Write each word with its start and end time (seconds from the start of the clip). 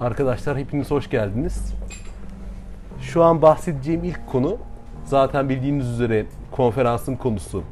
Arkadaşlar 0.00 0.58
hepiniz 0.58 0.90
hoş 0.90 1.10
geldiniz. 1.10 1.74
Şu 3.00 3.24
an 3.24 3.42
bahsedeceğim 3.42 4.04
ilk 4.04 4.26
konu 4.26 4.58
zaten 5.04 5.48
bildiğiniz 5.48 5.86
üzere 5.86 6.26
konferansın 6.50 7.16
konusu 7.16 7.62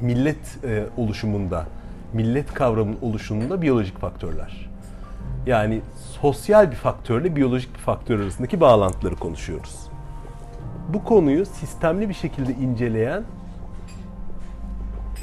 millet 0.00 0.64
e, 0.64 0.84
oluşumunda, 0.96 1.66
millet 2.12 2.54
kavramının 2.54 2.98
oluşumunda 3.02 3.62
biyolojik 3.62 3.98
faktörler. 3.98 4.70
Yani 5.46 5.80
sosyal 6.20 6.70
bir 6.70 6.76
faktörle 6.76 7.36
biyolojik 7.36 7.74
bir 7.74 7.80
faktör 7.80 8.20
arasındaki 8.20 8.60
bağlantıları 8.60 9.16
konuşuyoruz. 9.16 9.76
Bu 10.88 11.04
konuyu 11.04 11.46
sistemli 11.46 12.08
bir 12.08 12.14
şekilde 12.14 12.52
inceleyen 12.52 13.22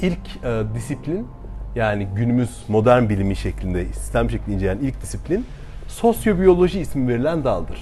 ilk 0.02 0.44
e, 0.44 0.62
disiplin 0.74 1.26
yani 1.74 2.08
günümüz 2.14 2.64
modern 2.68 3.08
bilimi 3.08 3.36
şeklinde 3.36 3.84
sistem 3.84 4.30
şeklinde 4.30 4.56
inceleyen 4.56 4.78
ilk 4.78 5.02
disiplin 5.02 5.46
sosyobiyoloji 5.88 6.80
ismi 6.80 7.08
verilen 7.08 7.44
daldır. 7.44 7.78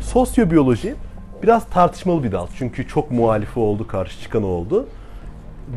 Sosyobiyoloji 0.00 0.94
biraz 1.42 1.66
tartışmalı 1.66 2.22
bir 2.22 2.32
dal. 2.32 2.46
Çünkü 2.58 2.88
çok 2.88 3.10
muhalifi 3.10 3.60
oldu, 3.60 3.86
karşı 3.86 4.20
çıkan 4.20 4.42
oldu. 4.42 4.88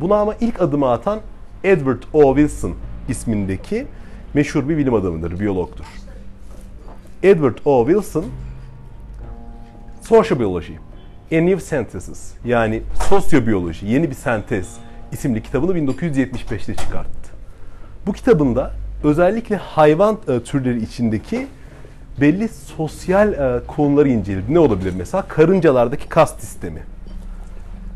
Buna 0.01 0.15
ama 0.15 0.35
ilk 0.41 0.61
adımı 0.61 0.91
atan 0.91 1.19
Edward 1.63 2.03
O. 2.13 2.35
Wilson 2.35 2.73
ismindeki 3.09 3.85
meşhur 4.33 4.69
bir 4.69 4.77
bilim 4.77 4.93
adamıdır, 4.93 5.39
biyologdur. 5.39 5.85
Edward 7.23 7.57
O. 7.65 7.85
Wilson 7.85 8.25
Sociobiology, 10.01 10.73
A 11.31 11.35
New 11.35 11.59
Synthesis 11.59 12.33
yani 12.45 12.81
sosyobiyoloji, 13.09 13.87
yeni 13.87 14.09
bir 14.09 14.15
sentez 14.15 14.77
isimli 15.11 15.43
kitabını 15.43 15.77
1975'te 15.77 16.75
çıkarttı. 16.75 17.29
Bu 18.07 18.13
kitabında 18.13 18.71
özellikle 19.03 19.55
hayvan 19.55 20.17
e, 20.27 20.39
türleri 20.39 20.83
içindeki 20.83 21.47
belli 22.21 22.47
sosyal 22.47 23.33
e, 23.33 23.61
konuları 23.67 24.09
inceledi. 24.09 24.53
Ne 24.53 24.59
olabilir 24.59 24.93
mesela? 24.97 25.27
Karıncalardaki 25.27 26.09
kast 26.09 26.41
sistemi. 26.41 26.83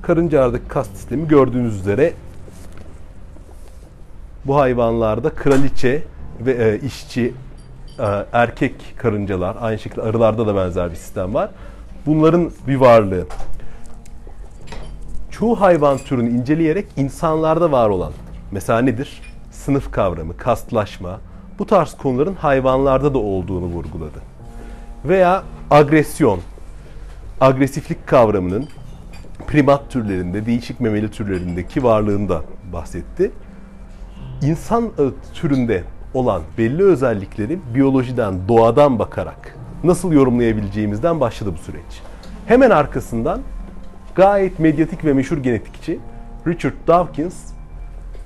Karıncalardaki 0.02 0.68
kast 0.68 0.92
sistemi 0.96 1.28
gördüğünüz 1.28 1.76
üzere 1.76 2.14
bu 4.46 4.56
hayvanlarda 4.56 5.30
kraliçe 5.30 6.04
ve 6.40 6.52
e, 6.52 6.80
işçi 6.80 7.34
e, 8.00 8.26
erkek 8.34 8.76
karıncalar, 8.98 9.58
aynı 9.60 9.80
şekilde 9.80 10.02
arılarda 10.02 10.48
da 10.48 10.56
benzer 10.56 10.92
bir 10.92 10.96
sistem 10.96 11.34
var. 11.34 11.50
Bunların 12.06 12.52
bir 12.68 12.76
varlığı. 12.76 13.26
Çoğu 15.32 15.62
hayvan 15.62 15.98
türünü 15.98 16.30
inceleyerek 16.30 16.88
insanlarda 16.98 17.72
var 17.72 17.90
olan, 17.90 18.14
mesela 18.52 18.80
nedir? 18.80 19.22
Sınıf 19.52 19.92
kavramı, 19.92 20.38
kastlaşma, 20.38 21.20
bu 21.60 21.66
tarz 21.66 21.94
konuların 21.94 22.36
hayvanlarda 22.36 23.14
da 23.14 23.18
olduğunu 23.18 23.66
vurguladı. 23.66 24.20
Veya 25.06 25.44
agresyon, 25.72 26.40
agresiflik 27.42 28.08
kavramının 28.08 28.68
primat 29.48 29.92
türlerinde, 29.92 30.46
değişik 30.46 30.80
memeli 30.80 31.12
türlerindeki 31.12 31.84
varlığında 31.84 32.42
bahsetti. 32.74 33.32
İnsan 34.42 34.92
türünde 35.34 35.84
olan 36.14 36.42
belli 36.58 36.84
özellikleri 36.84 37.60
biyolojiden, 37.76 38.48
doğadan 38.48 39.00
bakarak 39.00 39.58
nasıl 39.84 40.12
yorumlayabileceğimizden 40.12 41.20
başladı 41.20 41.54
bu 41.54 41.58
süreç. 41.58 42.02
Hemen 42.46 42.70
arkasından 42.70 43.42
gayet 44.16 44.60
medyatik 44.60 45.06
ve 45.06 45.14
meşhur 45.14 45.38
genetikçi 45.38 46.00
Richard 46.48 46.74
Dawkins 46.88 47.36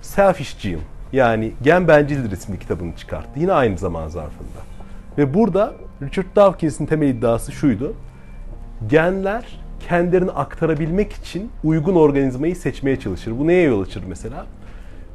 Selfish 0.02 0.62
Gene 0.62 0.91
yani 1.14 1.52
Gen 1.62 1.88
Bencildir 1.88 2.32
isimli 2.32 2.60
kitabını 2.60 2.96
çıkarttı. 2.96 3.40
Yine 3.40 3.54
aynı 3.54 3.78
zaman 3.78 4.08
zarfında. 4.08 4.60
Ve 5.18 5.34
burada 5.34 5.74
Richard 6.02 6.36
Dawkins'in 6.36 6.86
temel 6.86 7.08
iddiası 7.08 7.52
şuydu. 7.52 7.94
Genler 8.90 9.60
kendilerini 9.88 10.32
aktarabilmek 10.32 11.14
için 11.14 11.52
uygun 11.64 11.96
organizmayı 11.96 12.56
seçmeye 12.56 13.00
çalışır. 13.00 13.40
Bu 13.40 13.48
neye 13.48 13.64
yol 13.64 13.82
açır 13.82 14.04
mesela? 14.08 14.46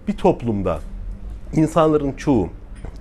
Bir 0.08 0.16
toplumda 0.16 0.78
insanların 1.52 2.12
çoğu 2.12 2.48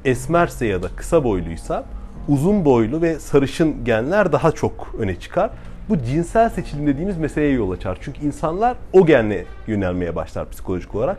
esmerse 0.06 0.66
ya 0.66 0.84
da 0.84 0.88
kısa 0.96 1.24
boyluysa 1.24 1.86
uzun 2.28 2.66
boylu 2.66 3.02
ve 3.02 3.20
sarışın 3.20 3.86
genler 3.86 4.32
daha 4.32 4.52
çok 4.52 4.96
öne 5.00 5.16
çıkar. 5.16 5.50
Bu 5.90 5.98
cinsel 5.98 6.50
seçilim 6.50 6.88
dediğimiz 6.88 7.18
meseleye 7.18 7.52
yol 7.52 7.72
açar. 7.72 7.98
Çünkü 8.02 8.26
insanlar 8.26 8.78
o 8.94 9.06
genle 9.06 9.46
yönelmeye 9.68 10.16
başlar 10.16 10.50
psikolojik 10.50 10.96
olarak. 10.96 11.18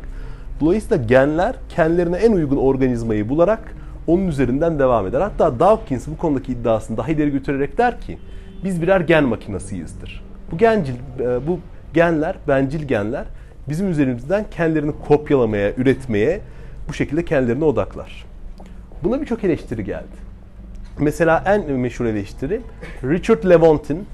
Dolayısıyla 0.61 1.05
genler 1.05 1.55
kendilerine 1.69 2.17
en 2.17 2.33
uygun 2.33 2.57
organizmayı 2.57 3.29
bularak 3.29 3.75
onun 4.07 4.27
üzerinden 4.29 4.79
devam 4.79 5.07
eder. 5.07 5.21
Hatta 5.21 5.61
Dawkins 5.61 6.09
bu 6.09 6.17
konudaki 6.17 6.53
iddiasını 6.53 6.97
daha 6.97 7.09
ileri 7.09 7.31
götürerek 7.31 7.79
der 7.79 8.01
ki 8.01 8.19
biz 8.65 8.83
birer 8.83 9.01
gen 9.01 9.25
makinasıyızdır. 9.25 10.25
Bu 10.51 10.59
gencil, 10.59 10.95
e, 11.21 11.47
bu 11.47 11.61
genler, 11.95 12.37
bencil 12.49 12.83
genler 12.83 13.25
bizim 13.69 13.91
üzerimizden 13.91 14.45
kendilerini 14.51 14.93
kopyalamaya, 15.09 15.73
üretmeye 15.77 16.41
bu 16.89 16.93
şekilde 16.93 17.25
kendilerine 17.25 17.65
odaklar. 17.65 18.27
Buna 19.05 19.21
birçok 19.21 19.45
eleştiri 19.45 19.85
geldi. 19.85 20.27
Mesela 20.99 21.43
en 21.47 21.73
meşhur 21.73 22.05
eleştiri 22.05 22.61
Richard 23.05 23.45
Lewontin 23.45 24.07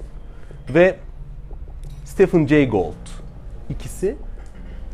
ve 0.75 0.97
Stephen 2.05 2.47
Jay 2.47 2.69
Gould. 2.69 2.93
İkisi 3.71 4.17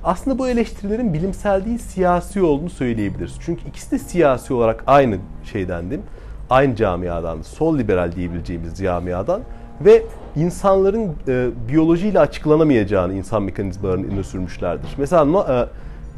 aslında 0.04 0.38
bu 0.38 0.48
eleştirilerin 0.48 1.14
bilimsel 1.14 1.64
değil 1.64 1.78
siyasi 1.78 2.42
olduğunu 2.42 2.70
söyleyebiliriz. 2.70 3.34
Çünkü 3.41 3.69
ikisi 3.69 3.91
de 3.91 3.98
siyasi 3.98 4.54
olarak 4.54 4.84
aynı 4.86 5.19
şeydendim. 5.44 6.03
Aynı 6.50 6.76
camiadan, 6.76 7.42
sol 7.42 7.78
liberal 7.78 8.12
diyebileceğimiz 8.12 8.78
camiadan 8.78 9.41
ve 9.81 10.03
insanların 10.37 11.12
e, 11.28 11.48
biyolojiyle 11.69 12.20
açıklanamayacağını 12.20 13.14
insan 13.14 13.42
mekanizmalarını 13.42 14.12
öne 14.12 14.25
sürmüşlerdir. 14.25 14.94
Mesela 14.98 15.47
e, 15.53 15.66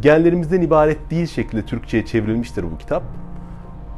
genlerimizden 0.02 0.62
ibaret 0.62 1.10
değil 1.10 1.26
şekilde 1.26 1.62
Türkçe'ye 1.62 2.06
çevrilmiştir 2.06 2.64
bu 2.72 2.78
kitap. 2.78 3.02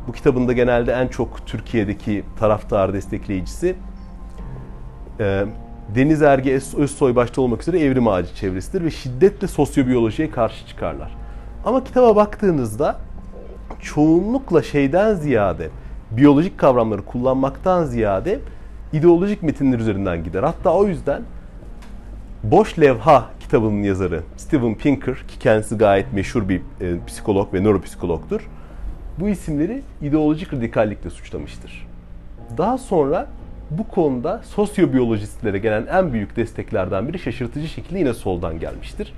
Bu 0.09 0.13
kitabın 0.13 0.49
da 0.49 0.53
genelde 0.53 0.93
en 0.93 1.09
çok 1.09 1.47
Türkiye'deki 1.47 2.25
taraftar 2.39 2.93
destekleyicisi 2.93 3.75
e, 5.21 5.45
Deniz 5.95 6.23
Erge 6.23 6.61
Özsoy 6.77 7.17
başta 7.17 7.43
olmak 7.43 7.63
üzere 7.63 7.81
evrim 7.81 8.09
ağacı 8.09 8.35
çevresidir 8.35 8.85
ve 8.85 8.91
şiddetle 8.91 9.47
sosyobiyolojiye 9.47 10.31
karşı 10.31 10.67
çıkarlar. 10.67 11.15
Ama 11.65 11.85
kitaba 11.85 12.17
baktığınızda 12.17 12.97
çoğunlukla 13.81 14.63
şeyden 14.63 15.15
ziyade 15.15 15.71
biyolojik 16.11 16.59
kavramları 16.59 17.03
kullanmaktan 17.03 17.85
ziyade 17.85 18.41
ideolojik 18.93 19.43
metinler 19.43 19.79
üzerinden 19.79 20.25
gider. 20.25 20.43
Hatta 20.43 20.75
o 20.75 20.87
yüzden 20.87 21.23
Boş 22.43 22.79
Levha 22.79 23.31
kitabının 23.41 23.83
yazarı 23.83 24.23
Steven 24.37 24.75
Pinker 24.75 25.15
ki 25.15 25.39
kendisi 25.41 25.79
gayet 25.79 26.13
meşhur 26.13 26.49
bir 26.49 26.61
e, 26.81 26.97
psikolog 27.07 27.55
ve 27.55 27.61
nöropsikologdur. 27.61 28.49
Bu 29.21 29.29
isimleri 29.29 29.83
ideolojik 30.03 30.55
radikallikle 30.55 31.11
suçlamıştır. 31.11 31.89
Daha 32.59 32.79
sonra 32.79 33.27
bu 33.79 33.89
konuda 33.89 34.41
sosyobiyolojistlere 34.45 35.59
gelen 35.59 35.87
en 35.87 36.13
büyük 36.13 36.37
desteklerden 36.37 37.09
biri 37.09 37.19
şaşırtıcı 37.19 37.69
şekilde 37.69 37.99
yine 37.99 38.15
soldan 38.15 38.59
gelmiştir. 38.61 39.13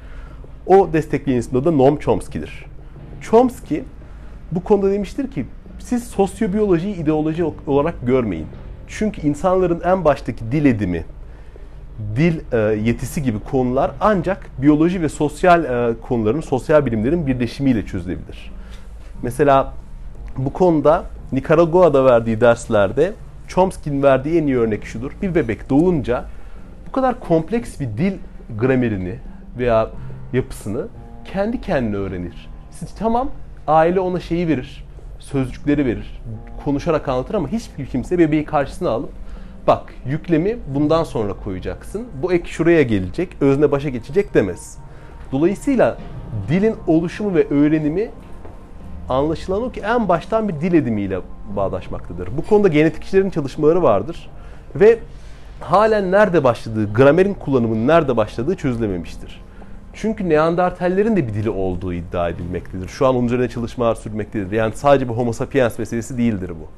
O 0.66 0.92
destekleyen 0.92 1.38
isim 1.38 1.64
de 1.64 1.78
Noam 1.78 1.98
Chomsky'dir. 1.98 2.64
Chomsky 3.20 3.82
bu 4.52 4.64
konuda 4.64 4.90
demiştir 4.90 5.30
ki 5.30 5.46
siz 5.78 6.04
sosyobiyolojiyi 6.04 6.96
ideoloji 6.96 7.44
olarak 7.66 7.94
görmeyin. 8.06 8.46
Çünkü 8.88 9.26
insanların 9.26 9.80
en 9.84 10.04
baştaki 10.04 10.52
dil 10.52 10.64
edimi, 10.64 11.04
dil 12.16 12.40
e, 12.52 12.58
yetisi 12.58 13.22
gibi 13.22 13.38
konular 13.38 13.90
ancak 14.00 14.62
biyoloji 14.62 15.02
ve 15.02 15.08
sosyal 15.08 15.64
e, 15.64 15.94
konuların, 16.00 16.40
sosyal 16.40 16.86
bilimlerin 16.86 17.26
birleşimiyle 17.26 17.86
çözülebilir. 17.86 18.52
Mesela 19.22 19.72
bu 20.36 20.52
konuda 20.52 21.04
Nicaragua'da 21.32 22.04
verdiği 22.04 22.40
derslerde 22.40 23.12
Chomsky'nin 23.48 24.02
verdiği 24.02 24.40
en 24.40 24.46
iyi 24.46 24.58
örnek 24.58 24.84
şudur. 24.84 25.12
Bir 25.22 25.34
bebek 25.34 25.70
doğunca 25.70 26.24
bu 26.88 26.92
kadar 26.92 27.20
kompleks 27.20 27.80
bir 27.80 27.86
dil 27.86 28.12
gramerini 28.60 29.14
veya 29.58 29.90
yapısını 30.32 30.86
kendi 31.24 31.60
kendine 31.60 31.96
öğrenir. 31.96 32.48
Siz 32.70 32.94
tamam 32.94 33.30
aile 33.66 34.00
ona 34.00 34.20
şeyi 34.20 34.48
verir, 34.48 34.84
sözcükleri 35.18 35.86
verir, 35.86 36.22
konuşarak 36.64 37.08
anlatır 37.08 37.34
ama 37.34 37.48
hiçbir 37.48 37.86
kimse 37.86 38.18
bebeği 38.18 38.44
karşısına 38.44 38.90
alıp 38.90 39.10
bak 39.66 39.94
yüklemi 40.06 40.56
bundan 40.74 41.04
sonra 41.04 41.32
koyacaksın, 41.34 42.06
bu 42.22 42.32
ek 42.32 42.48
şuraya 42.48 42.82
gelecek, 42.82 43.28
özne 43.40 43.70
başa 43.70 43.88
geçecek 43.88 44.34
demez. 44.34 44.78
Dolayısıyla 45.32 45.98
dilin 46.48 46.76
oluşumu 46.86 47.34
ve 47.34 47.48
öğrenimi 47.48 48.10
anlaşılan 49.08 49.62
o 49.62 49.70
ki 49.70 49.80
en 49.80 50.08
baştan 50.08 50.48
bir 50.48 50.54
dil 50.54 50.72
edimiyle 50.72 51.20
bağdaşmaktadır. 51.56 52.28
Bu 52.36 52.46
konuda 52.46 52.68
genetikçilerin 52.68 53.30
çalışmaları 53.30 53.82
vardır 53.82 54.30
ve 54.74 54.98
halen 55.60 56.12
nerede 56.12 56.44
başladığı, 56.44 56.92
gramerin 56.92 57.34
kullanımının 57.34 57.86
nerede 57.88 58.16
başladığı 58.16 58.56
çözülememiştir. 58.56 59.44
Çünkü 59.92 60.28
Neandertallerin 60.28 61.16
de 61.16 61.28
bir 61.28 61.34
dili 61.34 61.50
olduğu 61.50 61.92
iddia 61.92 62.28
edilmektedir. 62.28 62.88
Şu 62.88 63.06
an 63.06 63.14
onun 63.16 63.26
üzerine 63.26 63.48
çalışmalar 63.48 63.94
sürmektedir. 63.94 64.52
Yani 64.52 64.72
sadece 64.76 65.08
bir 65.08 65.14
homo 65.14 65.32
sapiens 65.32 65.78
meselesi 65.78 66.18
değildir 66.18 66.50
bu. 66.50 66.68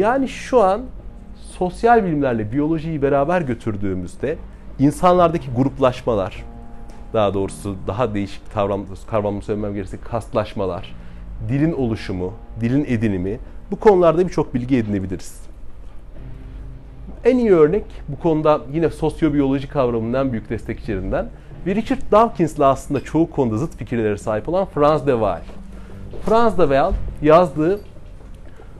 Yani 0.00 0.28
şu 0.28 0.62
an 0.62 0.82
sosyal 1.36 2.04
bilimlerle 2.04 2.52
biyolojiyi 2.52 3.02
beraber 3.02 3.40
götürdüğümüzde 3.40 4.36
insanlardaki 4.78 5.50
gruplaşmalar, 5.56 6.44
daha 7.12 7.34
doğrusu 7.34 7.76
daha 7.86 8.14
değişik 8.14 8.52
kavram, 8.52 8.86
kavramını 9.10 9.42
söylemem 9.42 9.74
gerekirse 9.74 10.00
kastlaşmalar, 10.00 10.94
dilin 11.48 11.72
oluşumu, 11.72 12.32
dilin 12.60 12.84
edinimi 12.84 13.38
bu 13.70 13.76
konularda 13.76 14.28
birçok 14.28 14.54
bilgi 14.54 14.76
edinebiliriz. 14.76 15.40
En 17.24 17.38
iyi 17.38 17.52
örnek 17.52 17.84
bu 18.08 18.18
konuda 18.18 18.60
yine 18.72 18.90
sosyobiyoloji 18.90 19.68
kavramının 19.68 20.14
en 20.14 20.32
büyük 20.32 20.50
destekçilerinden 20.50 21.28
ve 21.66 21.74
Richard 21.74 22.00
Dawkins'la 22.12 22.66
aslında 22.66 23.00
çoğu 23.00 23.30
konuda 23.30 23.58
zıt 23.58 23.76
fikirlere 23.76 24.18
sahip 24.18 24.48
olan 24.48 24.64
Franz 24.64 25.06
de 25.06 25.12
Waal. 25.12 25.42
Franz 26.26 26.58
de 26.58 26.62
Waal 26.62 26.92
yazdığı 27.22 27.80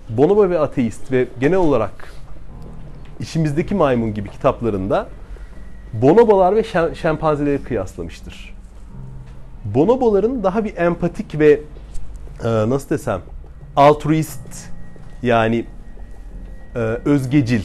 Bonobo 0.08 0.50
ve 0.50 0.58
Ateist 0.58 1.12
ve 1.12 1.28
genel 1.40 1.58
olarak 1.58 2.14
İşimizdeki 3.20 3.74
Maymun 3.74 4.14
gibi 4.14 4.30
kitaplarında 4.30 5.08
bonobolar 5.92 6.56
ve 6.56 6.64
şempanzeleri 6.94 7.62
kıyaslamıştır. 7.62 8.54
Bonoboların 9.64 10.42
daha 10.42 10.64
bir 10.64 10.76
empatik 10.76 11.38
ve 11.38 11.60
e, 12.44 12.48
nasıl 12.48 12.90
desem 12.90 13.20
altruist 13.76 14.69
yani 15.22 15.64
e, 16.74 16.78
özgecil 16.78 17.62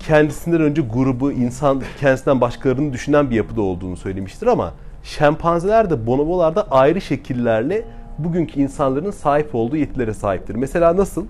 kendisinden 0.00 0.60
önce 0.60 0.82
grubu, 0.82 1.32
insan 1.32 1.82
kendisinden 2.00 2.40
başkalarını 2.40 2.92
düşünen 2.92 3.30
bir 3.30 3.36
yapıda 3.36 3.62
olduğunu 3.62 3.96
söylemiştir 3.96 4.46
ama 4.46 4.72
şempanzeler 5.02 5.90
de 5.90 6.06
bonobolar 6.06 6.56
da 6.56 6.70
ayrı 6.70 7.00
şekillerle 7.00 7.84
bugünkü 8.18 8.60
insanların 8.60 9.10
sahip 9.10 9.54
olduğu 9.54 9.76
yetilere 9.76 10.14
sahiptir. 10.14 10.54
Mesela 10.54 10.96
nasıl? 10.96 11.26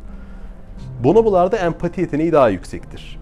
Bonobolarda 1.04 1.56
empati 1.56 2.00
yeteneği 2.00 2.32
daha 2.32 2.48
yüksektir. 2.48 3.20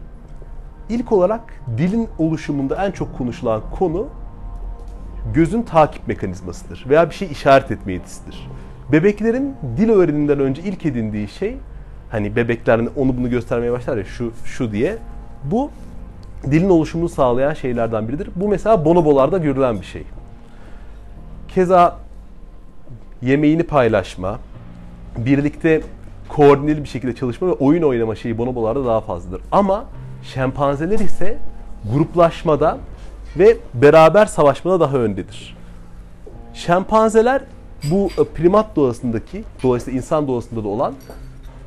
İlk 0.88 1.12
olarak 1.12 1.40
dilin 1.76 2.08
oluşumunda 2.18 2.86
en 2.86 2.90
çok 2.90 3.18
konuşulan 3.18 3.62
konu 3.78 4.08
gözün 5.34 5.62
takip 5.62 6.08
mekanizmasıdır 6.08 6.84
veya 6.88 7.10
bir 7.10 7.14
şey 7.14 7.28
işaret 7.30 7.70
etme 7.70 7.92
yetisidir. 7.92 8.48
Bebeklerin 8.92 9.56
dil 9.76 9.90
öğreniminden 9.90 10.40
önce 10.40 10.62
ilk 10.62 10.86
edindiği 10.86 11.28
şey 11.28 11.56
hani 12.10 12.36
bebekler 12.36 12.80
onu 12.96 13.16
bunu 13.16 13.30
göstermeye 13.30 13.72
başlar 13.72 13.96
ya 13.96 14.04
şu 14.04 14.32
şu 14.44 14.72
diye 14.72 14.98
bu 15.44 15.70
dilin 16.50 16.70
oluşumunu 16.70 17.08
sağlayan 17.08 17.54
şeylerden 17.54 18.08
biridir. 18.08 18.28
Bu 18.36 18.48
mesela 18.48 18.84
bonobolarda 18.84 19.38
görülen 19.38 19.80
bir 19.80 19.86
şey. 19.86 20.02
Keza 21.48 21.96
yemeğini 23.22 23.62
paylaşma, 23.62 24.38
birlikte 25.16 25.82
koordineli 26.28 26.84
bir 26.84 26.88
şekilde 26.88 27.14
çalışma 27.14 27.48
ve 27.48 27.52
oyun 27.52 27.82
oynama 27.82 28.14
şeyi 28.14 28.38
bonobolarda 28.38 28.84
daha 28.84 29.00
fazladır. 29.00 29.40
Ama 29.52 29.84
şempanzeler 30.22 30.98
ise 30.98 31.38
gruplaşmada 31.92 32.78
ve 33.38 33.56
beraber 33.74 34.26
savaşmada 34.26 34.80
daha 34.80 34.96
öndedir. 34.96 35.56
Şempanzeler 36.54 37.42
bu 37.90 38.08
primat 38.34 38.76
doğasındaki, 38.76 39.44
dolayısıyla 39.62 39.96
insan 39.96 40.28
doğasında 40.28 40.64
da 40.64 40.68
olan 40.68 40.94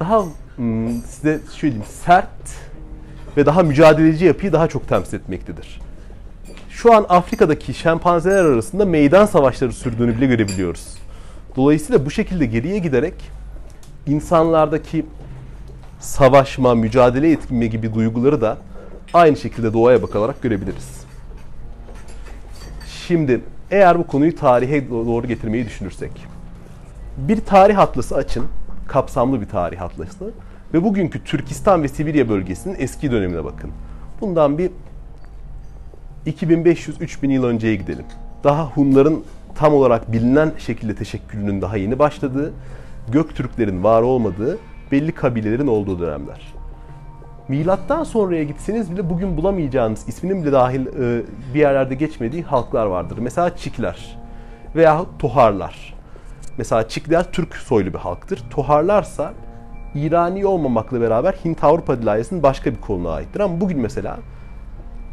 daha 0.01 0.25
hmm, 0.55 1.01
size 1.01 1.39
şöyle 1.55 1.73
diyeyim 1.73 1.91
sert 2.05 2.27
ve 3.37 3.45
daha 3.45 3.63
mücadeleci 3.63 4.25
yapıyı 4.25 4.53
daha 4.53 4.67
çok 4.67 4.87
temsil 4.87 5.17
etmektedir. 5.17 5.81
Şu 6.69 6.93
an 6.93 7.05
Afrika'daki 7.09 7.73
şempanzeler 7.73 8.45
arasında 8.45 8.85
meydan 8.85 9.25
savaşları 9.25 9.73
sürdüğünü 9.73 10.17
bile 10.17 10.25
görebiliyoruz. 10.25 10.87
Dolayısıyla 11.55 12.05
bu 12.05 12.11
şekilde 12.11 12.45
geriye 12.45 12.77
giderek 12.79 13.13
insanlardaki 14.07 15.05
savaşma, 15.99 16.75
mücadele 16.75 17.31
etme 17.31 17.67
gibi 17.67 17.93
duyguları 17.93 18.41
da 18.41 18.57
aynı 19.13 19.37
şekilde 19.37 19.73
doğaya 19.73 20.03
bakarak 20.03 20.41
görebiliriz. 20.41 21.01
Şimdi 23.07 23.41
eğer 23.71 23.99
bu 23.99 24.07
konuyu 24.07 24.35
tarihe 24.35 24.89
doğru 24.89 25.27
getirmeyi 25.27 25.65
düşünürsek, 25.65 26.11
bir 27.17 27.41
tarih 27.41 27.79
atlası 27.79 28.15
açın, 28.15 28.45
kapsamlı 28.91 29.41
bir 29.41 29.47
tarih 29.47 29.81
atlası 29.81 30.31
ve 30.73 30.83
bugünkü 30.83 31.23
Türkistan 31.23 31.83
ve 31.83 31.87
Sibirya 31.87 32.29
bölgesinin 32.29 32.75
eski 32.79 33.11
dönemine 33.11 33.43
bakın. 33.43 33.71
Bundan 34.21 34.57
bir 34.57 34.71
2500-3000 36.27 37.31
yıl 37.31 37.43
önceye 37.43 37.75
gidelim. 37.75 38.05
Daha 38.43 38.65
Hunların 38.65 39.23
tam 39.55 39.73
olarak 39.73 40.11
bilinen 40.11 40.51
şekilde 40.57 40.95
teşekkülünün 40.95 41.61
daha 41.61 41.77
yeni 41.77 41.99
başladığı, 41.99 42.53
Göktürklerin 43.11 43.83
var 43.83 44.01
olmadığı 44.01 44.57
belli 44.91 45.11
kabilelerin 45.11 45.67
olduğu 45.67 45.99
dönemler. 45.99 46.53
Milattan 47.47 48.03
sonraya 48.03 48.43
gitseniz 48.43 48.91
bile 48.91 49.09
bugün 49.09 49.37
bulamayacağınız 49.37 50.07
isminin 50.07 50.43
bile 50.43 50.51
dahil 50.51 50.85
e, 50.85 51.23
bir 51.53 51.59
yerlerde 51.59 51.95
geçmediği 51.95 52.43
halklar 52.43 52.85
vardır. 52.85 53.17
Mesela 53.21 53.57
Çikler 53.57 54.17
veya 54.75 55.01
Toharlar. 55.19 56.00
Mesela 56.57 56.87
Çikler 56.87 57.31
Türk 57.31 57.55
soylu 57.55 57.93
bir 57.93 57.97
halktır. 57.97 58.43
Toharlarsa 58.49 59.33
İrani 59.95 60.45
olmamakla 60.45 61.01
beraber 61.01 61.33
Hint-Avrupa 61.33 62.01
dilayesinin 62.01 62.43
başka 62.43 62.71
bir 62.71 62.81
koluna 62.81 63.11
aittir. 63.11 63.39
Ama 63.39 63.61
bugün 63.61 63.79
mesela 63.79 64.19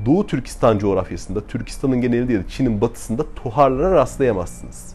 Doğu 0.07 0.27
Türkistan 0.27 0.79
coğrafyasında, 0.79 1.47
Türkistan'ın 1.47 2.01
genelinde 2.01 2.33
ya 2.33 2.41
da 2.41 2.49
Çin'in 2.49 2.81
batısında 2.81 3.23
Toharlara 3.35 3.95
rastlayamazsınız. 3.95 4.95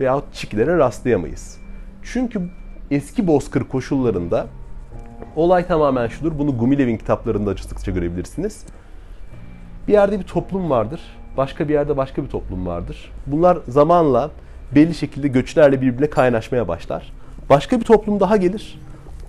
Veyahut 0.00 0.34
Çiklere 0.34 0.78
rastlayamayız. 0.78 1.58
Çünkü 2.02 2.42
eski 2.90 3.26
bozkır 3.26 3.64
koşullarında 3.64 4.46
olay 5.36 5.66
tamamen 5.66 6.08
şudur. 6.08 6.38
Bunu 6.38 6.58
Gumilev'in 6.58 6.96
kitaplarında 6.96 7.50
açıkça 7.50 7.90
görebilirsiniz. 7.92 8.64
Bir 9.88 9.92
yerde 9.92 10.18
bir 10.18 10.24
toplum 10.24 10.70
vardır. 10.70 11.00
Başka 11.36 11.68
bir 11.68 11.72
yerde 11.72 11.96
başka 11.96 12.24
bir 12.24 12.28
toplum 12.28 12.66
vardır. 12.66 13.12
Bunlar 13.26 13.58
zamanla 13.68 14.30
belli 14.74 14.94
şekilde 14.94 15.28
göçlerle 15.28 15.80
birbirine 15.82 16.10
kaynaşmaya 16.10 16.68
başlar. 16.68 17.12
Başka 17.50 17.80
bir 17.80 17.84
toplum 17.84 18.20
daha 18.20 18.36
gelir. 18.36 18.78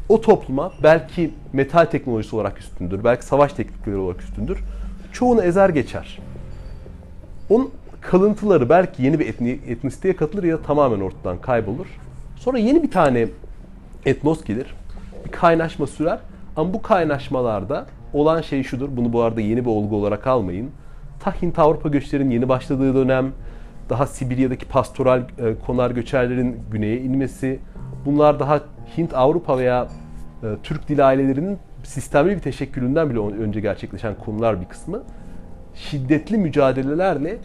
O 0.10 0.22
topluma 0.22 0.72
belki 0.84 1.32
metal 1.54 1.86
teknolojisi 1.86 2.36
olarak 2.36 2.60
üstündür, 2.60 3.04
belki 3.04 3.26
savaş 3.26 3.54
teknikleri 3.54 3.98
olarak 3.98 4.22
üstündür. 4.22 4.60
Çoğunu 5.14 5.42
ezer 5.42 5.70
geçer. 5.70 6.20
Onun 7.50 7.72
kalıntıları 8.02 8.70
belki 8.70 9.04
yeni 9.04 9.20
bir 9.20 9.28
etni, 9.28 9.60
etnisiteye 9.68 10.16
katılır 10.16 10.44
ya 10.44 10.58
da 10.58 10.62
tamamen 10.62 11.00
ortadan 11.00 11.42
kaybolur. 11.42 11.88
Sonra 12.36 12.58
yeni 12.58 12.84
bir 12.84 12.92
tane 12.92 13.28
etnos 14.06 14.44
gelir. 14.44 14.76
Bir 15.26 15.32
kaynaşma 15.32 15.88
sürer. 15.88 16.20
Ama 16.56 16.74
bu 16.74 16.82
kaynaşmalarda 16.82 17.86
olan 18.14 18.42
şey 18.42 18.64
şudur. 18.64 18.90
Bunu 18.92 19.14
bu 19.14 19.22
arada 19.22 19.42
yeni 19.42 19.66
bir 19.66 19.70
olgu 19.70 19.96
olarak 19.96 20.28
almayın. 20.28 20.72
Ta 21.20 21.42
Hint 21.42 21.60
Avrupa 21.60 21.90
göçlerin 21.90 22.30
yeni 22.30 22.50
başladığı 22.50 22.96
dönem, 22.96 23.32
daha 23.90 24.08
Sibirya'daki 24.08 24.66
pastoral 24.66 25.22
e, 25.38 25.56
konar 25.66 25.92
göçerlerin 25.92 26.60
güneye 26.72 27.02
inmesi, 27.02 27.60
bunlar 28.06 28.40
daha 28.40 28.60
Hint 28.98 29.14
Avrupa 29.14 29.58
veya 29.58 29.88
e, 30.44 30.48
Türk 30.64 30.90
dil 30.90 31.08
ailelerinin 31.08 31.58
sistemli 31.84 32.36
bir 32.36 32.42
teşekkülünden 32.42 33.10
bile 33.10 33.20
önce 33.20 33.60
gerçekleşen 33.60 34.16
konular 34.16 34.62
bir 34.62 34.66
kısmı. 34.66 35.04
Şiddetli 35.76 36.38
mücadelelerle 36.38 37.38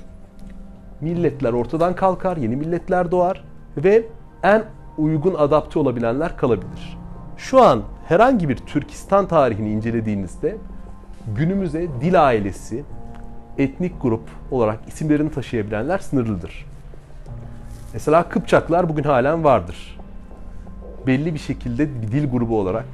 milletler 1.00 1.52
ortadan 1.52 1.94
kalkar, 1.94 2.36
yeni 2.36 2.56
milletler 2.56 3.10
doğar 3.10 3.44
ve 3.76 4.02
en 4.42 4.62
uygun 4.98 5.34
adapte 5.34 5.78
olabilenler 5.78 6.36
kalabilir. 6.36 6.98
Şu 7.36 7.62
an 7.62 7.82
herhangi 8.08 8.48
bir 8.48 8.56
Türkistan 8.56 9.28
tarihini 9.28 9.70
incelediğinizde 9.70 10.56
günümüze 11.36 11.88
dil 12.00 12.24
ailesi, 12.26 12.84
etnik 13.58 14.02
grup 14.02 14.22
olarak 14.50 14.78
isimlerini 14.88 15.30
taşıyabilenler 15.30 15.98
sınırlıdır. 15.98 16.66
Mesela 17.92 18.28
Kıpçaklar 18.28 18.88
bugün 18.88 19.02
halen 19.02 19.44
vardır. 19.44 19.98
Belli 21.06 21.34
bir 21.34 21.38
şekilde 21.38 22.02
bir 22.02 22.12
dil 22.12 22.30
grubu 22.30 22.60
olarak 22.60 22.86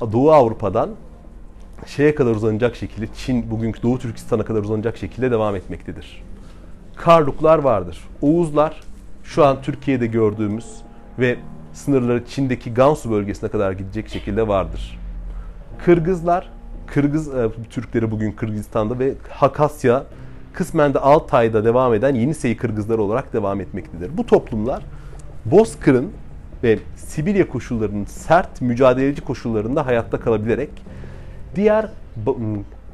Doğu 0.00 0.32
Avrupa'dan 0.32 0.90
şeye 1.86 2.14
kadar 2.14 2.30
uzanacak 2.30 2.76
şekilde 2.76 3.06
Çin 3.14 3.50
bugünkü 3.50 3.82
Doğu 3.82 3.98
Türkistan'a 3.98 4.44
kadar 4.44 4.60
uzanacak 4.60 4.96
şekilde 4.96 5.30
devam 5.30 5.56
etmektedir. 5.56 6.24
Karluklar 6.96 7.58
vardır. 7.58 7.98
Oğuzlar 8.22 8.80
şu 9.24 9.46
an 9.46 9.62
Türkiye'de 9.62 10.06
gördüğümüz 10.06 10.82
ve 11.18 11.36
sınırları 11.72 12.26
Çin'deki 12.26 12.74
Gansu 12.74 13.10
bölgesine 13.10 13.50
kadar 13.50 13.72
gidecek 13.72 14.08
şekilde 14.08 14.48
vardır. 14.48 14.98
Kırgızlar, 15.84 16.50
Kırgız 16.94 17.28
e, 17.28 17.48
Türkleri 17.70 18.10
bugün 18.10 18.32
Kırgızistan'da 18.32 18.98
ve 18.98 19.14
Hakasya, 19.28 20.04
kısmen 20.52 20.94
de 20.94 20.98
Altay'da 20.98 21.64
devam 21.64 21.94
eden 21.94 22.14
Yenisey 22.14 22.56
Kırgızları 22.56 23.02
olarak 23.02 23.32
devam 23.32 23.60
etmektedir. 23.60 24.10
Bu 24.18 24.26
toplumlar 24.26 24.82
Bozkır'ın 25.44 26.10
ve 26.62 26.78
Sibirya 26.96 27.48
koşullarının 27.48 28.04
sert 28.04 28.60
mücadeleci 28.60 29.20
koşullarında 29.20 29.86
hayatta 29.86 30.20
kalabilerek 30.20 30.70
diğer 31.54 31.90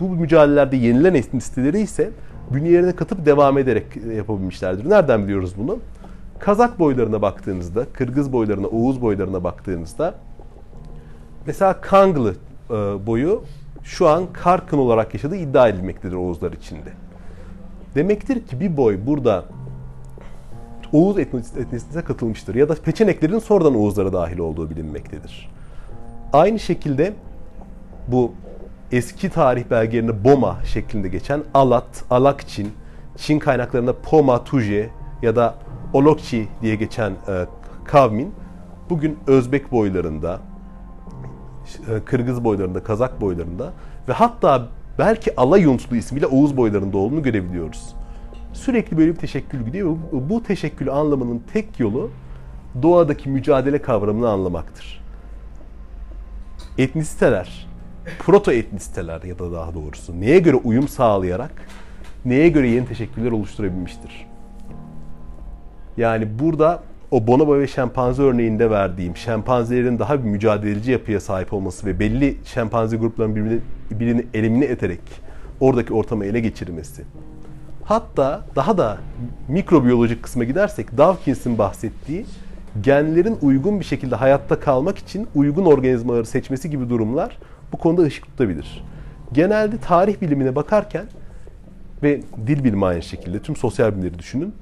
bu 0.00 0.08
mücadelelerde 0.08 0.76
yenilen 0.76 1.14
etnisiteleri 1.14 1.80
ise 1.80 2.10
bünyelerine 2.50 2.96
katıp 2.96 3.26
devam 3.26 3.58
ederek 3.58 3.86
yapabilmişlerdir. 4.16 4.90
Nereden 4.90 5.24
biliyoruz 5.24 5.54
bunu? 5.58 5.78
Kazak 6.38 6.78
boylarına 6.78 7.22
baktığınızda, 7.22 7.86
Kırgız 7.92 8.32
boylarına, 8.32 8.66
Oğuz 8.66 9.02
boylarına 9.02 9.44
baktığınızda 9.44 10.14
mesela 11.46 11.80
Kanglı 11.80 12.34
e, 12.70 12.74
boyu 13.06 13.42
şu 13.84 14.08
an 14.08 14.32
Karkın 14.32 14.78
olarak 14.78 15.14
yaşadığı 15.14 15.36
iddia 15.36 15.68
edilmektedir 15.68 16.14
Oğuzlar 16.14 16.52
içinde. 16.52 16.92
Demektir 17.94 18.46
ki 18.46 18.60
bir 18.60 18.76
boy 18.76 18.98
burada 19.06 19.44
Oğuz 20.92 21.18
etnisitesine 21.18 22.02
katılmıştır 22.02 22.54
ya 22.54 22.68
da 22.68 22.74
peçeneklerin 22.74 23.38
sonradan 23.38 23.74
Oğuzlara 23.74 24.12
dahil 24.12 24.38
olduğu 24.38 24.70
bilinmektedir. 24.70 25.50
Aynı 26.32 26.58
şekilde 26.58 27.12
bu 28.08 28.32
eski 28.92 29.30
tarih 29.30 29.64
belgelerinde 29.70 30.24
Boma 30.24 30.58
şeklinde 30.64 31.08
geçen 31.08 31.42
Alat, 31.54 32.04
Alakçin, 32.10 32.72
Çin 33.16 33.38
kaynaklarında 33.38 33.94
Poma, 33.98 34.44
Tuje 34.44 34.90
ya 35.22 35.36
da 35.36 35.54
Olokçi 35.92 36.48
diye 36.62 36.74
geçen 36.74 37.10
e, 37.10 37.46
kavmin 37.84 38.34
bugün 38.90 39.18
Özbek 39.26 39.72
boylarında, 39.72 40.40
Kırgız 42.04 42.44
boylarında, 42.44 42.82
Kazak 42.82 43.20
boylarında 43.20 43.72
ve 44.08 44.12
hatta 44.12 44.68
belki 44.98 45.36
Alayuntlu 45.36 45.96
ismiyle 45.96 46.26
Oğuz 46.26 46.56
boylarında 46.56 46.98
olduğunu 46.98 47.22
görebiliyoruz. 47.22 47.94
Sürekli 48.52 48.98
böyle 48.98 49.12
bir 49.12 49.18
teşekkül 49.18 49.64
gidiyor. 49.64 49.96
Bu 50.12 50.42
teşekkül 50.42 50.92
anlamının 50.92 51.42
tek 51.52 51.80
yolu 51.80 52.10
doğadaki 52.82 53.28
mücadele 53.28 53.82
kavramını 53.82 54.28
anlamaktır. 54.28 55.04
Etnisiteler, 56.78 57.66
proto 58.18 58.52
etnisiteler 58.52 59.22
ya 59.22 59.38
da 59.38 59.52
daha 59.52 59.74
doğrusu 59.74 60.20
neye 60.20 60.38
göre 60.38 60.56
uyum 60.56 60.88
sağlayarak 60.88 61.52
neye 62.24 62.48
göre 62.48 62.68
yeni 62.68 62.86
teşekküller 62.86 63.32
oluşturabilmiştir. 63.32 64.26
Yani 65.96 66.38
burada 66.38 66.82
o 67.14 67.26
bonobo 67.26 67.59
ve 67.59 67.66
şempanze 67.66 68.23
örneğinde 68.23 68.71
verdiğim 68.71 69.16
şempanzelerin 69.16 69.99
daha 69.99 70.25
bir 70.25 70.28
mücadeleci 70.28 70.90
yapıya 70.90 71.21
sahip 71.21 71.52
olması 71.52 71.87
ve 71.87 71.99
belli 71.99 72.37
şempanze 72.44 72.97
gruplarının 72.97 73.37
birbirini, 73.37 73.61
birini 73.90 74.26
elimine 74.35 74.64
ederek 74.64 75.00
oradaki 75.61 75.92
ortamı 75.92 76.25
ele 76.25 76.40
geçirmesi. 76.40 77.02
Hatta 77.85 78.44
daha 78.56 78.78
da 78.78 78.99
mikrobiyolojik 79.49 80.23
kısma 80.23 80.44
gidersek 80.44 80.99
Dawkins'in 80.99 81.59
bahsettiği 81.59 82.26
genlerin 82.80 83.38
uygun 83.42 83.80
bir 83.80 83.85
şekilde 83.85 84.14
hayatta 84.14 84.61
kalmak 84.61 84.99
için 84.99 85.28
uygun 85.35 85.64
organizmaları 85.64 86.26
seçmesi 86.26 86.71
gibi 86.71 86.90
durumlar 86.90 87.38
bu 87.73 87.76
konuda 87.76 88.02
ışık 88.02 88.25
tutabilir. 88.25 88.85
Genelde 89.33 89.78
tarih 89.78 90.21
bilimine 90.21 90.54
bakarken 90.54 91.04
ve 92.02 92.21
dil 92.47 92.64
bilimi 92.64 92.87
aynı 92.87 93.02
şekilde 93.02 93.38
tüm 93.38 93.56
sosyal 93.56 93.92
bilimleri 93.92 94.18
düşünün. 94.18 94.54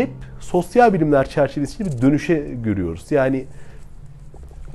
Hep 0.00 0.10
sosyal 0.40 0.92
bilimler 0.92 1.28
çerçevesinde 1.28 1.92
bir 1.92 2.02
dönüşe 2.02 2.34
görüyoruz. 2.64 3.06
Yani 3.10 3.44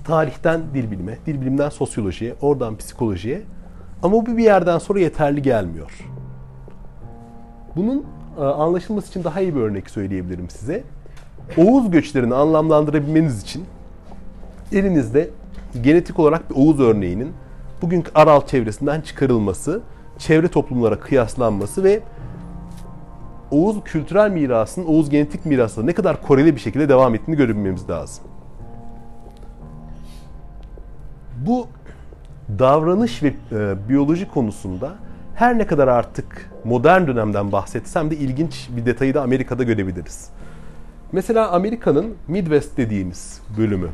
tarihten 0.04 0.62
dil 0.74 0.92
bilime, 0.92 1.18
dil 1.26 1.42
bilimden 1.42 1.70
sosyolojiye, 1.70 2.36
oradan 2.42 2.78
psikolojiye. 2.78 3.42
Ama 4.04 4.14
bu 4.14 4.38
bir 4.38 4.44
yerden 4.44 4.78
sonra 4.78 5.00
yeterli 5.00 5.42
gelmiyor. 5.42 5.92
Bunun 7.76 8.06
e, 8.38 8.42
anlaşılması 8.42 9.08
için 9.10 9.24
daha 9.24 9.42
iyi 9.42 9.56
bir 9.56 9.62
örnek 9.62 9.90
söyleyebilirim 9.90 10.50
size. 10.50 10.84
Oğuz 11.58 11.92
göçlerini 11.92 12.36
anlamlandırabilmeniz 12.36 13.44
için 13.44 13.66
elinizde 14.72 15.30
genetik 15.84 16.20
olarak 16.20 16.50
bir 16.50 16.56
Oğuz 16.56 16.80
örneğinin 16.80 17.34
bugünkü 17.82 18.12
Aral 18.16 18.46
çevresinden 18.46 19.02
çıkarılması, 19.02 19.82
çevre 20.18 20.48
toplumlara 20.48 21.00
kıyaslanması 21.00 21.84
ve 21.84 22.02
Oğuz 23.56 23.84
kültürel 23.84 24.32
mirasının 24.32 24.86
Oğuz 24.86 25.10
genetik 25.10 25.46
mirasla 25.46 25.84
ne 25.84 25.94
kadar 25.94 26.22
koreli 26.22 26.56
bir 26.56 26.60
şekilde 26.60 26.90
devam 26.90 27.16
ettiğini 27.16 27.38
görebilmemiz 27.38 27.90
lazım. 27.90 28.24
Bu 31.46 31.68
davranış 32.60 33.24
ve 33.24 33.28
e, 33.28 33.90
biyoloji 33.90 34.28
konusunda 34.28 34.96
her 35.36 35.58
ne 35.58 35.68
kadar 35.68 35.88
artık 35.88 36.52
modern 36.64 37.08
dönemden 37.08 37.52
bahsetsem 37.52 38.12
de 38.12 38.16
ilginç 38.16 38.70
bir 38.78 38.86
detayı 38.86 39.14
da 39.14 39.22
Amerika'da 39.22 39.64
görebiliriz. 39.64 40.30
Mesela 41.12 41.52
Amerika'nın 41.52 42.16
Midwest 42.28 42.78
dediğimiz 42.78 43.42
bölümü. 43.58 43.90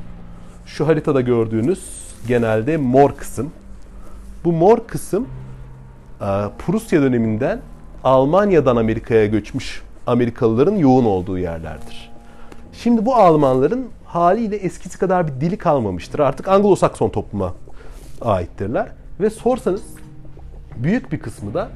Şu 0.65 0.87
haritada 0.87 1.21
gördüğünüz 1.21 2.13
genelde 2.27 2.77
mor 2.77 3.15
kısım. 3.15 3.51
Bu 4.43 4.51
mor 4.51 4.87
kısım 4.87 5.27
e, 6.21 6.25
Prusya 6.65 7.01
döneminden 7.01 7.61
Almanya'dan 8.03 8.75
Amerika'ya 8.75 9.25
göçmüş 9.25 9.81
Amerikalıların 10.07 10.75
yoğun 10.75 11.05
olduğu 11.05 11.37
yerlerdir. 11.37 12.11
Şimdi 12.73 13.05
bu 13.05 13.15
Almanların 13.15 13.87
haliyle 14.05 14.55
eskisi 14.55 14.99
kadar 14.99 15.27
bir 15.27 15.41
dili 15.41 15.57
kalmamıştır. 15.57 16.19
Artık 16.19 16.47
Anglo-Sakson 16.47 17.11
topluma 17.11 17.53
aittirler. 18.21 18.87
Ve 19.19 19.29
sorsanız 19.29 19.81
büyük 20.75 21.11
bir 21.11 21.19
kısmı 21.19 21.53
da 21.53 21.69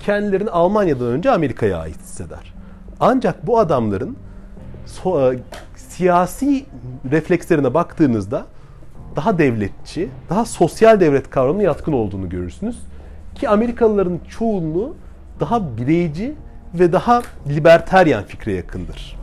kendilerini 0.00 0.50
Almanya'dan 0.50 1.06
önce 1.06 1.30
Amerika'ya 1.30 1.78
ait 1.78 2.00
hisseder. 2.00 2.54
Ancak 3.00 3.46
bu 3.46 3.58
adamların 3.58 4.16
so- 4.86 5.34
e, 5.34 5.38
siyasi 5.76 6.64
reflekslerine 7.10 7.74
baktığınızda 7.74 8.46
daha 9.16 9.38
devletçi, 9.38 10.08
daha 10.30 10.44
sosyal 10.44 11.00
devlet 11.00 11.30
kavramına 11.30 11.62
yatkın 11.62 11.92
olduğunu 11.92 12.28
görürsünüz. 12.28 12.78
Ki 13.34 13.48
Amerikalıların 13.48 14.20
çoğunluğu 14.28 14.94
daha 15.40 15.76
bireyci 15.76 16.34
ve 16.74 16.92
daha 16.92 17.22
liberteryan 17.48 18.24
fikre 18.24 18.52
yakındır. 18.52 19.16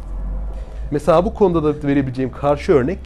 Mesela 0.91 1.25
bu 1.25 1.33
konuda 1.33 1.63
da 1.63 1.87
verebileceğim 1.87 2.31
karşı 2.31 2.71
örnek 2.71 2.99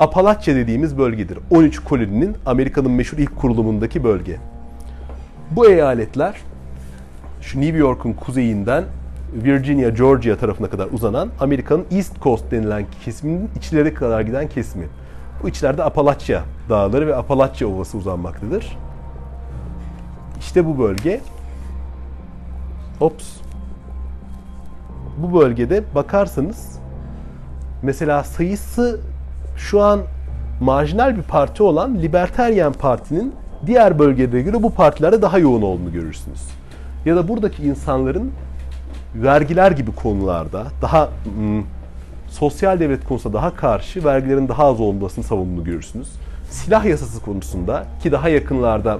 Apalachya 0.00 0.54
dediğimiz 0.54 0.98
bölgedir. 0.98 1.38
13 1.50 1.78
koloninin 1.78 2.36
Amerika'nın 2.46 2.90
meşhur 2.90 3.18
ilk 3.18 3.36
kurulumundaki 3.36 4.04
bölge. 4.04 4.36
Bu 5.50 5.66
eyaletler 5.66 6.36
şu 7.40 7.60
New 7.60 7.78
York'un 7.78 8.12
kuzeyinden 8.12 8.84
Virginia, 9.32 9.90
Georgia 9.90 10.36
tarafına 10.36 10.70
kadar 10.70 10.88
uzanan 10.92 11.28
Amerika'nın 11.40 11.84
East 11.90 12.20
Coast 12.20 12.50
denilen 12.50 12.86
kesiminin 13.04 13.50
içleri 13.56 13.94
kadar 13.94 14.20
giden 14.20 14.48
kesimi. 14.48 14.86
Bu 15.42 15.48
içlerde 15.48 15.84
Apalachya 15.84 16.44
dağları 16.68 17.06
ve 17.06 17.16
Apalachya 17.16 17.68
Ovası 17.68 17.98
uzanmaktadır. 17.98 18.78
İşte 20.40 20.66
bu 20.66 20.78
bölge. 20.78 21.20
Ops. 23.00 23.24
Bu 25.18 25.40
bölgede 25.40 25.82
bakarsanız 25.94 26.78
mesela 27.82 28.24
sayısı 28.24 29.00
şu 29.56 29.82
an 29.82 30.00
marjinal 30.60 31.16
bir 31.16 31.22
parti 31.22 31.62
olan 31.62 31.94
Libertarian 31.94 32.72
Parti'nin 32.72 33.34
diğer 33.66 33.98
bölgelere 33.98 34.42
göre 34.42 34.62
bu 34.62 34.70
partilerde 34.70 35.22
daha 35.22 35.38
yoğun 35.38 35.62
olduğunu 35.62 35.92
görürsünüz. 35.92 36.40
Ya 37.04 37.16
da 37.16 37.28
buradaki 37.28 37.62
insanların 37.62 38.32
vergiler 39.14 39.70
gibi 39.70 39.92
konularda 39.92 40.66
daha 40.82 41.08
hmm, 41.24 41.62
sosyal 42.28 42.80
devlet 42.80 43.04
konusunda 43.04 43.36
daha 43.38 43.54
karşı 43.54 44.04
vergilerin 44.04 44.48
daha 44.48 44.64
az 44.64 44.80
olmasını 44.80 45.24
savunduğunu 45.24 45.64
görürsünüz. 45.64 46.08
Silah 46.50 46.84
yasası 46.84 47.22
konusunda 47.22 47.86
ki 48.02 48.12
daha 48.12 48.28
yakınlarda 48.28 48.98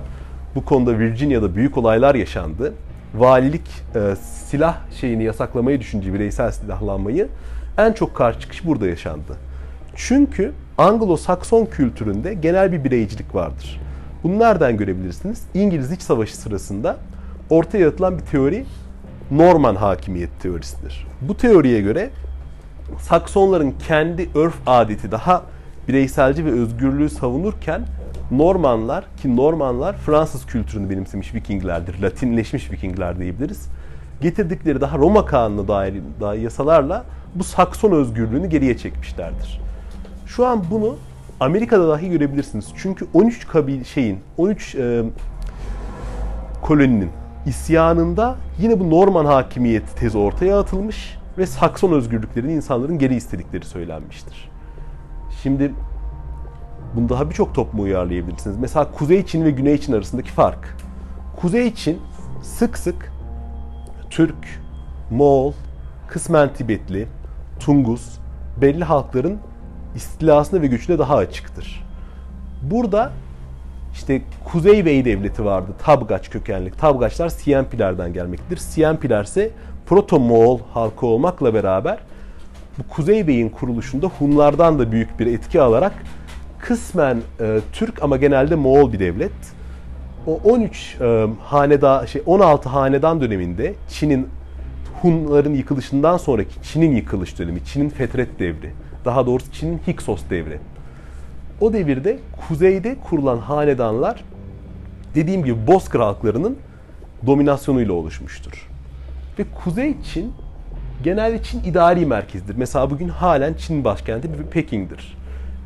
bu 0.54 0.64
konuda 0.64 0.98
Virginia'da 0.98 1.54
büyük 1.54 1.78
olaylar 1.78 2.14
yaşandı. 2.14 2.74
Valilik 3.18 3.70
e, 3.94 4.16
silah 4.16 4.76
şeyini 5.00 5.24
yasaklamayı 5.24 5.80
düşündüğü 5.80 6.14
bireysel 6.14 6.50
silahlanmayı 6.50 7.28
en 7.78 7.92
çok 7.92 8.14
karşı 8.14 8.40
çıkış 8.40 8.66
burada 8.66 8.86
yaşandı. 8.86 9.36
Çünkü 9.96 10.52
Anglo-Sakson 10.78 11.70
kültüründe 11.70 12.34
genel 12.34 12.72
bir 12.72 12.84
bireycilik 12.84 13.34
vardır. 13.34 13.80
Bunu 14.22 14.38
nereden 14.38 14.76
görebilirsiniz? 14.76 15.42
İngiliz 15.54 15.92
İç 15.92 16.02
Savaşı 16.02 16.36
sırasında 16.36 16.96
ortaya 17.50 17.88
atılan 17.88 18.18
bir 18.18 18.24
teori 18.24 18.64
Norman 19.30 19.76
hakimiyet 19.76 20.40
teorisidir. 20.42 21.06
Bu 21.20 21.36
teoriye 21.36 21.80
göre 21.80 22.10
Saksonların 23.00 23.74
kendi 23.88 24.28
örf 24.34 24.54
adeti 24.66 25.10
daha 25.10 25.42
bireyselci 25.88 26.44
ve 26.44 26.50
özgürlüğü 26.50 27.10
savunurken 27.10 27.82
Normanlar 28.30 29.04
ki 29.22 29.36
Normanlar 29.36 29.96
Fransız 29.96 30.46
kültürünü 30.46 30.90
benimsemiş 30.90 31.34
Vikinglerdir. 31.34 32.02
Latinleşmiş 32.02 32.70
Vikingler 32.70 33.18
diyebiliriz. 33.18 33.68
Getirdikleri 34.20 34.80
daha 34.80 34.98
Roma 34.98 35.24
kanunu 35.24 35.68
dair, 35.68 35.94
dair 36.20 36.40
yasalarla 36.40 37.04
bu 37.34 37.44
Sakson 37.44 37.92
özgürlüğünü 37.92 38.46
geriye 38.46 38.76
çekmişlerdir. 38.76 39.60
Şu 40.26 40.46
an 40.46 40.64
bunu 40.70 40.96
Amerika'da 41.40 41.88
dahi 41.88 42.10
görebilirsiniz. 42.10 42.66
Çünkü 42.76 43.06
13 43.14 43.48
kabil 43.48 43.84
şeyin, 43.84 44.18
13 44.36 44.74
e, 44.74 45.02
koloninin 46.62 47.10
isyanında 47.46 48.36
yine 48.58 48.80
bu 48.80 48.90
Norman 48.90 49.24
hakimiyeti 49.24 49.94
tezi 49.94 50.18
ortaya 50.18 50.60
atılmış 50.60 51.18
ve 51.38 51.46
Sakson 51.46 51.92
özgürlüklerini 51.92 52.52
insanların 52.52 52.98
geri 52.98 53.14
istedikleri 53.14 53.64
söylenmiştir. 53.64 54.50
Şimdi 55.42 55.72
bunu 56.96 57.08
daha 57.08 57.30
birçok 57.30 57.54
topluma 57.54 57.82
uyarlayabilirsiniz. 57.82 58.56
Mesela 58.58 58.92
Kuzey 58.92 59.26
Çin 59.26 59.44
ve 59.44 59.50
Güney 59.50 59.78
Çin 59.78 59.92
arasındaki 59.92 60.30
fark. 60.30 60.76
Kuzey 61.36 61.74
Çin 61.74 61.98
sık 62.42 62.78
sık 62.78 63.12
Türk, 64.10 64.60
Moğol, 65.10 65.52
kısmen 66.08 66.52
Tibetli, 66.54 67.08
Tungus, 67.60 68.18
belli 68.60 68.84
halkların 68.84 69.38
istilasına 69.94 70.62
ve 70.62 70.66
güçüne 70.66 70.98
daha 70.98 71.16
açıktır. 71.16 71.84
Burada 72.62 73.12
İşte 73.94 74.22
Kuzey 74.44 74.86
Bey 74.86 75.04
Devleti 75.04 75.44
vardı. 75.44 75.70
Tabgaç 75.84 76.30
kökenli. 76.30 76.70
Tabgaçlar 76.70 77.28
Siyempilerden 77.28 78.12
gelmektedir. 78.12 78.56
Siyempiler 78.56 79.24
ise 79.24 79.50
Proto-Moğol 79.88 80.58
halkı 80.74 81.06
olmakla 81.06 81.54
beraber 81.54 81.98
bu 82.78 82.88
Kuzey 82.88 83.26
Bey'in 83.26 83.48
kuruluşunda 83.48 84.06
Hunlardan 84.06 84.78
da 84.78 84.92
büyük 84.92 85.20
bir 85.20 85.26
etki 85.26 85.60
alarak 85.60 85.92
kısmen 86.58 87.18
e, 87.40 87.60
Türk 87.72 88.02
ama 88.02 88.16
genelde 88.16 88.54
Moğol 88.54 88.92
bir 88.92 88.98
devlet. 88.98 89.32
O 90.26 90.40
13 90.44 90.96
e, 91.00 91.26
haneda 91.40 92.06
şey 92.06 92.22
16 92.26 92.68
hanedan 92.68 93.20
döneminde 93.20 93.74
Çin'in 93.88 94.28
Hunların 95.02 95.54
yıkılışından 95.54 96.16
sonraki 96.16 96.62
Çin'in 96.62 96.96
yıkılış 96.96 97.38
dönemi, 97.38 97.64
Çin'in 97.64 97.88
fetret 97.88 98.38
devri, 98.38 98.72
daha 99.04 99.26
doğrusu 99.26 99.52
Çin'in 99.52 99.80
Hiksos 99.86 100.22
devri. 100.30 100.58
O 101.60 101.72
devirde 101.72 102.18
kuzeyde 102.48 102.96
kurulan 103.08 103.38
hanedanlar 103.38 104.24
dediğim 105.14 105.44
gibi 105.44 105.66
Bozkır 105.66 106.00
halklarının 106.00 106.56
dominasyonuyla 107.26 107.92
oluşmuştur. 107.94 108.68
Ve 109.38 109.44
Kuzey 109.64 109.96
Çin 110.14 110.32
genelde 111.04 111.42
Çin 111.42 111.64
idari 111.64 112.06
merkezdir. 112.06 112.54
Mesela 112.56 112.90
bugün 112.90 113.08
halen 113.08 113.54
Çin 113.54 113.84
başkenti 113.84 114.28
Pekin'dir. 114.50 115.17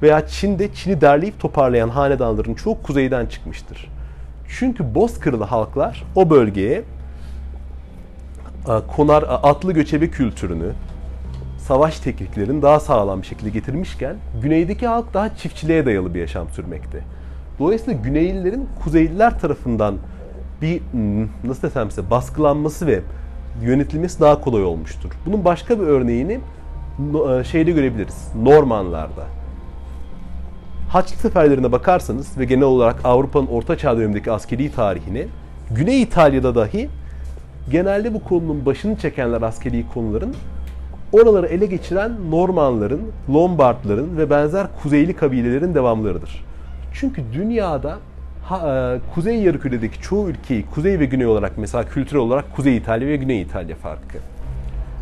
Veya 0.02 0.26
Çin'de 0.26 0.74
Çin'i 0.74 1.00
derleyip 1.00 1.40
toparlayan 1.40 1.88
hanedanların 1.88 2.54
çoğu 2.54 2.82
kuzeyden 2.82 3.26
çıkmıştır. 3.26 3.90
Çünkü 4.48 4.94
Bozkırlı 4.94 5.44
halklar 5.44 6.04
o 6.14 6.30
bölgeye 6.30 6.84
konar 8.96 9.24
atlı 9.28 9.72
göçebe 9.72 10.10
kültürünü, 10.10 10.72
savaş 11.58 12.00
tekniklerini 12.00 12.62
daha 12.62 12.80
sağlam 12.80 13.22
bir 13.22 13.26
şekilde 13.26 13.50
getirmişken 13.50 14.16
güneydeki 14.42 14.86
halk 14.86 15.14
daha 15.14 15.36
çiftçiliğe 15.36 15.86
dayalı 15.86 16.14
bir 16.14 16.20
yaşam 16.20 16.48
sürmekte. 16.48 17.00
Dolayısıyla 17.58 18.00
Güneylilerin 18.00 18.68
Kuzeyliler 18.84 19.38
tarafından 19.38 19.96
bir 20.62 20.80
hmm, 20.80 21.28
nasıl 21.44 21.62
desem 21.62 21.90
size 21.90 22.10
baskılanması 22.10 22.86
ve 22.86 23.00
yönetilmesi 23.62 24.20
daha 24.20 24.40
kolay 24.40 24.64
olmuştur. 24.64 25.10
Bunun 25.26 25.44
başka 25.44 25.80
bir 25.80 25.86
örneğini 25.86 26.40
e, 27.30 27.44
şeyde 27.44 27.70
görebiliriz. 27.70 28.28
Normanlarda. 28.42 29.41
Haçlı 30.92 31.16
seferlerine 31.16 31.72
bakarsanız 31.72 32.38
ve 32.38 32.44
genel 32.44 32.64
olarak 32.64 32.96
Avrupa'nın 33.04 33.46
Orta 33.46 33.78
Çağ 33.78 33.96
dönemindeki 33.96 34.32
askeri 34.32 34.72
tarihine 34.72 35.26
Güney 35.70 36.02
İtalya'da 36.02 36.54
dahi 36.54 36.88
genelde 37.70 38.14
bu 38.14 38.24
konunun 38.24 38.66
başını 38.66 38.96
çekenler 38.96 39.42
askeri 39.42 39.84
konuların 39.94 40.34
oraları 41.12 41.46
ele 41.46 41.66
geçiren 41.66 42.12
Normanların, 42.30 43.00
Lombardların 43.30 44.16
ve 44.18 44.30
benzer 44.30 44.66
kuzeyli 44.82 45.16
kabilelerin 45.16 45.74
devamlarıdır. 45.74 46.44
Çünkü 46.94 47.22
dünyada 47.32 47.98
ha, 48.44 48.56
e, 48.94 49.14
Kuzey 49.14 49.42
Yarımküre'deki 49.42 50.00
çoğu 50.00 50.28
ülkeyi 50.28 50.66
kuzey 50.66 50.98
ve 50.98 51.04
güney 51.04 51.26
olarak 51.26 51.58
mesela 51.58 51.88
kültürel 51.88 52.22
olarak 52.22 52.56
Kuzey 52.56 52.76
İtalya 52.76 53.08
ve 53.08 53.16
Güney 53.16 53.42
İtalya 53.42 53.76
farkı. 53.76 54.18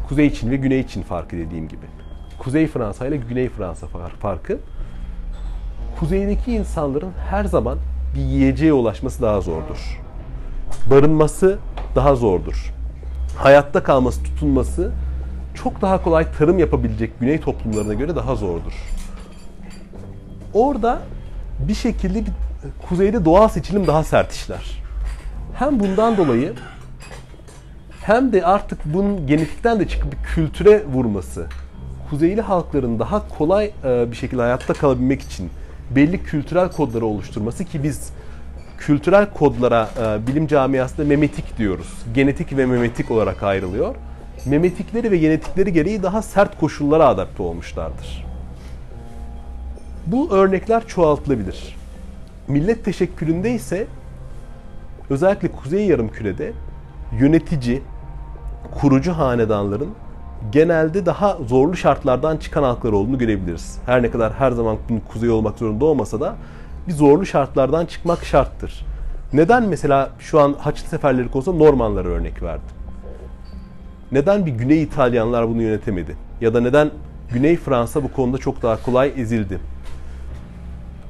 Kuzey 0.08 0.32
Çin 0.32 0.50
ve 0.50 0.56
Güney 0.56 0.86
Çin 0.86 1.02
farkı 1.02 1.36
dediğim 1.36 1.68
gibi. 1.68 1.86
Kuzey 2.38 2.66
Fransa 2.66 3.06
ile 3.06 3.16
Güney 3.16 3.48
Fransa 3.48 3.86
farkı. 4.20 4.58
Kuzeydeki 6.00 6.52
insanların 6.52 7.12
her 7.30 7.44
zaman 7.44 7.78
bir 8.14 8.20
yiyeceğe 8.20 8.72
ulaşması 8.72 9.22
daha 9.22 9.40
zordur. 9.40 10.00
Barınması 10.90 11.58
daha 11.94 12.14
zordur. 12.14 12.74
Hayatta 13.36 13.82
kalması, 13.82 14.22
tutunması 14.22 14.92
çok 15.54 15.82
daha 15.82 16.02
kolay 16.02 16.32
tarım 16.38 16.58
yapabilecek 16.58 17.20
güney 17.20 17.40
toplumlarına 17.40 17.94
göre 17.94 18.16
daha 18.16 18.34
zordur. 18.34 18.72
Orada 20.54 20.98
bir 21.68 21.74
şekilde 21.74 22.20
bir 22.20 22.32
kuzeyde 22.88 23.24
doğal 23.24 23.48
seçilim 23.48 23.86
daha 23.86 24.04
sert 24.04 24.32
işler. 24.32 24.82
Hem 25.54 25.80
bundan 25.80 26.16
dolayı 26.16 26.54
hem 28.02 28.32
de 28.32 28.44
artık 28.44 28.78
bunun 28.84 29.26
genetikten 29.26 29.80
de 29.80 29.88
çıkıp 29.88 30.12
bir 30.12 30.18
kültüre 30.22 30.86
vurması, 30.86 31.46
kuzeyli 32.10 32.40
halkların 32.40 32.98
daha 32.98 33.28
kolay 33.28 33.70
e, 33.84 34.10
bir 34.10 34.16
şekilde 34.16 34.42
hayatta 34.42 34.74
kalabilmek 34.74 35.22
için 35.22 35.50
belli 35.90 36.22
kültürel 36.22 36.72
kodları 36.72 37.06
oluşturması 37.06 37.64
ki 37.64 37.82
biz 37.82 38.12
kültürel 38.78 39.30
kodlara 39.30 39.88
e, 40.02 40.26
bilim 40.26 40.46
camiasında 40.46 41.06
memetik 41.06 41.58
diyoruz. 41.58 41.88
Genetik 42.14 42.56
ve 42.56 42.66
memetik 42.66 43.10
olarak 43.10 43.42
ayrılıyor. 43.42 43.94
Memetikleri 44.46 45.10
ve 45.10 45.16
genetikleri 45.16 45.72
gereği 45.72 46.02
daha 46.02 46.22
sert 46.22 46.60
koşullara 46.60 47.08
adapte 47.08 47.42
olmuşlardır. 47.42 48.26
Bu 50.06 50.30
örnekler 50.30 50.86
çoğaltılabilir. 50.86 51.76
Millet 52.48 52.84
teşekkülünde 52.84 53.50
ise 53.50 53.86
özellikle 55.10 55.48
Kuzey 55.48 55.86
Yarımküre'de 55.86 56.52
yönetici, 57.20 57.82
kurucu 58.80 59.12
hanedanların 59.12 59.90
genelde 60.52 61.06
daha 61.06 61.38
zorlu 61.48 61.76
şartlardan 61.76 62.36
çıkan 62.36 62.62
halklar 62.62 62.92
olduğunu 62.92 63.18
görebiliriz. 63.18 63.78
Her 63.86 64.02
ne 64.02 64.10
kadar 64.10 64.32
her 64.32 64.50
zaman 64.50 64.76
kuzey 65.12 65.30
olmak 65.30 65.58
zorunda 65.58 65.84
olmasa 65.84 66.20
da 66.20 66.34
bir 66.88 66.92
zorlu 66.92 67.26
şartlardan 67.26 67.86
çıkmak 67.86 68.24
şarttır. 68.24 68.86
Neden 69.32 69.62
mesela 69.62 70.10
şu 70.18 70.40
an 70.40 70.54
Haçlı 70.58 70.88
seferleri 70.88 71.30
konusunda 71.30 71.64
Normanlara 71.64 72.08
örnek 72.08 72.42
verdim? 72.42 72.68
Neden 74.12 74.46
bir 74.46 74.52
Güney 74.52 74.82
İtalyanlar 74.82 75.48
bunu 75.48 75.62
yönetemedi? 75.62 76.16
Ya 76.40 76.54
da 76.54 76.60
neden 76.60 76.90
Güney 77.32 77.56
Fransa 77.56 78.02
bu 78.02 78.12
konuda 78.12 78.38
çok 78.38 78.62
daha 78.62 78.82
kolay 78.82 79.12
ezildi? 79.16 79.60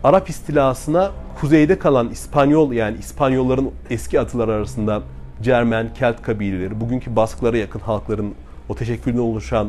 Arap 0.04 0.28
istilasına 0.28 1.10
kuzeyde 1.40 1.78
kalan 1.78 2.08
İspanyol 2.08 2.72
yani 2.72 2.98
İspanyolların 2.98 3.70
eski 3.90 4.20
atılar 4.20 4.48
arasında 4.48 5.02
Cermen, 5.42 5.94
Kelt 5.94 6.22
kabileleri, 6.22 6.80
bugünkü 6.80 7.16
Basklara 7.16 7.56
yakın 7.56 7.80
halkların 7.80 8.34
o 8.70 8.74
teşekkülden 8.74 9.18
oluşan 9.18 9.68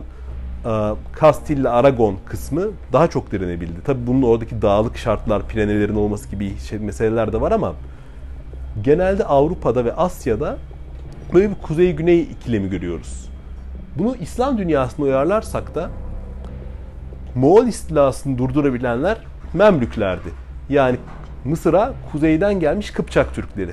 Kastilli 1.11 1.69
Aragon 1.69 2.17
kısmı 2.25 2.63
daha 2.93 3.09
çok 3.09 3.31
direnebildi. 3.31 3.83
Tabi 3.85 4.07
bunun 4.07 4.21
oradaki 4.21 4.61
dağlık 4.61 4.97
şartlar, 4.97 5.47
planelerin 5.47 5.95
olması 5.95 6.29
gibi 6.29 6.57
şey, 6.59 6.79
meseleler 6.79 7.33
de 7.33 7.41
var 7.41 7.51
ama 7.51 7.73
genelde 8.81 9.25
Avrupa'da 9.25 9.85
ve 9.85 9.93
Asya'da 9.93 10.57
böyle 11.33 11.49
bir 11.49 11.55
kuzey-güney 11.55 12.21
ikilemi 12.21 12.69
görüyoruz. 12.69 13.29
Bunu 13.97 14.15
İslam 14.15 14.57
dünyasına 14.57 15.05
uyarlarsak 15.05 15.75
da 15.75 15.89
Moğol 17.35 17.65
istilasını 17.65 18.37
durdurabilenler 18.37 19.17
Memlüklerdi. 19.53 20.29
Yani 20.69 20.97
Mısır'a 21.45 21.93
kuzeyden 22.11 22.59
gelmiş 22.59 22.91
Kıpçak 22.91 23.35
Türkleri. 23.35 23.71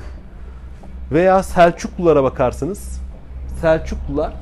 Veya 1.12 1.42
Selçuklulara 1.42 2.22
bakarsanız 2.22 3.00
Selçuklular 3.60 4.32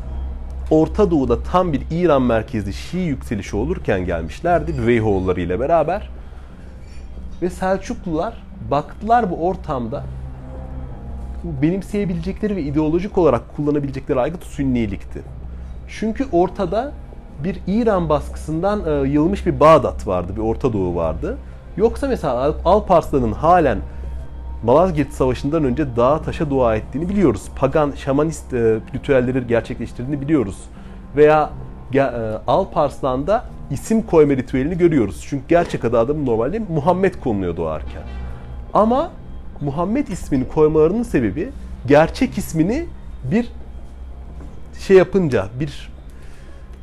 Orta 0.70 1.10
Doğu'da 1.10 1.42
tam 1.42 1.72
bir 1.72 1.82
İran 1.90 2.22
merkezli 2.22 2.72
Şii 2.72 3.00
yükselişi 3.00 3.56
olurken 3.56 4.04
gelmişlerdi 4.04 4.78
Büveyhoğulları 4.78 5.40
ile 5.40 5.60
beraber. 5.60 6.10
Ve 7.42 7.50
Selçuklular 7.50 8.34
baktılar 8.70 9.30
bu 9.30 9.46
ortamda 9.46 10.04
benimseyebilecekleri 11.62 12.56
ve 12.56 12.62
ideolojik 12.62 13.18
olarak 13.18 13.56
kullanabilecekleri 13.56 14.20
aygıt 14.20 14.44
Sünnilikti. 14.44 15.22
Çünkü 15.88 16.26
ortada 16.32 16.92
bir 17.44 17.60
İran 17.66 18.08
baskısından 18.08 18.82
e, 18.86 19.08
yılmış 19.08 19.46
bir 19.46 19.60
Bağdat 19.60 20.06
vardı, 20.06 20.32
bir 20.36 20.40
Orta 20.40 20.72
Doğu 20.72 20.94
vardı. 20.94 21.38
Yoksa 21.76 22.08
mesela 22.08 22.54
Alparslan'ın 22.64 23.32
halen 23.32 23.78
Malazgirt 24.66 25.12
Savaşı'ndan 25.12 25.64
önce 25.64 25.96
dağa 25.96 26.22
taşa 26.22 26.50
dua 26.50 26.76
ettiğini 26.76 27.08
biliyoruz. 27.08 27.42
Pagan, 27.56 27.92
şamanist 27.96 28.52
e, 28.52 28.80
ritüelleri 28.94 29.46
gerçekleştirdiğini 29.46 30.20
biliyoruz. 30.20 30.56
Veya 31.16 31.50
e, 31.94 32.00
Alparslan'da 32.46 33.44
isim 33.70 34.02
koyma 34.02 34.32
ritüelini 34.32 34.78
görüyoruz. 34.78 35.26
Çünkü 35.28 35.44
gerçek 35.48 35.84
adı 35.84 35.98
adamın 35.98 36.26
normalde 36.26 36.58
Muhammed 36.58 37.14
konuluyor 37.14 37.56
doğarken. 37.56 38.02
Ama 38.74 39.10
Muhammed 39.60 40.08
ismini 40.08 40.48
koymalarının 40.48 41.02
sebebi 41.02 41.48
gerçek 41.86 42.38
ismini 42.38 42.86
bir 43.30 43.48
şey 44.78 44.96
yapınca, 44.96 45.46
bir 45.60 45.92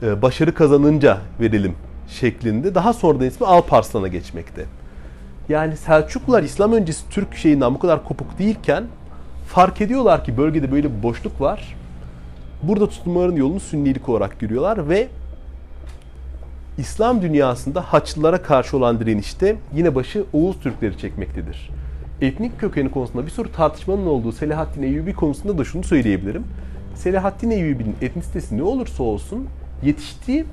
e, 0.03 0.21
başarı 0.21 0.53
kazanınca 0.53 1.17
verelim 1.39 1.75
şeklinde 2.09 2.75
daha 2.75 2.93
sonradan 2.93 3.25
ismi 3.25 3.47
Alparslan'a 3.47 4.07
geçmekte. 4.07 4.65
Yani 5.49 5.77
Selçuklular 5.77 6.43
İslam 6.43 6.73
öncesi 6.73 7.10
Türk 7.10 7.36
şeyinden 7.36 7.73
bu 7.73 7.79
kadar 7.79 8.03
kopuk 8.03 8.39
değilken 8.39 8.84
fark 9.47 9.82
ediyorlar 9.82 10.25
ki 10.25 10.38
bölgede 10.38 10.71
böyle 10.71 10.97
bir 10.97 11.03
boşluk 11.03 11.41
var. 11.41 11.75
Burada 12.63 12.89
tutunmaların 12.89 13.36
yolunu 13.36 13.60
sünnilik 13.60 14.10
olarak 14.10 14.39
görüyorlar 14.39 14.89
ve 14.89 15.08
İslam 16.77 17.21
dünyasında 17.21 17.82
Haçlılara 17.82 18.41
karşı 18.41 18.77
olan 18.77 18.99
direnişte 18.99 19.56
yine 19.75 19.95
başı 19.95 20.25
Oğuz 20.34 20.60
Türkleri 20.60 20.97
çekmektedir. 20.97 21.69
Etnik 22.21 22.60
kökeni 22.60 22.91
konusunda 22.91 23.25
bir 23.25 23.32
soru 23.32 23.51
tartışmanın 23.51 24.06
olduğu 24.06 24.32
Selahaddin 24.32 24.84
Eyyubi 24.84 25.13
konusunda 25.13 25.58
da 25.58 25.63
şunu 25.63 25.84
söyleyebilirim. 25.84 26.43
Selahaddin 26.95 27.51
Eyyubi'nin 27.51 27.95
etnisitesi 28.01 28.58
ne 28.58 28.63
olursa 28.63 29.03
olsun 29.03 29.47
yetiştiği 29.84 30.45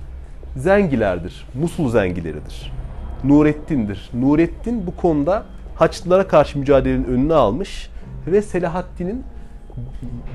Zengilerdir. 0.57 1.47
Musul 1.55 1.91
Zengileridir. 1.91 2.80
Nurettin'dir. 3.25 4.11
Nurettin 4.15 4.87
bu 4.87 4.97
konuda 4.97 5.45
Haçlılara 5.75 6.29
karşı 6.29 6.59
mücadelenin 6.59 7.05
önünü 7.05 7.35
almış 7.35 7.91
ve 8.27 8.43
Selahaddin'in 8.43 9.25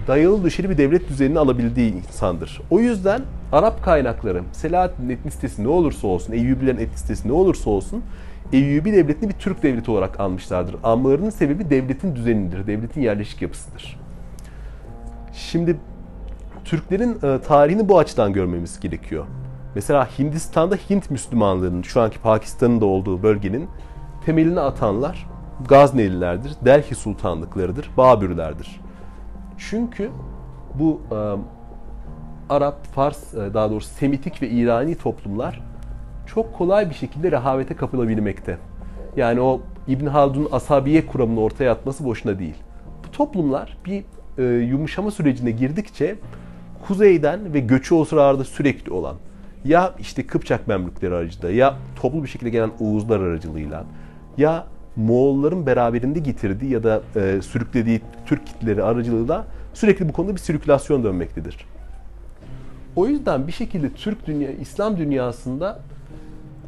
dayalı 0.07 0.43
dışarı 0.43 0.69
bir 0.69 0.77
devlet 0.77 1.09
düzenini 1.09 1.39
alabildiği 1.39 1.93
insandır. 1.93 2.61
O 2.69 2.79
yüzden 2.79 3.21
Arap 3.51 3.83
kaynakları 3.83 4.41
Selahaddin'in 4.51 5.09
etnisitesi 5.09 5.63
ne 5.63 5.67
olursa 5.67 6.07
olsun, 6.07 6.33
Eyyubilerin 6.33 6.77
etnisitesi 6.77 7.27
ne 7.27 7.31
olursa 7.31 7.69
olsun 7.69 8.03
Eyyubi 8.53 8.93
devletini 8.93 9.29
bir 9.29 9.33
Türk 9.33 9.63
devleti 9.63 9.91
olarak 9.91 10.19
almışlardır. 10.19 10.75
Anmalarının 10.83 11.29
sebebi 11.29 11.69
devletin 11.69 12.15
düzenidir, 12.15 12.67
devletin 12.67 13.01
yerleşik 13.01 13.41
yapısıdır. 13.41 13.99
Şimdi 15.33 15.77
Türklerin 16.65 17.17
e, 17.23 17.41
tarihini 17.41 17.89
bu 17.89 17.99
açıdan 17.99 18.33
görmemiz 18.33 18.79
gerekiyor. 18.79 19.25
Mesela 19.75 20.07
Hindistan'da 20.19 20.75
Hint 20.75 21.11
Müslümanlığının, 21.11 21.81
şu 21.81 22.01
anki 22.01 22.19
Pakistan'ın 22.19 22.81
da 22.81 22.85
olduğu 22.85 23.23
bölgenin 23.23 23.67
temelini 24.25 24.59
atanlar 24.59 25.27
Gaznelilerdir, 25.69 26.51
Delhi 26.65 26.95
Sultanlıklarıdır, 26.95 27.89
Babürlerdir. 27.97 28.81
Çünkü 29.57 30.09
bu 30.73 31.01
e, 31.11 31.17
Arap, 32.53 32.85
Fars, 32.85 33.33
e, 33.33 33.53
daha 33.53 33.71
doğrusu 33.71 33.89
Semitik 33.89 34.41
ve 34.41 34.49
İrani 34.49 34.95
toplumlar 34.95 35.61
çok 36.25 36.53
kolay 36.53 36.89
bir 36.89 36.95
şekilde 36.95 37.31
rehavete 37.31 37.75
kapılabilmekte. 37.75 38.57
Yani 39.17 39.41
o 39.41 39.61
İbn 39.87 40.05
Haldun'un 40.05 40.49
asabiye 40.51 41.05
kuramını 41.05 41.39
ortaya 41.39 41.71
atması 41.71 42.05
boşuna 42.05 42.39
değil. 42.39 42.55
Bu 43.07 43.11
toplumlar 43.11 43.77
bir 43.85 44.03
e, 44.37 44.43
yumuşama 44.43 45.11
sürecine 45.11 45.51
girdikçe 45.51 46.15
kuzeyden 46.87 47.53
ve 47.53 47.59
göçü 47.59 47.95
o 47.95 48.05
sırada 48.05 48.43
sürekli 48.43 48.91
olan 48.91 49.15
ya 49.65 49.93
işte 49.99 50.27
Kıpçak 50.27 50.67
Memlükleri 50.67 51.15
aracılığıyla 51.15 51.65
ya 51.65 51.75
toplu 52.01 52.23
bir 52.23 52.27
şekilde 52.27 52.49
gelen 52.49 52.71
Oğuzlar 52.79 53.19
aracılığıyla 53.19 53.85
ya 54.37 54.67
Moğolların 54.95 55.65
beraberinde 55.65 56.19
getirdiği 56.19 56.71
ya 56.71 56.83
da 56.83 57.01
e, 57.15 57.41
sürüklediği 57.41 58.01
Türk 58.25 58.47
kitleri 58.47 58.83
aracılığıyla 58.83 59.45
sürekli 59.73 60.09
bu 60.09 60.13
konuda 60.13 60.33
bir 60.33 60.39
sirkülasyon 60.39 61.03
dönmektedir. 61.03 61.65
O 62.95 63.07
yüzden 63.07 63.47
bir 63.47 63.51
şekilde 63.51 63.89
Türk 63.89 64.27
dünya, 64.27 64.51
İslam 64.51 64.97
dünyasında 64.97 65.79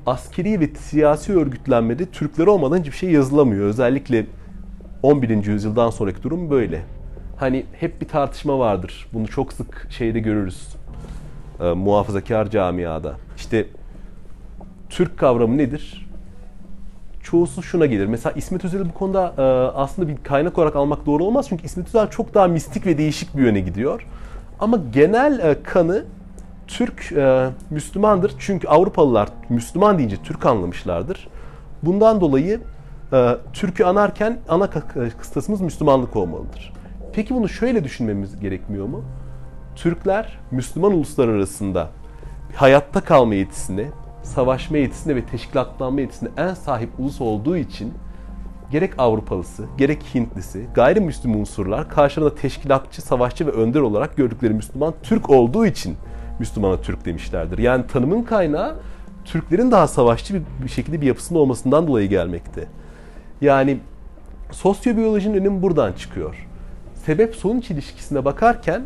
askeri 0.05 0.59
ve 0.59 0.67
siyasi 0.67 1.33
örgütlenmede 1.33 2.05
Türkler 2.05 2.47
olmadan 2.47 2.79
hiçbir 2.79 2.97
şey 2.97 3.11
yazılamıyor. 3.11 3.65
Özellikle 3.65 4.25
11. 5.03 5.45
yüzyıldan 5.45 5.89
sonraki 5.89 6.23
durum 6.23 6.49
böyle. 6.49 6.81
Hani 7.37 7.65
hep 7.73 8.01
bir 8.01 8.07
tartışma 8.07 8.59
vardır. 8.59 9.07
Bunu 9.13 9.27
çok 9.27 9.53
sık 9.53 9.87
şeyde 9.89 10.19
görürüz. 10.19 10.67
E, 11.59 11.73
muhafazakar 11.73 12.49
camiada. 12.49 13.15
İşte 13.37 13.67
Türk 14.89 15.17
kavramı 15.17 15.57
nedir? 15.57 16.07
Çoğusu 17.23 17.63
şuna 17.63 17.85
gelir. 17.85 18.05
Mesela 18.05 18.33
İsmet 18.33 18.65
Özel'i 18.65 18.89
bu 18.89 18.93
konuda 18.93 19.33
e, 19.37 19.41
aslında 19.77 20.07
bir 20.07 20.17
kaynak 20.23 20.57
olarak 20.57 20.75
almak 20.75 21.05
doğru 21.05 21.23
olmaz. 21.23 21.45
Çünkü 21.49 21.65
İsmet 21.65 21.87
Özel 21.87 22.09
çok 22.09 22.33
daha 22.33 22.47
mistik 22.47 22.85
ve 22.85 22.97
değişik 22.97 23.37
bir 23.37 23.43
yöne 23.43 23.59
gidiyor. 23.59 24.05
Ama 24.59 24.79
genel 24.93 25.39
e, 25.39 25.63
kanı 25.63 26.05
Türk 26.67 27.11
e, 27.11 27.49
Müslümandır. 27.69 28.33
Çünkü 28.39 28.67
Avrupalılar 28.67 29.29
Müslüman 29.49 29.97
deyince 29.97 30.17
Türk 30.23 30.45
anlamışlardır. 30.45 31.27
Bundan 31.83 32.21
dolayı 32.21 32.59
e, 33.13 33.35
Türk'ü 33.53 33.83
anarken 33.83 34.39
ana 34.49 34.69
kıstasımız 35.19 35.61
Müslümanlık 35.61 36.15
olmalıdır. 36.15 36.73
Peki 37.13 37.35
bunu 37.35 37.49
şöyle 37.49 37.83
düşünmemiz 37.83 38.39
gerekmiyor 38.39 38.85
mu? 38.85 39.03
Türkler 39.77 40.39
Müslüman 40.51 40.91
uluslar 40.91 41.27
arasında 41.27 41.89
hayatta 42.55 43.01
kalma 43.01 43.35
yetisine, 43.35 43.85
savaşma 44.23 44.77
yetisine 44.77 45.15
ve 45.15 45.25
teşkilatlanma 45.25 46.01
yetisine 46.01 46.29
en 46.37 46.53
sahip 46.53 46.89
ulus 46.99 47.21
olduğu 47.21 47.57
için 47.57 47.93
gerek 48.71 48.93
Avrupalısı, 48.97 49.65
gerek 49.77 50.03
Hintlisi, 50.15 50.65
gayrimüslim 50.75 51.35
unsurlar 51.35 51.89
karşılığında 51.89 52.35
teşkilatçı, 52.35 53.01
savaşçı 53.01 53.47
ve 53.47 53.51
önder 53.51 53.79
olarak 53.79 54.17
gördükleri 54.17 54.53
Müslüman 54.53 54.93
Türk 55.03 55.29
olduğu 55.29 55.65
için 55.65 55.95
Müslümana 56.39 56.81
Türk 56.81 57.05
demişlerdir. 57.05 57.57
Yani 57.57 57.87
tanımın 57.87 58.23
kaynağı 58.23 58.75
Türklerin 59.25 59.71
daha 59.71 59.87
savaşçı 59.87 60.41
bir 60.63 60.69
şekilde 60.69 61.01
bir 61.01 61.07
yapısının 61.07 61.39
olmasından 61.39 61.87
dolayı 61.87 62.09
gelmekte. 62.09 62.67
Yani 63.41 63.79
sosyobiyolojinin 64.51 65.37
önemi 65.37 65.61
buradan 65.61 65.93
çıkıyor. 65.93 66.47
Sebep 67.05 67.35
sonuç 67.35 67.71
ilişkisine 67.71 68.25
bakarken 68.25 68.81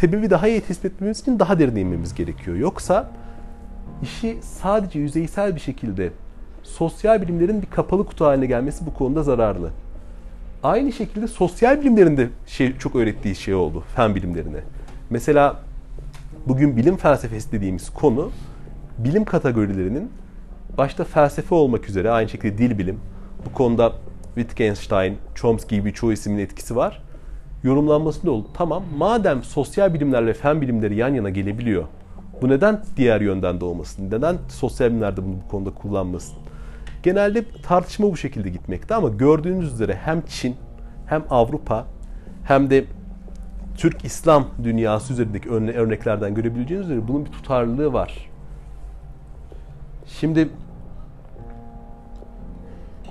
sebebi 0.00 0.30
daha 0.30 0.48
iyi 0.48 0.60
tespit 0.60 0.84
etmemiz 0.92 1.20
için 1.20 1.38
daha 1.38 1.58
derine 1.58 1.80
inmemiz 1.80 2.14
gerekiyor. 2.14 2.56
Yoksa 2.56 3.10
işi 4.02 4.38
sadece 4.42 4.98
yüzeysel 4.98 5.54
bir 5.54 5.60
şekilde 5.60 6.10
sosyal 6.62 7.22
bilimlerin 7.22 7.62
bir 7.62 7.66
kapalı 7.66 8.06
kutu 8.06 8.24
haline 8.24 8.46
gelmesi 8.46 8.86
bu 8.86 8.94
konuda 8.94 9.22
zararlı. 9.22 9.70
Aynı 10.62 10.92
şekilde 10.92 11.28
sosyal 11.28 11.80
bilimlerin 11.80 12.16
de 12.16 12.28
şey, 12.46 12.78
çok 12.78 12.96
öğrettiği 12.96 13.34
şey 13.34 13.54
oldu 13.54 13.84
fen 13.96 14.14
bilimlerine. 14.14 14.60
Mesela 15.10 15.60
bugün 16.46 16.76
bilim 16.76 16.96
felsefesi 16.96 17.52
dediğimiz 17.52 17.90
konu 17.90 18.30
bilim 18.98 19.24
kategorilerinin 19.24 20.10
başta 20.78 21.04
felsefe 21.04 21.54
olmak 21.54 21.88
üzere 21.88 22.10
aynı 22.10 22.28
şekilde 22.28 22.58
dil 22.58 22.78
bilim 22.78 23.00
bu 23.46 23.52
konuda 23.52 23.92
Wittgenstein, 24.34 25.18
Chomsky 25.34 25.80
gibi 25.80 25.92
çoğu 25.92 26.12
ismin 26.12 26.38
etkisi 26.38 26.76
var. 26.76 27.07
Yorumlanmasında 27.62 28.30
oldu. 28.30 28.48
Tamam 28.54 28.82
madem 28.96 29.42
sosyal 29.42 29.94
bilimlerle 29.94 30.34
fen 30.34 30.60
bilimleri 30.60 30.96
yan 30.96 31.14
yana 31.14 31.30
gelebiliyor. 31.30 31.84
Bu 32.42 32.48
neden 32.48 32.82
diğer 32.96 33.20
yönden 33.20 33.60
de 33.60 33.64
olmasın? 33.64 34.10
Neden 34.10 34.36
sosyal 34.48 34.88
bilimlerde 34.88 35.24
bunu 35.24 35.34
bu 35.44 35.50
konuda 35.50 35.70
kullanmasın? 35.70 36.38
Genelde 37.02 37.44
tartışma 37.62 38.12
bu 38.12 38.16
şekilde 38.16 38.50
gitmekte 38.50 38.94
ama 38.94 39.08
gördüğünüz 39.08 39.72
üzere 39.72 39.94
hem 39.94 40.22
Çin 40.26 40.56
hem 41.06 41.24
Avrupa 41.30 41.86
hem 42.44 42.70
de 42.70 42.84
Türk 43.76 44.04
İslam 44.04 44.46
dünyası 44.64 45.12
üzerindeki 45.12 45.50
örneklerden 45.50 46.34
görebileceğiniz 46.34 46.90
üzere 46.90 47.08
bunun 47.08 47.26
bir 47.26 47.30
tutarlılığı 47.30 47.92
var. 47.92 48.30
Şimdi 50.06 50.48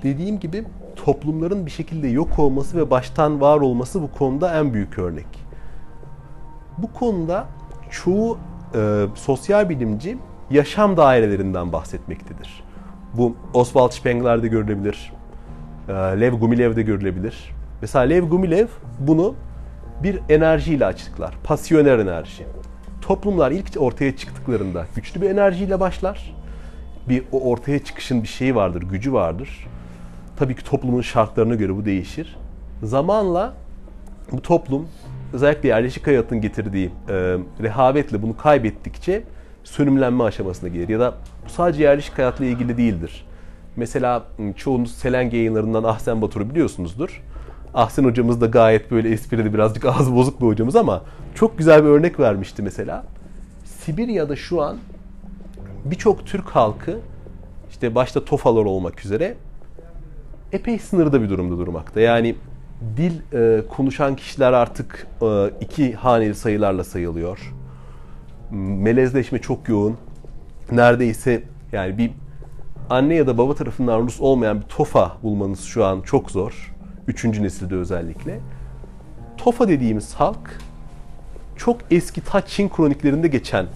dediğim 0.02 0.40
gibi 0.40 0.64
toplumların 1.04 1.66
bir 1.66 1.70
şekilde 1.70 2.08
yok 2.08 2.38
olması 2.38 2.78
ve 2.78 2.90
baştan 2.90 3.40
var 3.40 3.60
olması 3.60 4.02
bu 4.02 4.12
konuda 4.12 4.58
en 4.58 4.74
büyük 4.74 4.98
örnek. 4.98 5.26
Bu 6.78 6.92
konuda 6.92 7.46
çoğu 7.90 8.38
e, 8.74 9.06
sosyal 9.14 9.68
bilimci 9.68 10.18
yaşam 10.50 10.96
dairelerinden 10.96 11.72
bahsetmektedir. 11.72 12.64
Bu 13.14 13.36
Oswald 13.54 13.90
Spengler'de 13.90 14.48
görülebilir, 14.48 15.12
e, 15.88 15.92
Lev 15.92 16.34
Gumilev'de 16.34 16.82
görülebilir. 16.82 17.54
Mesela 17.80 18.04
Lev 18.04 18.24
Gumilev 18.24 18.66
bunu 18.98 19.34
bir 20.02 20.20
enerjiyle 20.28 20.86
açıklar. 20.86 21.34
Pasyoner 21.44 21.98
enerji. 21.98 22.46
Toplumlar 23.00 23.50
ilk 23.50 23.66
ortaya 23.78 24.16
çıktıklarında 24.16 24.86
güçlü 24.94 25.22
bir 25.22 25.30
enerjiyle 25.30 25.80
başlar. 25.80 26.34
Bir 27.08 27.24
o 27.32 27.50
ortaya 27.50 27.84
çıkışın 27.84 28.22
bir 28.22 28.28
şeyi 28.28 28.54
vardır, 28.54 28.82
gücü 28.82 29.12
vardır. 29.12 29.68
Tabii 30.38 30.56
ki 30.56 30.64
toplumun 30.64 31.00
şartlarına 31.00 31.54
göre 31.54 31.76
bu 31.76 31.84
değişir. 31.84 32.36
Zamanla 32.82 33.54
bu 34.32 34.42
toplum 34.42 34.88
özellikle 35.32 35.68
yerleşik 35.68 36.06
hayatın 36.06 36.40
getirdiği 36.40 36.86
e, 37.08 37.36
rehavetle 37.62 38.22
bunu 38.22 38.36
kaybettikçe 38.36 39.22
sönümlenme 39.64 40.24
aşamasına 40.24 40.68
gelir. 40.68 40.88
Ya 40.88 41.00
da 41.00 41.14
bu 41.46 41.50
sadece 41.50 41.82
yerleşik 41.82 42.18
hayatla 42.18 42.44
ilgili 42.44 42.76
değildir. 42.76 43.26
Mesela 43.76 44.24
çoğunuz 44.56 44.94
Selenge 44.94 45.36
yayınlarından 45.36 45.84
Ahsen 45.84 46.22
Batur'u 46.22 46.50
biliyorsunuzdur. 46.50 47.22
Ahsen 47.74 48.04
hocamız 48.04 48.40
da 48.40 48.46
gayet 48.46 48.90
böyle 48.90 49.10
esprili 49.10 49.54
birazcık 49.54 49.84
ağzı 50.00 50.14
bozuk 50.14 50.40
bir 50.40 50.46
hocamız 50.46 50.76
ama 50.76 51.02
çok 51.34 51.58
güzel 51.58 51.84
bir 51.84 51.88
örnek 51.88 52.20
vermişti 52.20 52.62
mesela. 52.62 53.04
Sibirya'da 53.64 54.36
şu 54.36 54.62
an 54.62 54.76
birçok 55.84 56.26
Türk 56.26 56.48
halkı 56.48 56.98
işte 57.70 57.94
başta 57.94 58.24
Tofalar 58.24 58.64
olmak 58.64 59.04
üzere 59.04 59.36
epey 60.52 60.78
sınırda 60.78 61.22
bir 61.22 61.30
durumda 61.30 61.58
durmakta. 61.58 62.00
Yani 62.00 62.34
dil 62.96 63.12
e, 63.34 63.62
konuşan 63.68 64.16
kişiler 64.16 64.52
artık 64.52 65.06
e, 65.22 65.50
iki 65.60 65.92
haneli 65.94 66.34
sayılarla 66.34 66.84
sayılıyor. 66.84 67.54
Melezleşme 68.50 69.38
çok 69.38 69.68
yoğun. 69.68 69.96
Neredeyse 70.72 71.42
yani 71.72 71.98
bir 71.98 72.10
anne 72.90 73.14
ya 73.14 73.26
da 73.26 73.38
baba 73.38 73.54
tarafından 73.54 74.00
Rus 74.00 74.20
olmayan 74.20 74.60
bir 74.60 74.66
tofa 74.66 75.16
bulmanız 75.22 75.64
şu 75.64 75.84
an 75.84 76.00
çok 76.00 76.30
zor. 76.30 76.74
Üçüncü 77.08 77.42
nesilde 77.42 77.74
özellikle. 77.74 78.40
Tofa 79.36 79.68
dediğimiz 79.68 80.14
halk 80.14 80.58
çok 81.56 81.76
eski 81.90 82.20
ta 82.20 82.40
Çin 82.40 82.68
kroniklerinde 82.68 83.28
geçen 83.28 83.66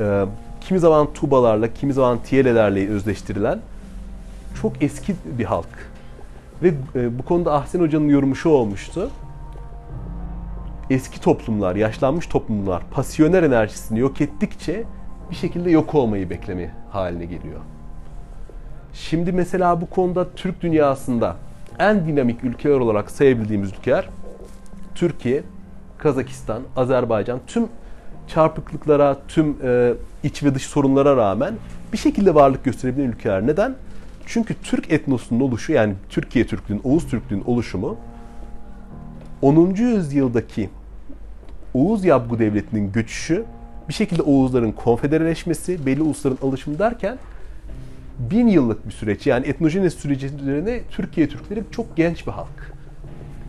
e, 0.00 0.24
kimi 0.60 0.80
zaman 0.80 1.12
tubalarla, 1.12 1.74
kimi 1.74 1.92
zaman 1.92 2.18
tiyelelerle 2.18 2.88
özleştirilen 2.88 3.58
çok 4.62 4.82
eski 4.82 5.14
bir 5.38 5.44
halk. 5.44 5.93
Ve 6.62 6.74
e, 6.94 7.18
bu 7.18 7.22
konuda 7.22 7.52
Ahsen 7.52 7.80
Hoca'nın 7.80 8.08
yorumu 8.08 8.36
şu 8.36 8.48
olmuştu. 8.48 9.10
Eski 10.90 11.20
toplumlar, 11.20 11.76
yaşlanmış 11.76 12.26
toplumlar 12.26 12.82
pasiyoner 12.90 13.42
enerjisini 13.42 13.98
yok 13.98 14.20
ettikçe 14.20 14.84
bir 15.30 15.36
şekilde 15.36 15.70
yok 15.70 15.94
olmayı 15.94 16.30
bekleme 16.30 16.74
haline 16.90 17.24
geliyor. 17.24 17.60
Şimdi 18.92 19.32
mesela 19.32 19.80
bu 19.80 19.90
konuda 19.90 20.30
Türk 20.30 20.60
dünyasında 20.60 21.36
en 21.78 22.06
dinamik 22.06 22.44
ülkeler 22.44 22.74
olarak 22.78 23.10
sayabildiğimiz 23.10 23.72
ülkeler 23.72 24.08
Türkiye, 24.94 25.42
Kazakistan, 25.98 26.62
Azerbaycan 26.76 27.40
tüm 27.46 27.68
çarpıklıklara, 28.28 29.16
tüm 29.28 29.56
e, 29.64 29.92
iç 30.22 30.42
ve 30.42 30.54
dış 30.54 30.62
sorunlara 30.62 31.16
rağmen 31.16 31.54
bir 31.92 31.98
şekilde 31.98 32.34
varlık 32.34 32.64
gösterebilen 32.64 33.08
ülkeler. 33.08 33.46
Neden? 33.46 33.74
Çünkü 34.26 34.54
Türk 34.62 34.92
etnosunun 34.92 35.40
oluşu 35.40 35.72
yani 35.72 35.94
Türkiye 36.08 36.46
Türklüğün, 36.46 36.80
Oğuz 36.84 37.06
Türklüğün 37.06 37.42
oluşumu 37.46 37.96
10. 39.42 39.74
yüzyıldaki 39.74 40.70
Oğuz 41.74 42.04
Yabgu 42.04 42.38
Devleti'nin 42.38 42.92
göçüşü 42.92 43.44
bir 43.88 43.94
şekilde 43.94 44.22
Oğuzların 44.22 44.72
konfedereleşmesi, 44.72 45.86
belli 45.86 46.02
ulusların 46.02 46.38
alışımı 46.42 46.78
derken 46.78 47.18
bin 48.18 48.48
yıllık 48.48 48.86
bir 48.86 48.92
süreç 48.92 49.26
yani 49.26 49.46
etnojenes 49.46 49.94
süreci 49.94 50.30
Türkiye 50.90 51.28
Türkleri 51.28 51.62
çok 51.70 51.96
genç 51.96 52.26
bir 52.26 52.32
halk. 52.32 52.74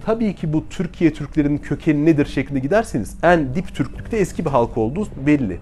Tabii 0.05 0.35
ki 0.35 0.53
bu 0.53 0.63
Türkiye 0.69 1.13
Türklerinin 1.13 1.57
kökeni 1.57 2.05
nedir 2.05 2.25
şeklinde 2.25 2.59
giderseniz 2.59 3.17
en 3.23 3.55
dip 3.55 3.75
Türklükte 3.75 4.17
eski 4.17 4.45
bir 4.45 4.49
halk 4.49 4.77
olduğu 4.77 5.07
belli. 5.25 5.59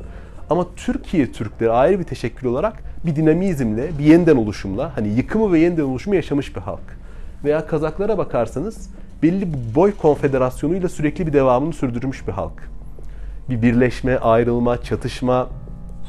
Ama 0.50 0.66
Türkiye 0.76 1.32
Türkleri 1.32 1.72
ayrı 1.72 2.00
bir 2.00 2.04
teşekkül 2.04 2.48
olarak 2.48 2.84
bir 3.06 3.16
dinamizmle, 3.16 4.00
bir 4.00 4.04
yeniden 4.04 4.36
oluşumla, 4.36 4.98
hani 4.98 5.08
yıkımı 5.08 5.52
ve 5.52 5.60
yeniden 5.60 5.84
oluşumu 5.84 6.16
yaşamış 6.16 6.56
bir 6.56 6.62
halk. 6.62 6.98
Veya 7.44 7.68
Kazaklara 7.68 8.18
bakarsanız 8.18 8.90
belli 9.24 9.54
bir 9.54 9.76
boy 9.76 9.94
konfederasyonuyla 9.98 10.90
sürekli 10.90 11.28
bir 11.28 11.34
devamını 11.34 11.74
sürdürmüş 11.74 12.28
bir 12.28 12.32
halk. 12.32 12.70
Bir 13.50 13.62
birleşme, 13.62 14.18
ayrılma, 14.18 14.82
çatışma 14.82 15.48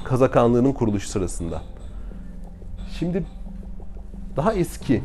Kazak 0.05 0.37
Hanlığı'nın 0.37 0.73
kuruluşu 0.73 1.09
sırasında. 1.09 1.63
Şimdi 2.99 3.25
daha 4.37 4.53
eski, 4.53 5.03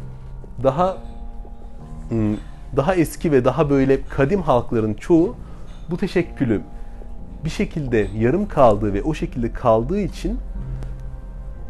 daha 0.64 0.98
hmm, 2.10 2.36
daha 2.76 2.96
eski 2.96 3.32
ve 3.32 3.46
daha 3.46 3.70
böyle 3.70 4.02
kadim 4.02 4.42
halkların 4.42 4.94
çoğu 4.94 5.36
bu 5.90 5.98
teşekkülü 5.98 6.62
bir 7.46 7.50
şekilde 7.50 8.08
yarım 8.18 8.48
kaldığı 8.48 8.94
ve 8.94 9.04
o 9.04 9.14
şekilde 9.14 9.54
kaldığı 9.54 10.00
için 10.00 10.40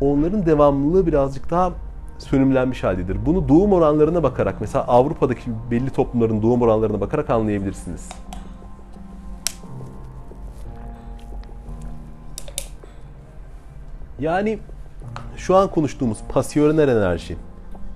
onların 0.02 0.46
devamlılığı 0.46 1.08
birazcık 1.08 1.50
daha 1.50 1.72
sönümlenmiş 2.18 2.84
haldedir. 2.84 3.18
Bunu 3.26 3.50
doğum 3.50 3.74
oranlarına 3.74 4.24
bakarak 4.24 4.62
mesela 4.62 4.86
Avrupa'daki 4.88 5.52
belli 5.72 5.90
toplumların 5.90 6.42
doğum 6.42 6.62
oranlarına 6.62 7.02
bakarak 7.02 7.30
anlayabilirsiniz. 7.30 8.10
Yani 14.20 14.60
şu 15.38 15.56
an 15.56 15.72
konuştuğumuz 15.72 16.18
pasiyonel 16.30 16.88
enerji 16.88 17.38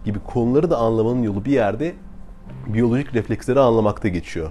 gibi 0.06 0.20
konuları 0.20 0.70
da 0.70 0.78
anlamanın 0.78 1.24
yolu 1.24 1.46
bir 1.46 1.52
yerde 1.52 1.94
biyolojik 2.68 3.14
refleksleri 3.14 3.60
anlamakta 3.60 4.08
geçiyor. 4.08 4.50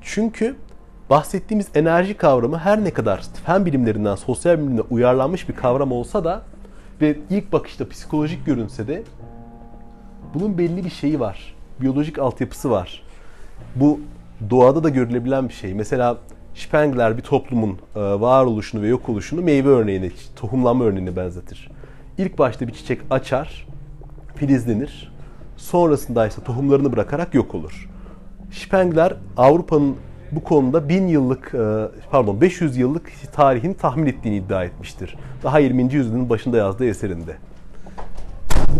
Çünkü 0.00 0.56
bahsettiğimiz 1.10 1.66
enerji 1.74 2.16
kavramı 2.16 2.58
her 2.58 2.84
ne 2.84 2.90
kadar 2.90 3.22
fen 3.46 3.66
bilimlerinden 3.66 4.14
sosyal 4.14 4.58
bilimine 4.58 4.80
uyarlanmış 4.80 5.48
bir 5.48 5.54
kavram 5.54 5.92
olsa 5.92 6.24
da 6.24 6.42
ve 7.00 7.16
ilk 7.30 7.52
bakışta 7.52 7.88
psikolojik 7.88 8.46
görünse 8.46 8.88
de 8.88 9.02
bunun 10.34 10.58
belli 10.58 10.84
bir 10.84 10.90
şeyi 10.90 11.20
var. 11.20 11.54
Biyolojik 11.80 12.18
altyapısı 12.18 12.70
var. 12.70 13.02
Bu 13.74 14.00
doğada 14.50 14.84
da 14.84 14.88
görülebilen 14.88 15.48
bir 15.48 15.54
şey. 15.54 15.74
Mesela 15.74 16.18
Spengler 16.54 17.16
bir 17.16 17.22
toplumun 17.22 17.78
e, 17.96 18.00
varoluşunu 18.00 18.82
ve 18.82 18.88
yok 18.88 19.08
oluşunu 19.08 19.42
meyve 19.42 19.68
örneğine, 19.68 20.10
tohumlanma 20.36 20.84
örneğine 20.84 21.16
benzetir. 21.16 21.70
İlk 22.18 22.38
başta 22.38 22.68
bir 22.68 22.72
çiçek 22.72 23.00
açar, 23.10 23.66
filizlenir. 24.34 25.12
Sonrasında 25.56 26.26
ise 26.26 26.44
tohumlarını 26.44 26.92
bırakarak 26.92 27.34
yok 27.34 27.54
olur. 27.54 27.90
Spengler 28.52 29.14
Avrupa'nın 29.36 29.96
bu 30.32 30.44
konuda 30.44 30.88
1000 30.88 31.06
yıllık 31.06 31.54
e, 31.54 31.88
pardon 32.10 32.40
500 32.40 32.76
yıllık 32.76 33.12
tarihini 33.32 33.74
tahmin 33.74 34.06
ettiğini 34.06 34.36
iddia 34.36 34.64
etmiştir. 34.64 35.16
Daha 35.42 35.58
20. 35.58 35.94
yüzyılın 35.94 36.30
başında 36.30 36.56
yazdığı 36.56 36.86
eserinde. 36.86 37.36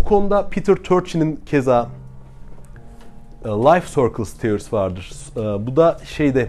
Bu 0.01 0.05
konuda 0.05 0.49
Peter 0.49 0.77
Turchin'in 0.77 1.41
keza 1.47 1.89
e, 3.45 3.49
Life 3.49 3.87
Circles 3.87 4.35
Theories 4.35 4.73
vardır. 4.73 5.13
E, 5.37 5.67
bu 5.67 5.77
da 5.77 5.99
şeyde 6.05 6.49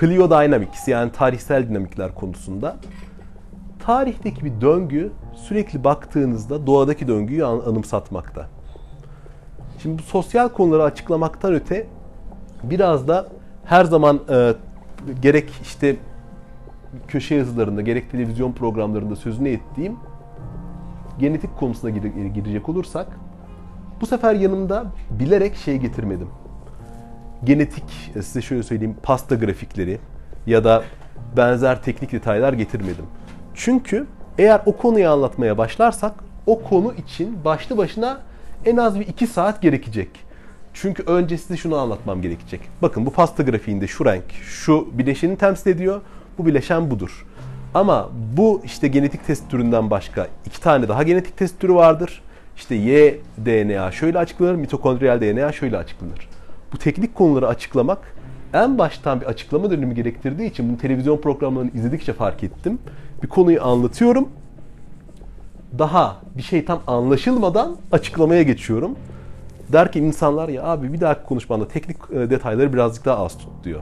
Clio 0.00 0.30
Dynamics 0.30 0.88
yani 0.88 1.12
tarihsel 1.12 1.68
dinamikler 1.68 2.14
konusunda 2.14 2.76
tarihteki 3.78 4.44
bir 4.44 4.60
döngü 4.60 5.12
sürekli 5.34 5.84
baktığınızda 5.84 6.66
doğadaki 6.66 7.08
döngüyü 7.08 7.44
anımsatmakta. 7.44 8.48
Şimdi 9.82 9.98
bu 9.98 10.02
sosyal 10.02 10.48
konuları 10.48 10.82
açıklamaktan 10.82 11.54
öte 11.54 11.86
biraz 12.70 13.08
da 13.08 13.28
her 13.64 13.84
zaman 13.84 14.20
e, 14.30 14.54
gerek 15.22 15.50
işte 15.62 15.96
köşe 17.08 17.34
yazılarında 17.34 17.82
gerek 17.82 18.10
televizyon 18.10 18.52
programlarında 18.52 19.16
sözünü 19.16 19.48
ettiğim 19.48 19.96
genetik 21.18 21.56
konusuna 21.56 21.90
girecek 22.34 22.68
olursak 22.68 23.06
bu 24.00 24.06
sefer 24.06 24.34
yanımda 24.34 24.84
bilerek 25.10 25.56
şey 25.56 25.78
getirmedim. 25.78 26.28
Genetik 27.44 27.84
e, 28.16 28.22
size 28.22 28.42
şöyle 28.42 28.62
söyleyeyim 28.62 28.96
pasta 29.02 29.34
grafikleri 29.34 29.98
ya 30.46 30.64
da 30.64 30.82
benzer 31.36 31.82
teknik 31.82 32.12
detaylar 32.12 32.52
getirmedim. 32.52 33.04
Çünkü 33.54 34.06
eğer 34.38 34.60
o 34.66 34.76
konuyu 34.76 35.10
anlatmaya 35.10 35.58
başlarsak 35.58 36.12
o 36.46 36.62
konu 36.62 36.94
için 36.94 37.44
başlı 37.44 37.76
başına 37.76 38.18
en 38.64 38.76
az 38.76 39.00
bir 39.00 39.06
iki 39.06 39.26
saat 39.26 39.62
gerekecek. 39.62 40.08
Çünkü 40.74 41.02
önce 41.02 41.38
size 41.38 41.56
şunu 41.56 41.76
anlatmam 41.76 42.22
gerekecek. 42.22 42.60
Bakın 42.82 43.06
bu 43.06 43.10
pasta 43.10 43.42
grafiğinde 43.42 43.86
şu 43.86 44.04
renk, 44.04 44.24
şu 44.42 44.88
bileşeni 44.92 45.36
temsil 45.36 45.70
ediyor. 45.70 46.00
Bu 46.38 46.46
bileşen 46.46 46.90
budur. 46.90 47.26
Ama 47.74 48.10
bu 48.36 48.62
işte 48.64 48.88
genetik 48.88 49.26
test 49.26 49.50
türünden 49.50 49.90
başka 49.90 50.28
iki 50.46 50.60
tane 50.60 50.88
daha 50.88 51.02
genetik 51.02 51.36
test 51.36 51.60
türü 51.60 51.74
vardır. 51.74 52.22
İşte 52.56 52.74
Y 52.74 53.18
DNA 53.46 53.92
şöyle 53.92 54.18
açıklanır, 54.18 54.54
mitokondriyal 54.54 55.20
DNA 55.20 55.52
şöyle 55.52 55.76
açıklanır. 55.76 56.28
Bu 56.72 56.78
teknik 56.78 57.14
konuları 57.14 57.48
açıklamak 57.48 58.14
en 58.52 58.78
baştan 58.78 59.20
bir 59.20 59.26
açıklama 59.26 59.70
dönemi 59.70 59.94
gerektirdiği 59.94 60.50
için 60.50 60.68
bunu 60.68 60.78
televizyon 60.78 61.16
programlarını 61.20 61.70
izledikçe 61.70 62.12
fark 62.12 62.44
ettim. 62.44 62.78
Bir 63.22 63.28
konuyu 63.28 63.64
anlatıyorum. 63.64 64.28
Daha 65.78 66.16
bir 66.36 66.42
şey 66.42 66.64
tam 66.64 66.82
anlaşılmadan 66.86 67.76
açıklamaya 67.92 68.42
geçiyorum. 68.42 68.96
Der 69.72 69.92
ki 69.92 69.98
insanlar 69.98 70.48
ya 70.48 70.62
abi 70.62 70.92
bir 70.92 71.00
dahaki 71.00 71.26
konuşmanda 71.26 71.68
teknik 71.68 71.96
e, 72.12 72.30
detayları 72.30 72.72
birazcık 72.72 73.04
daha 73.04 73.24
az 73.24 73.38
tut 73.38 73.64
diyor. 73.64 73.80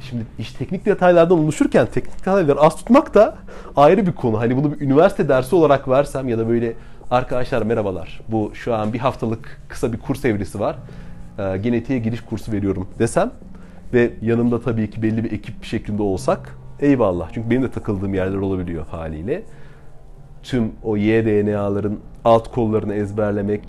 Şimdi 0.00 0.24
iş 0.38 0.52
teknik 0.52 0.86
detaylardan 0.86 1.38
oluşurken 1.38 1.86
teknik 1.86 2.18
detayları 2.18 2.60
az 2.60 2.76
tutmak 2.76 3.14
da 3.14 3.36
ayrı 3.76 4.06
bir 4.06 4.12
konu. 4.12 4.40
Hani 4.40 4.56
bunu 4.56 4.72
bir 4.72 4.80
üniversite 4.80 5.28
dersi 5.28 5.56
olarak 5.56 5.88
versem 5.88 6.28
ya 6.28 6.38
da 6.38 6.48
böyle 6.48 6.72
arkadaşlar 7.10 7.62
merhabalar 7.62 8.20
bu 8.28 8.50
şu 8.54 8.74
an 8.74 8.92
bir 8.92 8.98
haftalık 8.98 9.60
kısa 9.68 9.92
bir 9.92 9.98
kurs 9.98 10.24
evresi 10.24 10.60
var. 10.60 10.76
E, 11.38 11.56
genetiğe 11.56 11.98
giriş 11.98 12.20
kursu 12.20 12.52
veriyorum 12.52 12.88
desem 12.98 13.30
ve 13.92 14.10
yanımda 14.22 14.60
tabii 14.60 14.90
ki 14.90 15.02
belli 15.02 15.24
bir 15.24 15.32
ekip 15.32 15.64
şeklinde 15.64 16.02
olsak 16.02 16.56
eyvallah. 16.80 17.28
Çünkü 17.32 17.50
benim 17.50 17.62
de 17.62 17.70
takıldığım 17.70 18.14
yerler 18.14 18.38
olabiliyor 18.38 18.86
haliyle. 18.86 19.42
Tüm 20.42 20.72
o 20.84 20.96
Y-DNA'ların 20.96 22.00
alt 22.24 22.52
kollarını 22.52 22.94
ezberlemek, 22.94 23.62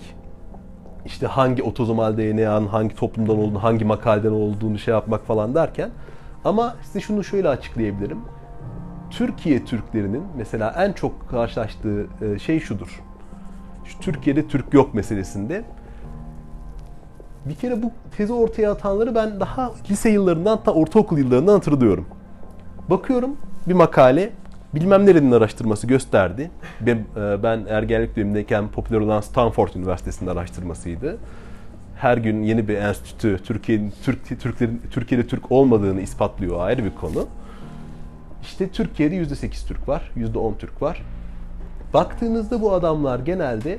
işte 1.08 1.28
hangi 1.28 1.64
otozomal 1.64 2.18
DNA'nın 2.18 2.68
hangi 2.68 2.96
toplumdan 2.96 3.38
olduğunu, 3.38 3.64
hangi 3.64 3.86
makaleden 3.86 4.32
olduğunu 4.32 4.80
şey 4.80 4.94
yapmak 4.94 5.26
falan 5.26 5.56
derken 5.56 5.90
ama 6.46 6.76
size 6.84 7.00
şunu 7.00 7.24
şöyle 7.24 7.50
açıklayabilirim. 7.50 8.20
Türkiye 9.10 9.66
Türklerinin 9.66 10.24
mesela 10.38 10.76
en 10.78 10.94
çok 10.94 11.30
karşılaştığı 11.30 12.08
e, 12.22 12.40
şey 12.40 12.60
şudur. 12.60 13.02
Şu 13.86 14.00
Türkiye'de 14.00 14.48
Türk 14.48 14.74
yok 14.74 14.94
meselesinde. 14.94 15.64
Bir 17.46 17.56
kere 17.56 17.84
bu 17.84 17.92
tezi 18.18 18.34
ortaya 18.34 18.72
atanları 18.72 19.16
ben 19.16 19.40
daha 19.40 19.72
lise 19.90 20.10
yıllarından 20.10 20.64
ta 20.64 20.72
ortaokul 20.72 21.18
yıllarından 21.18 21.54
hatırlıyorum. 21.54 22.06
Bakıyorum 22.90 23.38
bir 23.68 23.74
makale 23.74 24.30
bilmem 24.82 25.06
nerenin 25.06 25.32
araştırması 25.32 25.88
gösterdi. 25.88 26.52
Ben, 26.82 26.98
e, 26.98 27.44
ben 27.44 27.66
ergenlik 27.70 28.16
dönemindeyken 28.16 28.68
popüler 28.68 29.00
olan 29.00 29.22
Stanford 29.22 29.70
Üniversitesi'nin 29.76 30.30
araştırmasıydı. 30.30 31.18
Her 31.96 32.18
gün 32.18 32.44
yeni 32.44 32.68
bir 32.68 32.78
enstitü 32.78 33.40
Türkiye 33.44 33.82
Türk 34.04 34.40
Türklerin 34.42 34.82
Türkiye'de 34.92 35.28
Türk 35.28 35.52
olmadığını 35.52 36.02
ispatlıyor 36.02 36.60
ayrı 36.60 36.84
bir 36.84 36.96
konu. 36.96 37.28
İşte 38.42 38.68
Türkiye'de 38.68 39.16
%8 39.16 39.68
Türk 39.68 39.88
var, 39.88 40.12
%10 40.18 40.58
Türk 40.58 40.82
var. 40.82 41.02
Baktığınızda 41.94 42.62
bu 42.62 42.74
adamlar 42.74 43.20
genelde 43.20 43.78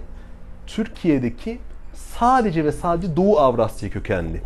Türkiye'deki 0.67 1.59
sadece 1.95 2.65
ve 2.65 2.73
sadece 2.73 3.17
Doğu 3.17 3.39
Avrasya 3.39 3.91
kökenli 3.91 4.41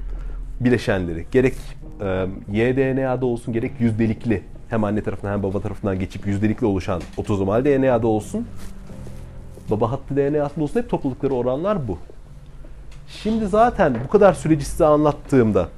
bileşenleri 0.61 1.27
gerek 1.31 1.55
e, 2.01 2.27
YDNA'da 2.53 3.27
olsun 3.27 3.55
gerek 3.55 3.73
yüzdelikli 3.81 4.43
hem 4.73 4.85
anne 4.85 5.03
tarafından 5.03 5.33
hem 5.33 5.43
baba 5.43 5.61
tarafından 5.61 5.99
geçip 5.99 6.27
yüzdelikli 6.27 6.67
oluşan 6.67 7.03
otozomal 7.17 7.65
DNA'da 7.65 8.07
olsun 8.07 8.47
baba 9.71 9.91
hattı 9.91 10.17
DNA'sında 10.17 10.65
olsun 10.65 10.81
hep 10.81 10.91
topladıkları 10.91 11.35
oranlar 11.35 11.89
bu. 11.89 11.99
Şimdi 13.09 13.47
zaten 13.47 13.97
bu 14.05 14.09
kadar 14.09 14.33
süreci 14.33 14.65
size 14.65 14.85
anlattığımda 14.85 15.69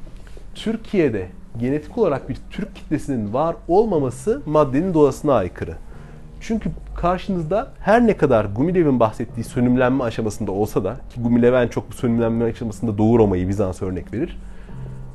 Türkiye'de 0.54 1.28
genetik 1.60 1.98
olarak 1.98 2.28
bir 2.28 2.36
Türk 2.50 2.76
kitlesinin 2.76 3.34
var 3.34 3.56
olmaması 3.68 4.42
maddenin 4.46 4.94
doğasına 4.94 5.34
aykırı. 5.34 5.74
Çünkü 6.40 6.70
karşınızda 6.96 7.72
her 7.80 8.06
ne 8.06 8.16
kadar 8.16 8.44
Gumilev'in 8.44 9.00
bahsettiği 9.00 9.44
sönümlenme 9.44 10.04
aşamasında 10.04 10.52
olsa 10.52 10.84
da 10.84 10.96
ki 11.10 11.22
Gumilev 11.22 11.68
çok 11.68 11.90
bu 11.90 11.94
sönümlenme 11.94 12.44
aşamasında 12.44 12.98
Doğu 12.98 13.18
Roma'yı 13.18 13.48
Bizans 13.48 13.82
örnek 13.82 14.12
verir. 14.12 14.38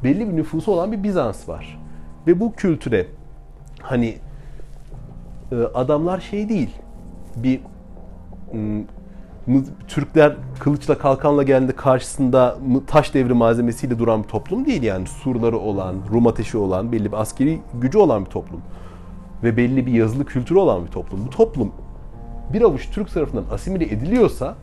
Belli 0.03 0.29
bir 0.29 0.35
nüfusu 0.35 0.71
olan 0.71 0.91
bir 0.91 1.03
Bizans 1.03 1.49
var. 1.49 1.79
Ve 2.27 2.39
bu 2.39 2.53
kültüre 2.53 3.07
hani 3.81 4.17
e, 5.51 5.55
adamlar 5.55 6.19
şey 6.19 6.49
değil. 6.49 6.69
Bir 7.35 7.59
Türkler 9.87 10.35
kılıçla 10.59 10.97
kalkanla 10.97 11.43
geldiğinde 11.43 11.75
karşısında 11.75 12.57
taş 12.87 13.13
devri 13.13 13.33
malzemesiyle 13.33 13.99
duran 13.99 14.23
bir 14.23 14.27
toplum 14.27 14.65
değil 14.65 14.83
yani. 14.83 15.07
Surları 15.07 15.57
olan, 15.57 15.95
Rum 16.11 16.27
ateşi 16.27 16.57
olan, 16.57 16.91
belli 16.91 17.11
bir 17.11 17.21
askeri 17.21 17.59
gücü 17.81 17.97
olan 17.97 18.25
bir 18.25 18.29
toplum. 18.29 18.61
Ve 19.43 19.57
belli 19.57 19.85
bir 19.85 19.91
yazılı 19.91 20.25
kültürü 20.25 20.59
olan 20.59 20.85
bir 20.85 20.91
toplum. 20.91 21.25
Bu 21.27 21.29
toplum 21.29 21.71
bir 22.53 22.61
avuç 22.61 22.89
Türk 22.91 23.13
tarafından 23.13 23.43
asimile 23.51 23.85
ediliyorsa 23.85 24.55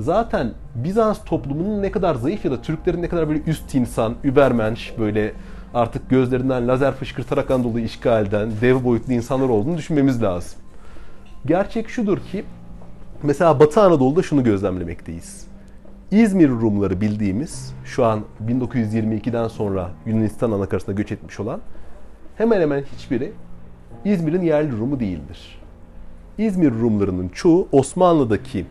zaten 0.00 0.52
Bizans 0.74 1.24
toplumunun 1.24 1.82
ne 1.82 1.90
kadar 1.90 2.14
zayıf 2.14 2.44
ya 2.44 2.50
da 2.50 2.62
Türklerin 2.62 3.02
ne 3.02 3.08
kadar 3.08 3.28
böyle 3.28 3.42
üst 3.46 3.74
insan, 3.74 4.14
übermensch 4.24 4.98
böyle 4.98 5.32
artık 5.74 6.10
gözlerinden 6.10 6.68
lazer 6.68 6.94
fışkırtarak 6.94 7.50
Anadolu'yu 7.50 7.84
işgal 7.84 8.26
eden 8.26 8.50
dev 8.60 8.84
boyutlu 8.84 9.12
insanlar 9.12 9.48
olduğunu 9.48 9.78
düşünmemiz 9.78 10.22
lazım. 10.22 10.58
Gerçek 11.46 11.88
şudur 11.88 12.18
ki 12.18 12.44
Mesela 13.22 13.60
Batı 13.60 13.80
Anadolu'da 13.80 14.22
şunu 14.22 14.44
gözlemlemekteyiz. 14.44 15.46
İzmir 16.10 16.48
Rumları 16.48 17.00
bildiğimiz, 17.00 17.74
şu 17.84 18.04
an 18.04 18.20
1922'den 18.46 19.48
sonra 19.48 19.90
Yunanistan 20.06 20.52
anakarasına 20.52 20.94
göç 20.94 21.12
etmiş 21.12 21.40
olan 21.40 21.60
hemen 22.36 22.60
hemen 22.60 22.82
hiçbiri 22.96 23.32
İzmir'in 24.04 24.42
yerli 24.42 24.72
Rumu 24.72 25.00
değildir. 25.00 25.60
İzmir 26.38 26.70
Rumlarının 26.70 27.28
çoğu 27.28 27.68
Osmanlı'daki 27.72 28.66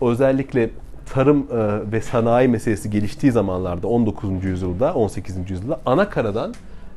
özellikle 0.00 0.70
tarım 1.12 1.38
e, 1.38 1.92
ve 1.92 2.00
sanayi 2.00 2.48
meselesi 2.48 2.90
geliştiği 2.90 3.32
zamanlarda 3.32 3.88
19. 3.88 4.44
yüzyılda, 4.44 4.94
18. 4.94 5.50
yüzyılda 5.50 5.80
ana 5.86 6.10
karadan 6.10 6.54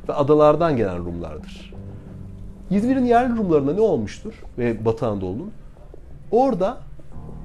ve 0.09 0.13
adalardan 0.13 0.77
gelen 0.77 0.97
Rumlardır. 0.97 1.73
İzmir'in 2.69 3.05
yerli 3.05 3.37
Rumlarına 3.37 3.73
ne 3.73 3.81
olmuştur 3.81 4.33
ve 4.57 4.85
Batı 4.85 5.07
Anadolu'nun? 5.07 5.51
Orada 6.31 6.77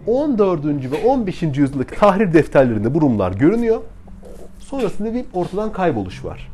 14. 0.06 0.64
ve 0.64 1.06
15. 1.06 1.42
yüzyıldaki 1.42 1.94
tahrir 1.94 2.32
defterlerinde 2.32 2.94
bu 2.94 3.00
Rumlar 3.00 3.32
görünüyor. 3.32 3.80
Sonrasında 4.60 5.14
bir 5.14 5.24
ortadan 5.34 5.72
kayboluş 5.72 6.24
var. 6.24 6.50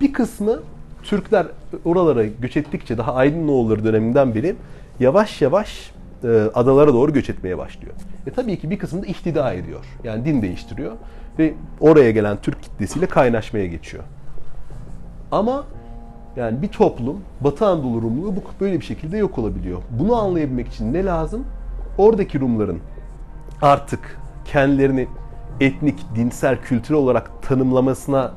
Bir 0.00 0.12
kısmı 0.12 0.60
Türkler 1.02 1.46
oralara 1.84 2.24
göç 2.24 2.56
ettikçe 2.56 2.98
daha 2.98 3.14
Aydınoğulları 3.14 3.84
döneminden 3.84 4.34
beri 4.34 4.56
yavaş 5.00 5.42
yavaş 5.42 5.90
e, 6.24 6.50
adalara 6.54 6.94
doğru 6.94 7.12
göç 7.12 7.30
etmeye 7.30 7.58
başlıyor. 7.58 7.94
E 8.26 8.30
tabii 8.30 8.58
ki 8.58 8.70
bir 8.70 8.78
kısmı 8.78 9.02
da 9.02 9.06
ihtida 9.06 9.52
ediyor. 9.52 9.84
Yani 10.04 10.24
din 10.24 10.42
değiştiriyor 10.42 10.92
ve 11.38 11.54
oraya 11.80 12.10
gelen 12.10 12.36
Türk 12.42 12.62
kitlesiyle 12.62 13.06
kaynaşmaya 13.06 13.66
geçiyor. 13.66 14.04
Ama 15.32 15.64
yani 16.36 16.62
bir 16.62 16.68
toplum 16.68 17.20
Batı 17.40 17.66
Anadolu 17.66 18.02
Rumluğu 18.02 18.36
bu 18.36 18.42
böyle 18.60 18.80
bir 18.80 18.84
şekilde 18.84 19.18
yok 19.18 19.38
olabiliyor. 19.38 19.82
Bunu 19.90 20.16
anlayabilmek 20.16 20.68
için 20.68 20.92
ne 20.92 21.04
lazım? 21.04 21.44
Oradaki 21.98 22.40
Rumların 22.40 22.80
artık 23.62 24.18
kendilerini 24.44 25.08
etnik, 25.60 26.06
dinsel, 26.14 26.62
kültürel 26.62 27.00
olarak 27.00 27.42
tanımlamasına 27.42 28.32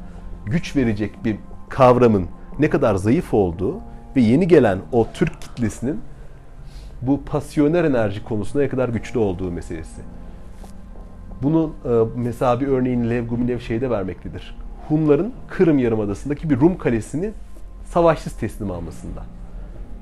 güç 0.45 0.75
verecek 0.75 1.25
bir 1.25 1.35
kavramın 1.69 2.27
ne 2.59 2.69
kadar 2.69 2.95
zayıf 2.95 3.33
olduğu 3.33 3.75
ve 4.15 4.21
yeni 4.21 4.47
gelen 4.47 4.79
o 4.91 5.07
Türk 5.13 5.41
kitlesinin 5.41 6.01
bu 7.01 7.23
pasyoner 7.25 7.83
enerji 7.83 8.23
konusunda 8.23 8.63
ne 8.63 8.69
kadar 8.69 8.89
güçlü 8.89 9.19
olduğu 9.19 9.51
meselesi. 9.51 10.01
Bunun 11.43 11.67
e, 11.67 11.89
mesela 12.15 12.61
bir 12.61 12.67
örneğini 12.67 13.09
Lev 13.09 13.27
Gumilev 13.27 13.59
şeyde 13.59 13.89
vermektedir. 13.89 14.55
Hunların 14.87 15.33
Kırım 15.47 15.79
Yarımadası'ndaki 15.79 16.49
bir 16.49 16.59
Rum 16.59 16.77
kalesini 16.77 17.31
savaşsız 17.85 18.33
teslim 18.33 18.71
almasında. 18.71 19.23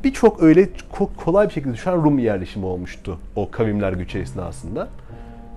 Birçok 0.04 0.44
öyle 0.44 0.70
kolay 1.18 1.48
bir 1.48 1.54
şekilde 1.54 1.74
düşen 1.74 2.04
Rum 2.04 2.20
yerleşimi 2.20 2.66
olmuştu 2.66 3.20
o 3.36 3.52
kavimler 3.52 3.94
göçü 3.94 4.20
esnasında. 4.20 4.88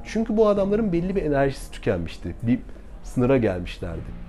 Çünkü 0.04 0.36
bu 0.36 0.48
adamların 0.48 0.92
belli 0.92 1.16
bir 1.16 1.22
enerjisi 1.22 1.72
tükenmişti. 1.72 2.34
Bir 2.42 2.58
sınıra 3.04 3.36
gelmişlerdi. 3.36 4.22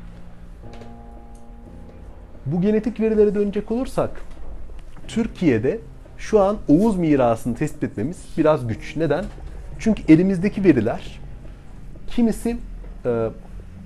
Bu 2.46 2.62
genetik 2.62 3.00
verilere 3.00 3.36
dönecek 3.36 3.72
olursak 3.72 4.10
Türkiye'de 5.08 5.80
şu 6.24 6.42
an 6.42 6.58
Oğuz 6.68 6.98
mirasını 6.98 7.56
tespit 7.56 7.84
etmemiz 7.84 8.18
biraz 8.38 8.68
güç. 8.68 8.96
Neden? 8.96 9.26
Çünkü 9.80 10.04
elimizdeki 10.08 10.64
veriler 10.64 11.20
kimisi 12.08 12.58
e, 13.06 13.30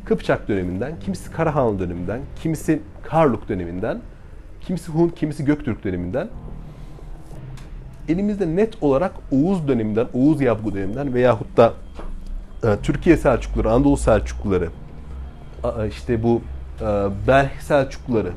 Kıpçak 0.06 0.48
döneminden, 0.48 1.00
kimisi 1.00 1.32
Karahanlı 1.32 1.80
döneminden, 1.80 2.20
kimisi 2.42 2.80
Karluk 3.04 3.50
döneminden, 3.50 4.02
kimisi 4.62 4.92
Hun, 4.92 5.10
kimisi 5.10 5.46
Göktürk 5.46 5.84
döneminden 5.84 6.28
elimizde 8.10 8.56
net 8.56 8.84
olarak 8.84 9.12
Oğuz 9.32 9.68
döneminden, 9.68 10.08
Oğuz 10.14 10.42
Yabgu 10.42 10.74
döneminden 10.74 11.14
veyahut 11.14 11.58
da 11.58 11.74
e, 12.64 12.76
Türkiye 12.84 13.18
Selçukluları, 13.18 13.72
Anadolu 13.72 13.98
Selçukluları, 13.98 14.70
işte 15.90 16.24
bu 16.24 16.42
e, 16.82 16.86
Belh 17.28 17.60
Selçukluları 17.60 18.32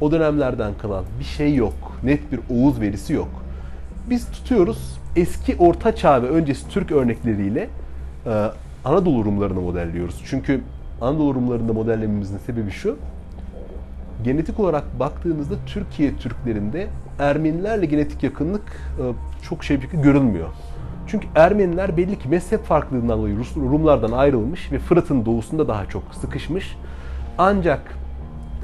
o 0.00 0.12
dönemlerden 0.12 0.72
kalan 0.82 1.04
bir 1.18 1.24
şey 1.24 1.54
yok. 1.54 1.95
Net 2.06 2.32
bir 2.32 2.40
Oğuz 2.50 2.80
verisi 2.80 3.12
yok. 3.12 3.28
Biz 4.10 4.30
tutuyoruz 4.30 4.98
eski 5.16 5.56
Orta 5.56 5.96
Çağ 5.96 6.22
ve 6.22 6.28
öncesi 6.28 6.68
Türk 6.68 6.92
örnekleriyle 6.92 7.68
e, 8.26 8.50
Anadolu 8.84 9.24
Rumlarını 9.24 9.60
modelliyoruz. 9.60 10.22
Çünkü 10.26 10.60
Anadolu 11.00 11.34
Rumlarında 11.34 11.72
modellememizin 11.72 12.38
sebebi 12.38 12.70
şu. 12.70 12.96
Genetik 14.24 14.60
olarak 14.60 15.00
baktığınızda 15.00 15.54
Türkiye 15.66 16.16
Türklerinde 16.16 16.86
Ermenilerle 17.18 17.86
genetik 17.86 18.22
yakınlık 18.22 18.62
e, 18.98 19.02
çok 19.48 19.64
şey 19.64 19.80
görülmüyor. 19.80 20.48
Çünkü 21.06 21.26
Ermeniler 21.34 21.96
belli 21.96 22.18
ki 22.18 22.28
mezhep 22.28 22.64
farklılığından 22.64 23.18
dolayı 23.18 23.36
Rumlardan 23.56 24.12
ayrılmış 24.12 24.72
ve 24.72 24.78
Fırat'ın 24.78 25.26
doğusunda 25.26 25.68
daha 25.68 25.86
çok 25.86 26.02
sıkışmış. 26.20 26.76
Ancak 27.38 27.80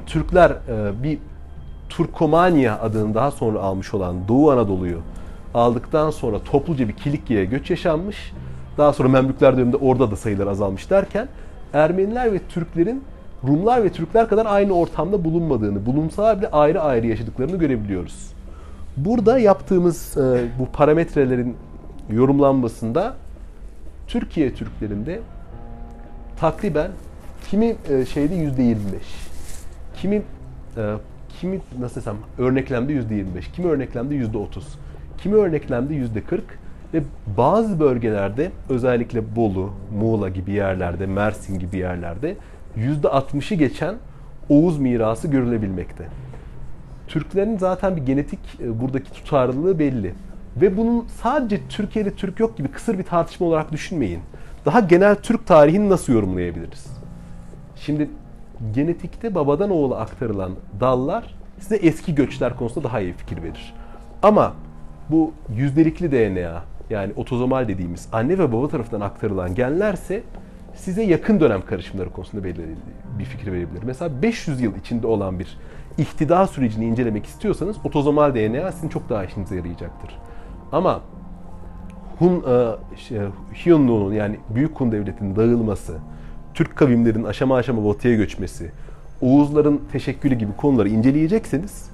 Türkler 0.05 0.49
e, 0.49 1.03
bir 1.03 1.19
Turkomanya 1.97 2.79
adını 2.79 3.13
daha 3.13 3.31
sonra 3.31 3.59
almış 3.59 3.93
olan 3.93 4.27
Doğu 4.27 4.51
Anadolu'yu 4.51 4.97
aldıktan 5.53 6.09
sonra 6.09 6.39
topluca 6.43 6.87
bir 6.87 6.93
Kilikya'ya 6.93 7.45
göç 7.45 7.69
yaşanmış. 7.69 8.33
Daha 8.77 8.93
sonra 8.93 9.09
Memlükler 9.09 9.57
döneminde 9.57 9.77
orada 9.77 10.11
da 10.11 10.15
sayılar 10.15 10.47
azalmış 10.47 10.89
derken 10.89 11.27
Ermeniler 11.73 12.33
ve 12.33 12.39
Türklerin 12.49 13.03
Rumlar 13.47 13.83
ve 13.83 13.89
Türkler 13.89 14.29
kadar 14.29 14.45
aynı 14.45 14.73
ortamda 14.73 15.23
bulunmadığını, 15.23 15.85
bulunsalar 15.85 16.37
bile 16.37 16.51
ayrı 16.51 16.81
ayrı 16.81 17.07
yaşadıklarını 17.07 17.57
görebiliyoruz. 17.57 18.33
Burada 18.97 19.39
yaptığımız 19.39 20.17
e, 20.17 20.45
bu 20.59 20.65
parametrelerin 20.65 21.55
yorumlanmasında 22.09 23.13
Türkiye 24.07 24.53
Türklerinde 24.53 25.19
takriben 26.39 26.91
kimi 27.49 27.75
e, 27.89 28.05
şeyde 28.05 28.35
yüzde 28.35 28.63
25, 28.63 29.01
kimi 30.01 30.21
e, 30.77 30.93
kimi 31.43 31.59
nasıl 31.79 31.95
desem 31.95 32.15
örneklemde 32.37 32.93
yüzde 32.93 33.15
25, 33.15 33.51
kimi 33.51 33.67
örneklemde 33.67 34.15
yüzde 34.15 34.37
30, 34.37 34.67
kimi 35.17 35.35
örneklemde 35.35 35.93
yüzde 35.93 36.21
40 36.21 36.43
ve 36.93 37.01
bazı 37.37 37.79
bölgelerde 37.79 38.51
özellikle 38.69 39.35
Bolu, 39.35 39.73
Muğla 39.99 40.29
gibi 40.29 40.51
yerlerde, 40.51 41.05
Mersin 41.05 41.59
gibi 41.59 41.77
yerlerde 41.77 42.35
%60'ı 42.77 43.57
geçen 43.57 43.95
Oğuz 44.49 44.79
mirası 44.79 45.27
görülebilmekte. 45.27 46.05
Türklerin 47.07 47.57
zaten 47.57 47.95
bir 47.95 48.05
genetik 48.05 48.39
e, 48.59 48.81
buradaki 48.81 49.13
tutarlılığı 49.13 49.79
belli. 49.79 50.13
Ve 50.61 50.77
bunun 50.77 51.05
sadece 51.21 51.59
Türkiye'de 51.69 52.11
Türk 52.11 52.39
yok 52.39 52.57
gibi 52.57 52.67
kısır 52.67 52.97
bir 52.97 53.03
tartışma 53.03 53.47
olarak 53.47 53.71
düşünmeyin. 53.71 54.19
Daha 54.65 54.79
genel 54.79 55.15
Türk 55.15 55.47
tarihini 55.47 55.89
nasıl 55.89 56.13
yorumlayabiliriz? 56.13 56.87
Şimdi 57.75 58.09
genetikte 58.73 59.35
babadan 59.35 59.69
oğula 59.69 59.97
aktarılan 59.97 60.51
dallar 60.79 61.35
size 61.59 61.75
eski 61.75 62.15
göçler 62.15 62.55
konusunda 62.55 62.87
daha 62.87 62.99
iyi 62.99 63.13
fikir 63.13 63.43
verir. 63.43 63.73
Ama 64.23 64.53
bu 65.09 65.31
yüzdelikli 65.55 66.11
DNA 66.11 66.63
yani 66.89 67.13
otozomal 67.15 67.67
dediğimiz 67.67 68.07
anne 68.11 68.37
ve 68.37 68.51
baba 68.51 68.67
tarafından 68.67 69.01
aktarılan 69.01 69.55
genlerse 69.55 70.23
size 70.75 71.03
yakın 71.03 71.39
dönem 71.39 71.65
karışımları 71.65 72.09
konusunda 72.09 72.43
belirli 72.43 72.75
bir 73.19 73.25
fikir 73.25 73.51
verebilir. 73.51 73.83
Mesela 73.83 74.21
500 74.21 74.61
yıl 74.61 74.75
içinde 74.75 75.07
olan 75.07 75.39
bir 75.39 75.57
ihtida 75.97 76.47
sürecini 76.47 76.85
incelemek 76.85 77.25
istiyorsanız 77.25 77.75
otozomal 77.83 78.35
DNA 78.35 78.71
sizin 78.71 78.89
çok 78.89 79.09
daha 79.09 79.25
işinize 79.25 79.55
yarayacaktır. 79.55 80.19
Ama 80.71 81.01
Hun, 82.19 82.43
e, 82.49 82.71
şey, 82.97 83.19
Hyunlu'nun 83.65 84.13
yani 84.13 84.39
Büyük 84.55 84.79
Hun 84.79 84.91
Devleti'nin 84.91 85.35
dağılması, 85.35 85.97
Türk 86.53 86.75
kavimlerin 86.75 87.23
aşama 87.23 87.55
aşama 87.55 87.85
batıya 87.85 88.15
göçmesi, 88.15 88.71
Oğuzların 89.21 89.81
teşekkülü 89.91 90.35
gibi 90.35 90.51
konuları 90.57 90.89
inceleyecekseniz 90.89 91.89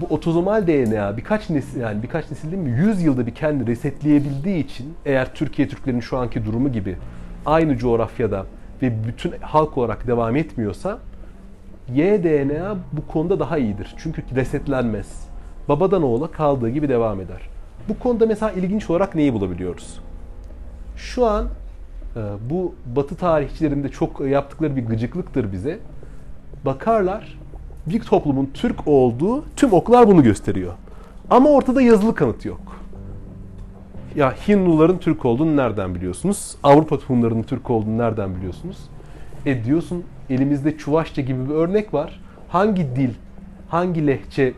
bu 0.00 0.14
otozomal 0.14 0.66
DNA 0.66 1.16
birkaç 1.16 1.50
nesil 1.50 1.80
yani 1.80 2.02
birkaç 2.02 2.30
nesil 2.30 2.52
değil 2.52 2.62
mi 2.62 2.70
100 2.70 3.02
yılda 3.02 3.26
bir 3.26 3.34
kendini 3.34 3.66
resetleyebildiği 3.66 4.64
için 4.64 4.94
eğer 5.06 5.34
Türkiye 5.34 5.68
Türklerin 5.68 6.00
şu 6.00 6.18
anki 6.18 6.44
durumu 6.44 6.72
gibi 6.72 6.96
aynı 7.46 7.78
coğrafyada 7.78 8.46
ve 8.82 8.92
bütün 9.06 9.32
halk 9.40 9.78
olarak 9.78 10.06
devam 10.06 10.36
etmiyorsa 10.36 10.98
Y 11.94 12.24
DNA 12.24 12.76
bu 12.92 13.12
konuda 13.12 13.40
daha 13.40 13.58
iyidir. 13.58 13.94
Çünkü 13.96 14.22
resetlenmez. 14.36 15.28
Babadan 15.68 16.02
oğula 16.02 16.30
kaldığı 16.30 16.68
gibi 16.68 16.88
devam 16.88 17.20
eder. 17.20 17.40
Bu 17.88 17.98
konuda 17.98 18.26
mesela 18.26 18.52
ilginç 18.52 18.90
olarak 18.90 19.14
neyi 19.14 19.32
bulabiliyoruz? 19.32 20.00
Şu 20.96 21.26
an 21.26 21.48
bu 22.50 22.74
Batı 22.96 23.16
tarihçilerinde 23.16 23.88
çok 23.88 24.20
yaptıkları 24.20 24.76
bir 24.76 24.86
gıcıklıktır 24.86 25.52
bize. 25.52 25.78
Bakarlar 26.64 27.38
bir 27.86 28.00
toplumun 28.00 28.50
Türk 28.54 28.88
olduğu 28.88 29.44
tüm 29.56 29.72
oklar 29.72 30.08
bunu 30.08 30.22
gösteriyor. 30.22 30.72
Ama 31.30 31.50
ortada 31.50 31.82
yazılı 31.82 32.14
kanıt 32.14 32.44
yok. 32.44 32.60
Ya 34.16 34.34
Hinduların 34.48 34.98
Türk 34.98 35.24
olduğunu 35.24 35.56
nereden 35.56 35.94
biliyorsunuz? 35.94 36.56
Avrupa 36.62 36.96
Hunlarının 36.96 37.42
Türk 37.42 37.70
olduğunu 37.70 37.98
nereden 37.98 38.34
biliyorsunuz? 38.34 38.76
E 39.46 39.64
diyorsun 39.64 40.04
elimizde 40.30 40.78
Çuvaşça 40.78 41.22
gibi 41.22 41.48
bir 41.48 41.54
örnek 41.54 41.94
var. 41.94 42.20
Hangi 42.48 42.96
dil, 42.96 43.10
hangi 43.68 44.06
lehçe 44.06 44.52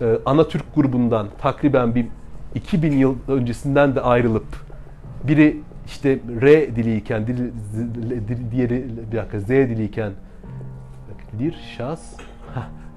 e, 0.00 0.18
ana 0.26 0.48
Türk 0.48 0.74
grubundan 0.74 1.26
takriben 1.38 1.94
bir 1.94 2.06
2000 2.54 2.92
yıl 2.92 3.14
öncesinden 3.28 3.94
de 3.94 4.00
ayrılıp 4.00 4.46
biri 5.24 5.60
işte 5.86 6.18
R 6.40 6.76
diliyken, 6.76 7.26
dil, 7.26 7.50
diğeri 8.50 8.84
bir 9.12 9.16
dakika 9.16 9.40
Z 9.40 9.48
diliyken 9.48 10.12
bir 11.32 11.56
şahs 11.76 12.02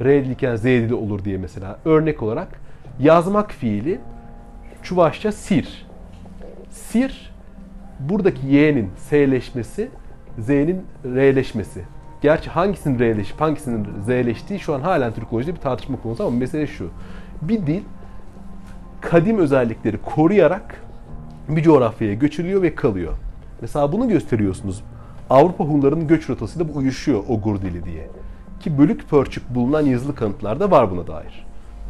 R 0.02 0.24
diliyken 0.24 0.56
Z 0.56 0.64
dili 0.64 0.94
olur 0.94 1.24
diye 1.24 1.38
mesela 1.38 1.80
örnek 1.86 2.24
olarak 2.24 2.48
yazmak 3.00 3.52
fiili 3.52 4.00
Çuvaşça 4.84 5.32
sir. 5.32 5.86
Sir 6.70 7.32
buradaki 8.00 8.48
Y'nin 8.48 8.90
S'leşmesi 8.98 9.90
Z'nin 10.40 10.86
R'leşmesi. 11.06 11.82
Gerçi 12.22 12.50
hangisinin 12.50 13.00
R'leşip 13.00 13.42
hangisinin 13.42 13.88
Z'leştiği 14.06 14.60
şu 14.60 14.76
an 14.76 14.80
halen 14.80 15.14
Türkolojide 15.14 15.56
bir 15.56 15.62
tartışma 15.62 16.02
konusu 16.02 16.24
ama 16.24 16.38
mesele 16.38 16.68
şu. 16.68 16.90
Bir 17.42 17.68
dil 17.68 17.82
kadim 19.02 19.38
özellikleri 19.38 19.98
koruyarak 19.98 20.85
bir 21.50 21.64
coğrafyaya 21.64 22.14
göçülüyor 22.14 22.62
ve 22.62 22.76
kalıyor. 22.76 23.14
Mesela 23.62 23.92
bunu 23.92 24.10
gösteriyorsunuz. 24.10 24.84
Avrupa 25.30 25.64
Hunlarının 25.64 26.08
göç 26.08 26.30
rotasıyla 26.30 26.74
bu 26.74 26.78
uyuşuyor 26.78 27.24
Ogur 27.30 27.62
dili 27.62 27.86
diye. 27.86 28.08
Ki 28.60 28.78
bölük 28.78 29.10
pörçük 29.10 29.56
bulunan 29.56 29.82
yazılı 29.82 30.16
kanıtlarda 30.16 30.72
var 30.72 30.92
buna 30.92 31.08
dair. 31.08 31.46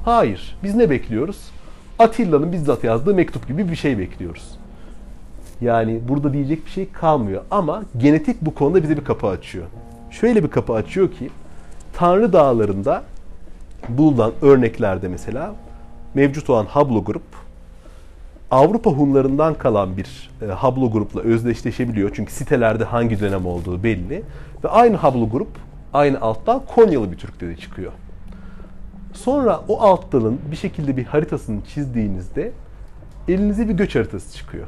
Hayır. 0.06 0.58
Biz 0.64 0.76
ne 0.76 0.90
bekliyoruz? 0.90 1.52
Atilla'nın 2.00 2.52
bizzat 2.52 2.84
yazdığı 2.84 3.16
mektup 3.16 3.48
gibi 3.48 3.70
bir 3.70 3.76
şey 3.76 3.98
bekliyoruz. 3.98 4.60
Yani 5.62 6.00
burada 6.08 6.34
diyecek 6.34 6.66
bir 6.66 6.72
şey 6.72 6.92
kalmıyor. 6.92 7.42
Ama 7.52 7.84
genetik 7.98 8.42
bu 8.42 8.56
konuda 8.56 8.84
bize 8.84 8.98
bir 8.98 9.04
kapı 9.04 9.28
açıyor. 9.28 9.66
Şöyle 10.12 10.44
bir 10.44 10.50
kapı 10.50 10.74
açıyor 10.74 11.12
ki 11.12 11.30
Tanrı 11.94 12.34
Dağları'nda 12.34 13.04
bulunan 13.90 14.32
örneklerde 14.42 15.08
mesela 15.08 15.56
mevcut 16.14 16.50
olan 16.50 16.66
haplogrup 16.66 17.45
Avrupa 18.52 18.92
Hunlarından 18.92 19.54
kalan 19.54 19.98
bir 19.98 20.30
e, 20.42 20.46
haplogrupla 20.46 21.22
özdeşleşebiliyor. 21.22 22.12
Çünkü 22.16 22.34
sitelerde 22.34 22.84
hangi 22.84 23.20
dönem 23.20 23.46
olduğu 23.46 23.84
belli. 23.84 24.24
Ve 24.64 24.70
aynı 24.70 24.96
haplogrup 24.96 25.48
aynı 25.94 26.22
alttan 26.22 26.62
Konyalı 26.76 27.12
bir 27.12 27.18
Türk 27.18 27.42
dedi 27.42 27.60
çıkıyor. 27.60 27.92
Sonra 29.14 29.62
o 29.68 29.82
alt 29.82 30.12
dalın 30.12 30.40
bir 30.52 30.56
şekilde 30.56 30.98
bir 30.98 31.06
haritasını 31.06 31.66
çizdiğinizde 31.66 32.52
elinize 33.28 33.70
bir 33.70 33.74
göç 33.74 33.96
haritası 33.96 34.38
çıkıyor. 34.38 34.66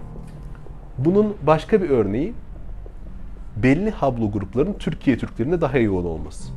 Bunun 0.97 1.33
başka 1.47 1.81
bir 1.81 1.89
örneği 1.89 2.33
belli 3.55 3.91
hablo 3.91 4.31
grupların 4.31 4.73
Türkiye 4.73 5.17
Türklerinde 5.17 5.61
daha 5.61 5.77
yoğun 5.77 6.05
olması. 6.05 6.49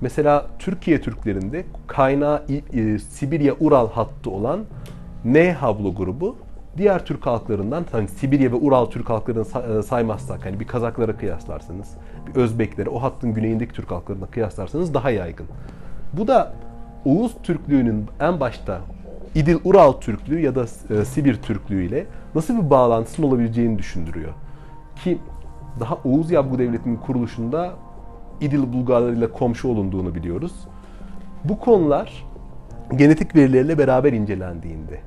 Mesela 0.00 0.46
Türkiye 0.58 1.00
Türklerinde 1.00 1.64
kaynağı 1.86 2.42
e, 2.72 2.98
Sibirya 2.98 3.54
Ural 3.60 3.90
hattı 3.90 4.30
olan 4.30 4.60
N 5.24 5.52
hablo 5.52 5.94
grubu 5.94 6.36
diğer 6.76 7.04
Türk 7.04 7.26
halklarından 7.26 7.84
hani 7.92 8.08
Sibirya 8.08 8.52
ve 8.52 8.56
Ural 8.56 8.86
Türk 8.86 9.10
halklarını 9.10 9.78
e, 9.78 9.82
saymazsak 9.82 10.46
hani 10.46 10.60
bir 10.60 10.66
Kazaklara 10.66 11.16
kıyaslarsanız, 11.16 11.96
bir 12.26 12.40
Özbeklere, 12.40 12.90
o 12.90 13.02
hattın 13.02 13.34
güneyindeki 13.34 13.72
Türk 13.72 13.90
halklarına 13.90 14.26
kıyaslarsanız 14.26 14.94
daha 14.94 15.10
yaygın. 15.10 15.46
Bu 16.12 16.28
da 16.28 16.52
Oğuz 17.04 17.32
Türklüğünün 17.42 18.06
en 18.20 18.40
başta 18.40 18.80
İdil 19.34 19.56
Ural 19.64 19.92
Türklüğü 19.92 20.40
ya 20.40 20.54
da 20.54 20.64
e, 20.90 21.04
Sibir 21.04 21.34
Türklüğü 21.34 21.84
ile 21.84 22.06
nasıl 22.34 22.64
bir 22.64 22.70
bağlantısının 22.70 23.26
olabileceğini 23.26 23.78
düşündürüyor. 23.78 24.32
Ki 25.04 25.18
daha 25.80 25.98
Oğuz 26.04 26.30
Yabgu 26.30 26.58
Devleti'nin 26.58 26.96
kuruluşunda 26.96 27.72
İdil 28.40 28.72
Bulgarlarıyla 28.72 29.32
komşu 29.32 29.68
olunduğunu 29.68 30.14
biliyoruz. 30.14 30.52
Bu 31.44 31.58
konular 31.58 32.26
genetik 32.96 33.36
verilerle 33.36 33.78
beraber 33.78 34.12
incelendiğinde, 34.12 35.00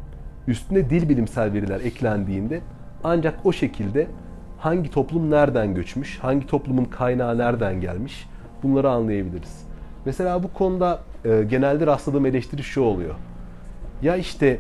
üstüne 0.48 0.90
dil 0.90 1.10
bilimsel 1.10 1.54
veriler 1.54 1.80
eklendiğinde 1.80 2.62
ancak 3.04 3.46
o 3.46 3.54
şekilde 3.54 4.08
hangi 4.60 4.92
toplum 4.92 5.32
nereden 5.32 5.76
göçmüş, 5.76 6.20
hangi 6.20 6.48
toplumun 6.48 6.86
kaynağı 6.86 7.38
nereden 7.38 7.82
gelmiş 7.82 8.28
bunları 8.64 8.90
anlayabiliriz. 8.90 9.64
Mesela 10.06 10.44
bu 10.44 10.54
konuda 10.54 11.00
e, 11.26 11.44
genelde 11.50 11.88
rastladığım 11.88 12.26
eleştiri 12.26 12.64
şu 12.64 12.82
oluyor. 12.82 13.16
Ya 14.02 14.16
işte 14.16 14.60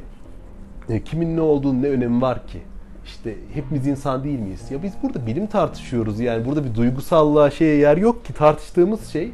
e, 0.89 1.03
kimin 1.03 1.37
ne 1.37 1.41
olduğunu 1.41 1.81
ne 1.81 1.87
önemi 1.87 2.21
var 2.21 2.47
ki? 2.47 2.59
İşte 3.05 3.35
hepimiz 3.53 3.87
insan 3.87 4.23
değil 4.23 4.39
miyiz? 4.39 4.71
Ya 4.71 4.83
biz 4.83 4.93
burada 5.03 5.27
bilim 5.27 5.47
tartışıyoruz 5.47 6.19
yani 6.19 6.45
burada 6.45 6.65
bir 6.65 6.75
duygusallığa 6.75 7.51
şeye 7.51 7.77
yer 7.77 7.97
yok 7.97 8.25
ki 8.25 8.33
tartıştığımız 8.33 9.07
şey 9.07 9.31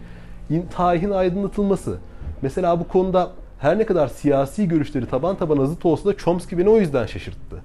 tarihin 0.75 1.11
aydınlatılması. 1.11 1.97
Mesela 2.41 2.79
bu 2.79 2.87
konuda 2.87 3.31
her 3.59 3.77
ne 3.77 3.85
kadar 3.85 4.07
siyasi 4.07 4.67
görüşleri 4.67 5.05
taban 5.05 5.35
tabana 5.35 5.65
zıt 5.65 5.85
olsa 5.85 6.09
da 6.09 6.17
Chomsky 6.17 6.61
beni 6.61 6.69
o 6.69 6.77
yüzden 6.77 7.05
şaşırttı. 7.05 7.63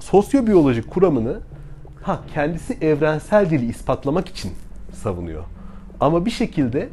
Sosyobiyolojik 0.00 0.90
kuramını 0.90 1.40
ha 2.02 2.20
kendisi 2.34 2.78
evrensel 2.80 3.50
dili 3.50 3.66
ispatlamak 3.66 4.28
için 4.28 4.52
savunuyor. 4.92 5.44
Ama 6.00 6.26
bir 6.26 6.30
şekilde 6.30 6.88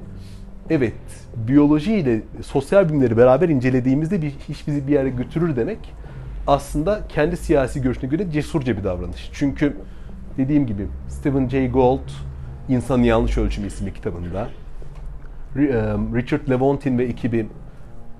evet 0.69 0.93
biyoloji 1.35 1.93
ile 1.93 2.21
sosyal 2.45 2.89
bilimleri 2.89 3.17
beraber 3.17 3.49
incelediğimizde 3.49 4.21
bir 4.21 4.33
iş 4.49 4.67
bizi 4.67 4.87
bir 4.87 4.93
yere 4.93 5.09
götürür 5.09 5.55
demek 5.55 5.93
aslında 6.47 7.01
kendi 7.09 7.37
siyasi 7.37 7.81
görüşüne 7.81 8.09
göre 8.09 8.31
cesurca 8.31 8.77
bir 8.77 8.83
davranış. 8.83 9.29
Çünkü 9.33 9.77
dediğim 10.37 10.67
gibi 10.67 10.87
Stephen 11.09 11.49
Jay 11.49 11.71
Gould 11.71 12.09
İnsanın 12.69 13.03
Yanlış 13.03 13.37
Ölçümü 13.37 13.67
isimli 13.67 13.93
kitabında 13.93 14.49
Richard 16.15 16.49
Levontin 16.49 16.97
ve 16.97 17.03
ekibi 17.03 17.47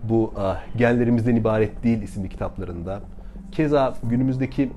bu 0.04 0.34
Genlerimizden 0.78 1.36
ibaret 1.36 1.84
değil 1.84 2.02
isimli 2.02 2.30
kitaplarında 2.30 3.00
keza 3.52 3.94
günümüzdeki 4.04 4.70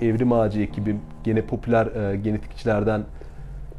Evrim 0.00 0.32
Ağacı 0.32 0.60
ekibi 0.60 0.96
gene 1.24 1.42
popüler 1.42 2.14
genetikçilerden 2.14 3.02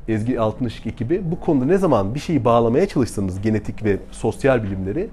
Ezgi 0.07 0.39
Altınışık 0.39 0.87
ekibi 0.87 1.31
bu 1.31 1.39
konuda 1.39 1.65
ne 1.65 1.77
zaman 1.77 2.15
bir 2.15 2.19
şeyi 2.19 2.45
bağlamaya 2.45 2.87
çalışsanız 2.87 3.41
genetik 3.41 3.83
ve 3.83 3.97
sosyal 4.11 4.63
bilimleri 4.63 5.09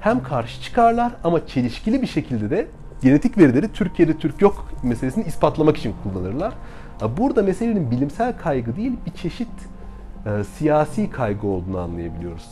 hem 0.00 0.22
karşı 0.22 0.62
çıkarlar 0.62 1.12
ama 1.24 1.46
çelişkili 1.46 2.02
bir 2.02 2.06
şekilde 2.06 2.50
de 2.50 2.66
genetik 3.02 3.38
verileri 3.38 3.72
Türkiye'de 3.72 4.18
Türk 4.18 4.42
yok 4.42 4.68
meselesini 4.82 5.24
ispatlamak 5.24 5.76
için 5.76 5.94
kullanırlar. 6.02 6.54
Burada 7.18 7.42
meselenin 7.42 7.90
bilimsel 7.90 8.38
kaygı 8.38 8.76
değil 8.76 8.92
bir 9.06 9.10
çeşit 9.10 9.48
e, 10.26 10.44
siyasi 10.44 11.10
kaygı 11.10 11.46
olduğunu 11.46 11.78
anlayabiliyoruz. 11.78 12.46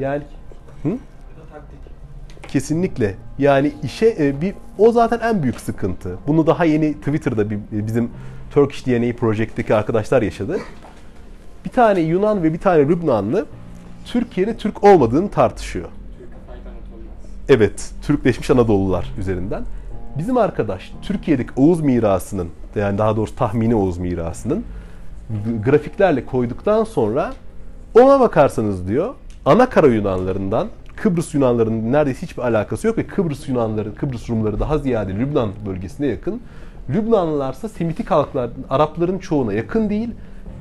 Yani 0.00 0.22
hı? 0.82 0.98
Kesinlikle. 2.54 3.14
Yani 3.38 3.72
işe 3.82 4.16
e, 4.18 4.40
bir 4.40 4.54
o 4.78 4.92
zaten 4.92 5.18
en 5.18 5.42
büyük 5.42 5.60
sıkıntı. 5.60 6.18
Bunu 6.26 6.46
daha 6.46 6.64
yeni 6.64 6.94
Twitter'da 6.94 7.50
bir, 7.50 7.58
bizim 7.72 8.10
Turkish 8.50 8.86
DNA 8.86 9.16
Project'teki 9.16 9.74
arkadaşlar 9.74 10.22
yaşadı. 10.22 10.58
Bir 11.64 11.70
tane 11.70 12.00
Yunan 12.00 12.42
ve 12.42 12.52
bir 12.52 12.58
tane 12.58 12.88
Lübnanlı 12.88 13.46
Türkiye'de 14.04 14.56
Türk 14.56 14.84
olmadığını 14.84 15.30
tartışıyor. 15.30 15.88
Evet, 17.48 17.90
Türkleşmiş 18.02 18.50
Anadolular 18.50 19.12
üzerinden. 19.18 19.62
Bizim 20.18 20.36
arkadaş 20.36 20.92
Türkiye'deki 21.02 21.52
Oğuz 21.56 21.80
mirasının, 21.80 22.48
yani 22.74 22.98
daha 22.98 23.16
doğrusu 23.16 23.36
tahmini 23.36 23.74
Oğuz 23.74 23.98
mirasının 23.98 24.64
grafiklerle 25.64 26.26
koyduktan 26.26 26.84
sonra 26.84 27.32
ona 27.94 28.20
bakarsanız 28.20 28.88
diyor, 28.88 29.14
ana 29.44 29.70
kara 29.70 29.86
Yunanlarından 29.86 30.68
Kıbrıs 30.96 31.34
Yunanlarının 31.34 31.92
neredeyse 31.92 32.22
hiçbir 32.22 32.42
alakası 32.42 32.86
yok 32.86 32.98
ve 32.98 33.06
Kıbrıs 33.06 33.48
Yunanları, 33.48 33.94
Kıbrıs 33.94 34.30
Rumları 34.30 34.60
daha 34.60 34.78
ziyade 34.78 35.14
Lübnan 35.14 35.50
bölgesine 35.66 36.06
yakın 36.06 36.40
Lübnanlılarsa 36.90 37.68
Semitik 37.68 38.10
halklar, 38.10 38.50
Arapların 38.70 39.18
çoğuna 39.18 39.52
yakın 39.52 39.90
değil. 39.90 40.10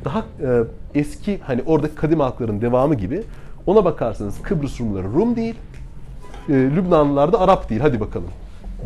Daha 0.05 0.19
e, 0.19 0.63
eski 0.95 1.39
hani 1.43 1.61
oradaki 1.65 1.95
kadim 1.95 2.19
halkların 2.19 2.61
devamı 2.61 2.95
gibi. 2.95 3.23
Ona 3.65 3.85
bakarsanız 3.85 4.41
Kıbrıs 4.41 4.79
Rumları 4.79 5.13
Rum 5.13 5.35
değil. 5.35 5.55
E, 6.49 6.53
Lübnanlılar 6.53 7.33
da 7.33 7.39
Arap 7.39 7.69
değil. 7.69 7.81
Hadi 7.81 7.99
bakalım 7.99 8.29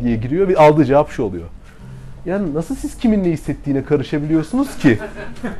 diye 0.02 0.16
giriyor 0.16 0.48
ve 0.48 0.56
aldığı 0.56 0.84
cevap 0.84 1.10
şu 1.10 1.22
oluyor. 1.22 1.46
Yani 2.26 2.54
nasıl 2.54 2.74
siz 2.74 2.98
kimin 2.98 3.24
ne 3.24 3.28
hissettiğine 3.28 3.84
karışabiliyorsunuz 3.84 4.76
ki? 4.78 4.98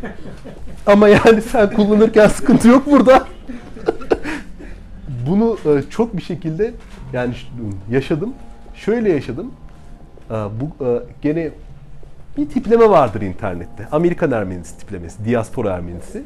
Ama 0.86 1.08
yani 1.08 1.42
sen 1.42 1.70
kullanırken 1.74 2.28
sıkıntı 2.28 2.68
yok 2.68 2.86
burada. 2.90 3.26
Bunu 5.28 5.58
e, 5.66 5.82
çok 5.90 6.16
bir 6.16 6.22
şekilde 6.22 6.72
yani 7.12 7.34
yaşadım. 7.90 8.34
Şöyle 8.74 9.12
yaşadım. 9.12 9.50
E, 10.30 10.34
bu 10.34 10.84
e, 10.84 11.02
gene 11.22 11.50
bir 12.36 12.48
tipleme 12.48 12.90
vardır 12.90 13.20
internette. 13.20 13.88
Amerikan 13.92 14.30
Ermenisi 14.30 14.78
tiplemesi, 14.78 15.24
diaspora 15.24 15.72
Ermenisi. 15.72 16.22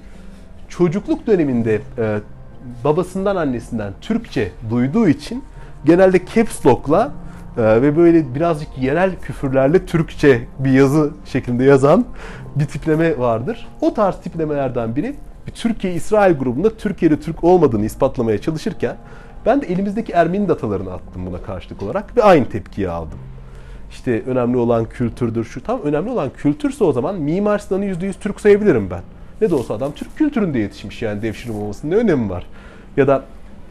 Çocukluk 0.69 1.27
döneminde 1.27 1.81
babasından 2.85 3.37
annesinden 3.37 3.93
Türkçe 4.01 4.51
duyduğu 4.71 5.09
için 5.09 5.45
genelde 5.85 6.21
caps 6.35 6.67
lock'la 6.67 7.13
ve 7.57 7.97
böyle 7.97 8.35
birazcık 8.35 8.69
yerel 8.79 9.11
küfürlerle 9.23 9.87
Türkçe 9.87 10.45
bir 10.59 10.71
yazı 10.71 11.11
şeklinde 11.25 11.65
yazan 11.65 12.05
bir 12.57 12.67
tipleme 12.67 13.19
vardır. 13.19 13.69
O 13.81 13.95
tarz 13.95 14.21
tiplemelerden 14.21 14.97
biri 14.97 15.15
bir 15.47 15.53
Türkiye-İsrail 15.53 16.35
grubunda 16.35 16.77
Türkiye'de 16.77 17.21
Türk 17.21 17.45
olmadığını 17.45 17.85
ispatlamaya 17.85 18.41
çalışırken 18.41 18.97
ben 19.47 19.63
de 19.63 19.67
elimizdeki 19.67 20.13
Ermeni 20.13 20.49
datalarını 20.49 20.93
attım 20.93 21.27
buna 21.27 21.43
karşılık 21.43 21.83
olarak 21.83 22.17
ve 22.17 22.23
aynı 22.23 22.49
tepkiyi 22.49 22.89
aldım. 22.89 23.19
İşte 23.91 24.23
önemli 24.27 24.57
olan 24.57 24.85
kültürdür 24.85 25.45
şu. 25.45 25.63
Tam 25.63 25.83
önemli 25.83 26.11
olan 26.11 26.31
kültürse 26.37 26.85
o 26.85 26.93
zaman 26.93 27.15
Mimar 27.15 27.59
Sinan'ı 27.59 27.85
%100 27.85 28.13
Türk 28.21 28.41
sayabilirim 28.41 28.91
ben. 28.91 29.03
Ne 29.41 29.51
de 29.51 29.55
olsa 29.55 29.75
adam 29.75 29.93
Türk 29.93 30.17
kültüründe 30.17 30.59
yetişmiş 30.59 31.03
yani 31.03 31.23
devşirim 31.23 31.55
olmasının 31.55 31.93
ne 31.93 31.97
önemi 31.97 32.31
var? 32.31 32.47
Ya 32.97 33.07
da 33.09 33.25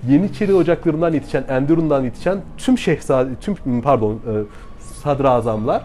Yeniçeri 0.10 0.54
ocaklarından 0.54 1.14
yetişen, 1.14 1.44
Enderun'dan 1.50 2.04
yetişen 2.04 2.42
tüm 2.58 2.78
şehzade, 2.78 3.30
tüm 3.42 3.82
pardon, 3.82 4.14
e, 4.14 4.32
sadrazamlar 5.04 5.84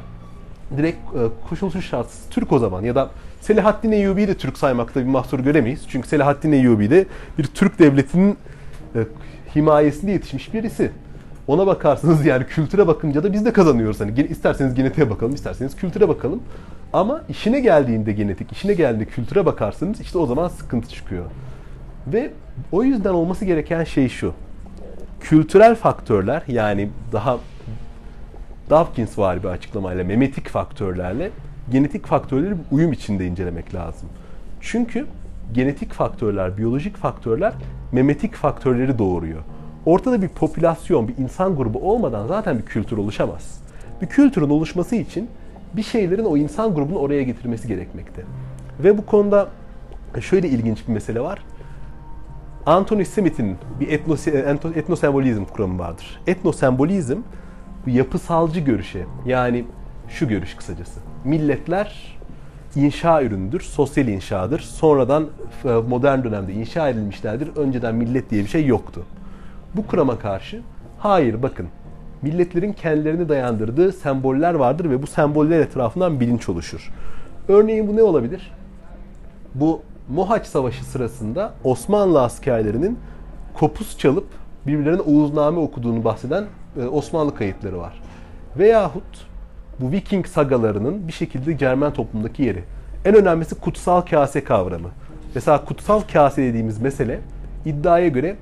direkt 0.76 0.98
e, 0.98 1.48
koşulsuz 1.48 1.84
şartsız 1.84 2.20
Türk 2.30 2.52
o 2.52 2.58
zaman. 2.58 2.82
Ya 2.82 2.94
da 2.94 3.10
Selahaddin 3.46 3.92
Eyyubi'yi 3.92 4.28
de 4.28 4.34
Türk 4.34 4.58
saymakta 4.58 5.00
bir 5.00 5.06
mahsur 5.06 5.40
göremeyiz. 5.40 5.80
Çünkü 5.88 6.08
Selahaddin 6.08 6.52
Eyyubi 6.52 6.90
de 6.90 7.06
bir 7.38 7.44
Türk 7.44 7.78
devletinin 7.78 8.36
e, 8.94 8.98
himayesinde 9.56 10.12
yetişmiş 10.12 10.54
birisi. 10.54 10.90
Ona 11.46 11.66
bakarsınız 11.66 12.26
yani 12.26 12.46
kültüre 12.46 12.86
bakınca 12.86 13.22
da 13.22 13.32
biz 13.32 13.44
de 13.44 13.52
kazanıyoruz. 13.52 14.00
Hani 14.00 14.26
isterseniz 14.26 14.74
genetiğe 14.74 15.10
bakalım, 15.10 15.34
isterseniz 15.34 15.76
kültüre 15.76 16.08
bakalım. 16.08 16.42
Ama 16.92 17.22
işine 17.28 17.60
geldiğinde 17.60 18.12
genetik, 18.12 18.52
işine 18.52 18.74
geldiğinde 18.74 19.04
kültüre 19.04 19.46
bakarsanız 19.46 20.00
işte 20.00 20.18
o 20.18 20.26
zaman 20.26 20.48
sıkıntı 20.48 20.88
çıkıyor. 20.88 21.24
Ve 22.06 22.30
o 22.72 22.82
yüzden 22.82 23.10
olması 23.10 23.44
gereken 23.44 23.84
şey 23.84 24.08
şu. 24.08 24.34
Kültürel 25.20 25.74
faktörler 25.74 26.42
yani 26.48 26.90
daha 27.12 27.38
Dawkins 28.70 29.18
var 29.18 29.42
bir 29.42 29.48
açıklamayla 29.48 30.04
memetik 30.04 30.48
faktörlerle 30.48 31.30
genetik 31.70 32.06
faktörleri 32.06 32.54
uyum 32.70 32.92
içinde 32.92 33.26
incelemek 33.26 33.74
lazım. 33.74 34.08
Çünkü 34.60 35.06
genetik 35.52 35.92
faktörler, 35.92 36.58
biyolojik 36.58 36.96
faktörler 36.96 37.52
memetik 37.92 38.34
faktörleri 38.34 38.98
doğuruyor. 38.98 39.42
Ortada 39.86 40.22
bir 40.22 40.28
popülasyon, 40.28 41.08
bir 41.08 41.16
insan 41.18 41.56
grubu 41.56 41.90
olmadan 41.90 42.26
zaten 42.26 42.58
bir 42.58 42.62
kültür 42.62 42.98
oluşamaz. 42.98 43.60
Bir 44.02 44.06
kültürün 44.06 44.50
oluşması 44.50 44.96
için 44.96 45.28
bir 45.76 45.82
şeylerin 45.82 46.24
o 46.24 46.36
insan 46.36 46.74
grubunu 46.74 46.98
oraya 46.98 47.22
getirmesi 47.22 47.68
gerekmekte. 47.68 48.22
Ve 48.80 48.98
bu 48.98 49.06
konuda 49.06 49.48
şöyle 50.20 50.48
ilginç 50.48 50.88
bir 50.88 50.92
mesele 50.92 51.20
var. 51.20 51.44
Anthony 52.66 53.04
Smith'in 53.04 53.56
bir 53.80 53.88
etnos 53.88 54.26
etnosembolizm 54.76 55.44
kuramı 55.44 55.78
vardır. 55.78 56.20
Etnosembolizm 56.26 57.18
bu 57.86 57.90
yapısalcı 57.90 58.60
görüşe 58.60 59.06
yani 59.26 59.64
şu 60.08 60.28
görüş 60.28 60.54
kısacası. 60.54 61.00
Milletler 61.24 62.18
inşa 62.76 63.22
ürünüdür, 63.22 63.60
sosyal 63.60 64.08
inşadır. 64.08 64.60
Sonradan 64.60 65.26
e, 65.64 65.68
modern 65.68 66.24
dönemde 66.24 66.52
inşa 66.52 66.88
edilmişlerdir. 66.88 67.48
Önceden 67.56 67.94
millet 67.94 68.30
diye 68.30 68.42
bir 68.42 68.48
şey 68.48 68.66
yoktu. 68.66 69.02
Bu 69.74 69.86
kurama 69.86 70.18
karşı 70.18 70.62
hayır 70.98 71.42
bakın 71.42 71.68
milletlerin 72.22 72.72
kendilerini 72.72 73.28
dayandırdığı 73.28 73.92
semboller 73.92 74.54
vardır 74.54 74.90
ve 74.90 75.02
bu 75.02 75.06
semboller 75.06 75.60
etrafından 75.60 76.20
bilinç 76.20 76.48
oluşur. 76.48 76.92
Örneğin 77.48 77.88
bu 77.88 77.96
ne 77.96 78.02
olabilir? 78.02 78.52
Bu 79.54 79.82
Mohaç 80.08 80.46
Savaşı 80.46 80.84
sırasında 80.84 81.54
Osmanlı 81.64 82.22
askerlerinin 82.22 82.98
kopuz 83.54 83.98
çalıp 83.98 84.26
birbirlerine 84.66 85.00
Oğuzname 85.00 85.58
okuduğunu 85.58 86.04
bahseden 86.04 86.44
e, 86.80 86.86
Osmanlı 86.86 87.34
kayıtları 87.34 87.78
var. 87.78 88.02
Veyahut 88.58 89.26
bu 89.80 89.92
Viking 89.92 90.26
sagalarının 90.26 91.08
bir 91.08 91.12
şekilde 91.12 91.58
Cermen 91.58 91.92
toplumdaki 91.92 92.42
yeri. 92.42 92.64
En 93.04 93.14
önemlisi 93.14 93.54
kutsal 93.54 94.00
kase 94.00 94.44
kavramı. 94.44 94.88
Mesela 95.34 95.64
kutsal 95.64 96.00
kase 96.12 96.42
dediğimiz 96.42 96.80
mesele 96.80 97.20
iddiaya 97.64 98.08
göre 98.08 98.36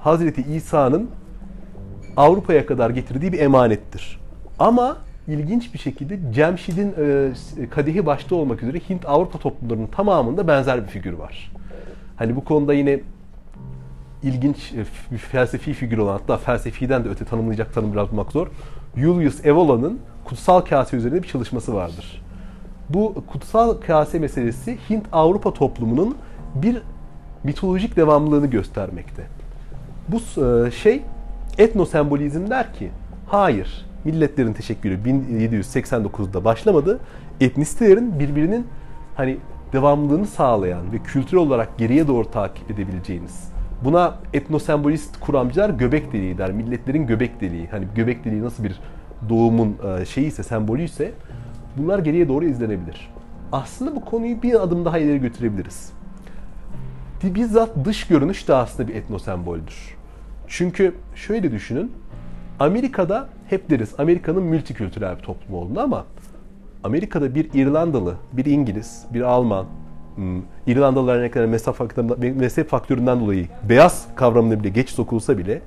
Hazreti 0.00 0.42
İsa'nın 0.42 1.10
Avrupa'ya 2.16 2.66
kadar 2.66 2.90
getirdiği 2.90 3.32
bir 3.32 3.38
emanettir. 3.38 4.20
Ama 4.58 4.96
ilginç 5.28 5.74
bir 5.74 5.78
şekilde 5.78 6.32
Cemşid'in 6.32 6.94
kadehi 7.70 8.06
başta 8.06 8.34
olmak 8.34 8.62
üzere 8.62 8.78
Hint 8.78 9.08
Avrupa 9.08 9.38
toplumlarının 9.38 9.86
tamamında 9.86 10.48
benzer 10.48 10.82
bir 10.82 10.88
figür 10.88 11.12
var. 11.12 11.52
Hani 12.16 12.36
bu 12.36 12.44
konuda 12.44 12.74
yine 12.74 13.00
ilginç 14.22 14.72
e, 14.72 14.84
bir 15.12 15.18
felsefi 15.18 15.72
figür 15.72 15.98
olan 15.98 16.12
hatta 16.12 16.36
felsefiden 16.36 17.04
de 17.04 17.08
öte 17.08 17.24
tanımlayacak 17.24 17.74
tanım 17.74 17.92
biraz 17.92 18.10
bulmak 18.10 18.32
zor. 18.32 18.46
Julius 18.96 19.46
Evola'nın 19.46 20.00
kutsal 20.26 20.60
kase 20.60 20.96
üzerine 20.96 21.22
bir 21.22 21.28
çalışması 21.28 21.74
vardır. 21.74 22.22
Bu 22.88 23.14
kutsal 23.32 23.74
kase 23.74 24.18
meselesi 24.18 24.78
Hint-Avrupa 24.90 25.54
toplumunun 25.54 26.16
bir 26.54 26.82
mitolojik 27.44 27.96
devamlılığını 27.96 28.46
göstermekte. 28.46 29.22
Bu 30.08 30.42
e, 30.42 30.70
şey 30.70 31.02
etnosembolizm 31.58 32.50
der 32.50 32.74
ki 32.74 32.90
hayır 33.26 33.86
milletlerin 34.04 34.52
teşekkürü 34.52 34.98
1789'da 34.98 36.44
başlamadı. 36.44 37.00
Etnisitelerin 37.40 38.18
birbirinin 38.18 38.66
hani 39.16 39.36
devamlılığını 39.72 40.26
sağlayan 40.26 40.92
ve 40.92 40.98
kültürel 40.98 41.42
olarak 41.42 41.78
geriye 41.78 42.08
doğru 42.08 42.30
takip 42.30 42.70
edebileceğiniz. 42.70 43.52
Buna 43.84 44.14
etnosembolist 44.32 45.20
kuramcılar 45.20 45.70
göbek 45.70 46.12
deliği 46.12 46.38
der. 46.38 46.52
Milletlerin 46.52 47.06
göbek 47.06 47.40
deliği. 47.40 47.66
Hani 47.66 47.86
göbek 47.94 48.24
deliği 48.24 48.42
nasıl 48.42 48.64
bir 48.64 48.80
doğumun 49.28 49.76
e, 50.00 50.04
şeyi 50.04 50.26
ise, 50.26 50.42
sembolü 50.42 50.82
ise 50.82 51.12
bunlar 51.76 51.98
geriye 51.98 52.28
doğru 52.28 52.44
izlenebilir. 52.44 53.10
Aslında 53.52 53.96
bu 53.96 54.04
konuyu 54.04 54.42
bir 54.42 54.62
adım 54.62 54.84
daha 54.84 54.98
ileri 54.98 55.20
götürebiliriz. 55.20 55.92
Bizzat 57.22 57.70
dış 57.84 58.06
görünüş 58.06 58.48
de 58.48 58.54
aslında 58.54 58.88
bir 58.88 58.94
etnosemboldür. 58.94 59.96
Çünkü 60.48 60.94
şöyle 61.14 61.52
düşünün. 61.52 61.92
Amerika'da 62.60 63.28
hep 63.50 63.70
deriz 63.70 63.94
Amerika'nın 63.98 64.42
multikültürel 64.42 65.16
bir 65.16 65.22
toplum 65.22 65.54
olduğunu 65.54 65.80
ama 65.80 66.04
Amerika'da 66.84 67.34
bir 67.34 67.50
İrlandalı, 67.54 68.14
bir 68.32 68.44
İngiliz, 68.44 69.04
bir 69.14 69.20
Alman, 69.20 69.66
hmm, 70.14 70.42
İrlandalılar 70.66 71.22
ne 71.22 71.30
kadar 71.30 71.46
mezhep 72.34 72.68
faktöründen 72.68 73.20
dolayı 73.20 73.48
beyaz 73.68 74.06
kavramına 74.14 74.60
bile 74.60 74.68
geç 74.68 74.90
sokulsa 74.90 75.38
bile 75.38 75.62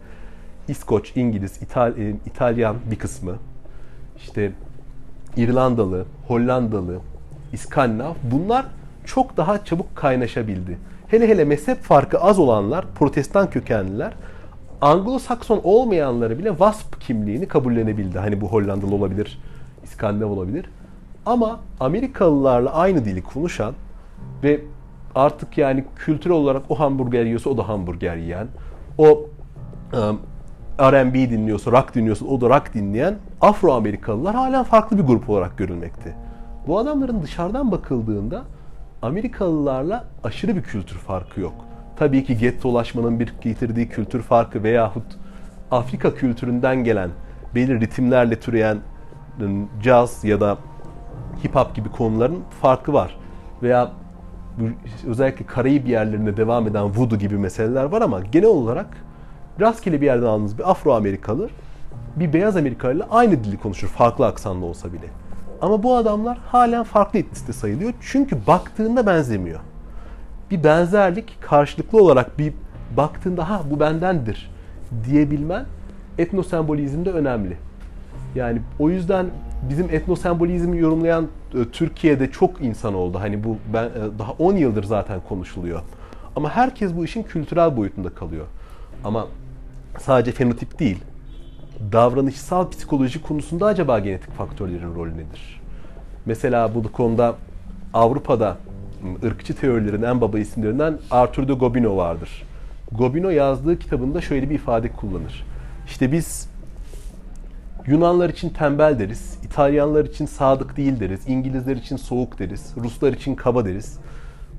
İskoç, 0.69 1.11
İngiliz, 1.15 1.61
İtal 1.61 1.97
e, 1.97 2.09
İtalyan 2.25 2.75
bir 2.91 2.95
kısmı, 2.95 3.35
işte 4.17 4.51
İrlandalı, 5.37 6.05
Hollandalı, 6.27 6.99
İskandinav 7.53 8.13
bunlar 8.23 8.65
çok 9.05 9.37
daha 9.37 9.65
çabuk 9.65 9.95
kaynaşabildi. 9.95 10.77
Hele 11.07 11.27
hele 11.27 11.45
mezhep 11.45 11.81
farkı 11.81 12.19
az 12.19 12.39
olanlar, 12.39 12.85
protestan 12.95 13.49
kökenliler, 13.49 14.13
Anglo-Sakson 14.81 15.59
olmayanları 15.63 16.39
bile 16.39 16.49
WASP 16.49 17.01
kimliğini 17.01 17.47
kabullenebildi. 17.47 18.19
Hani 18.19 18.41
bu 18.41 18.47
Hollandalı 18.47 18.95
olabilir, 18.95 19.41
İskandinav 19.83 20.29
olabilir. 20.29 20.65
Ama 21.25 21.59
Amerikalılarla 21.79 22.73
aynı 22.73 23.05
dili 23.05 23.21
konuşan 23.21 23.73
ve 24.43 24.61
artık 25.15 25.57
yani 25.57 25.83
kültürel 25.95 26.35
olarak 26.35 26.63
o 26.69 26.79
hamburger 26.79 27.25
yiyorsa 27.25 27.49
o 27.49 27.57
da 27.57 27.67
hamburger 27.67 28.15
yiyen, 28.15 28.47
o 28.97 29.25
um, 29.93 30.21
R&B 30.79 31.29
dinliyorsa, 31.29 31.71
rock 31.71 31.95
dinliyorsa 31.95 32.25
o 32.25 32.41
da 32.41 32.49
rock 32.49 32.73
dinleyen 32.73 33.15
Afro-Amerikalılar 33.41 34.35
hala 34.35 34.63
farklı 34.63 34.97
bir 34.97 35.03
grup 35.03 35.29
olarak 35.29 35.57
görülmekte. 35.57 36.15
Bu 36.67 36.79
adamların 36.79 37.23
dışarıdan 37.23 37.71
bakıldığında 37.71 38.43
Amerikalılarla 39.01 40.05
aşırı 40.23 40.55
bir 40.55 40.61
kültür 40.61 40.95
farkı 40.95 41.41
yok. 41.41 41.53
Tabii 41.95 42.23
ki 42.23 42.37
gettolaşmanın 42.37 43.19
bir 43.19 43.33
getirdiği 43.41 43.89
kültür 43.89 44.21
farkı 44.21 44.63
veyahut 44.63 45.17
Afrika 45.71 46.15
kültüründen 46.15 46.83
gelen 46.83 47.09
belirli 47.55 47.81
ritimlerle 47.81 48.39
türeyen 48.39 48.77
caz 49.83 50.23
ya 50.23 50.41
da 50.41 50.57
hip 51.43 51.55
hop 51.55 51.75
gibi 51.75 51.89
konuların 51.89 52.39
farkı 52.61 52.93
var. 52.93 53.17
Veya 53.63 53.91
özellikle 55.07 55.45
Karayip 55.45 55.87
yerlerinde 55.87 56.37
devam 56.37 56.67
eden 56.67 56.83
voodoo 56.83 57.17
gibi 57.17 57.37
meseleler 57.37 57.83
var 57.83 58.01
ama 58.01 58.19
genel 58.19 58.49
olarak 58.49 58.87
rastgele 59.59 60.01
bir 60.01 60.05
yerden 60.05 60.25
aldığınız 60.25 60.57
bir 60.57 60.71
Afro 60.71 60.93
Amerikalı 60.93 61.49
bir 62.15 62.33
beyaz 62.33 62.57
Amerikalı 62.57 62.93
ile 62.93 63.03
aynı 63.03 63.43
dili 63.43 63.57
konuşur 63.57 63.87
farklı 63.87 64.25
aksanlı 64.25 64.65
olsa 64.65 64.93
bile. 64.93 65.05
Ama 65.61 65.83
bu 65.83 65.95
adamlar 65.95 66.37
halen 66.37 66.83
farklı 66.83 67.19
etnisite 67.19 67.53
sayılıyor. 67.53 67.93
Çünkü 68.01 68.37
baktığında 68.47 69.07
benzemiyor. 69.07 69.59
Bir 70.51 70.63
benzerlik 70.63 71.41
karşılıklı 71.41 72.03
olarak 72.03 72.39
bir 72.39 72.53
baktığında 72.97 73.49
ha 73.49 73.61
bu 73.71 73.79
bendendir 73.79 74.51
diyebilmen 75.05 75.65
etnosembolizmde 76.17 77.11
önemli. 77.11 77.57
Yani 78.35 78.61
o 78.79 78.89
yüzden 78.89 79.25
bizim 79.69 79.89
etnosembolizmi 79.89 80.77
yorumlayan 80.77 81.27
e, 81.53 81.65
Türkiye'de 81.71 82.31
çok 82.31 82.61
insan 82.61 82.93
oldu. 82.93 83.19
Hani 83.19 83.43
bu 83.43 83.57
ben 83.73 83.85
e, 83.85 84.19
daha 84.19 84.31
10 84.31 84.55
yıldır 84.55 84.83
zaten 84.83 85.19
konuşuluyor. 85.29 85.81
Ama 86.35 86.49
herkes 86.49 86.95
bu 86.95 87.05
işin 87.05 87.23
kültürel 87.23 87.77
boyutunda 87.77 88.09
kalıyor. 88.09 88.45
Ama 89.03 89.27
sadece 90.01 90.31
fenotip 90.31 90.79
değil, 90.79 90.97
davranışsal 91.91 92.69
psikoloji 92.69 93.21
konusunda 93.21 93.65
acaba 93.65 93.99
genetik 93.99 94.33
faktörlerin 94.33 94.95
rolü 94.95 95.13
nedir? 95.13 95.61
Mesela 96.25 96.75
bu 96.75 96.91
konuda 96.91 97.35
Avrupa'da 97.93 98.57
ırkçı 99.23 99.55
teorilerin 99.55 100.01
en 100.01 100.21
baba 100.21 100.39
isimlerinden 100.39 100.97
Arthur 101.11 101.47
de 101.47 101.53
Gobineau 101.53 101.97
vardır. 101.97 102.43
Gobineau 102.91 103.31
yazdığı 103.31 103.79
kitabında 103.79 104.21
şöyle 104.21 104.49
bir 104.49 104.55
ifade 104.55 104.91
kullanır. 104.91 105.45
İşte 105.85 106.11
biz 106.11 106.49
Yunanlar 107.87 108.29
için 108.29 108.49
tembel 108.49 108.99
deriz, 108.99 109.39
İtalyanlar 109.43 110.05
için 110.05 110.25
sadık 110.25 110.77
değil 110.77 110.99
deriz, 110.99 111.27
İngilizler 111.27 111.75
için 111.75 111.97
soğuk 111.97 112.39
deriz, 112.39 112.73
Ruslar 112.77 113.13
için 113.13 113.35
kaba 113.35 113.65
deriz. 113.65 113.99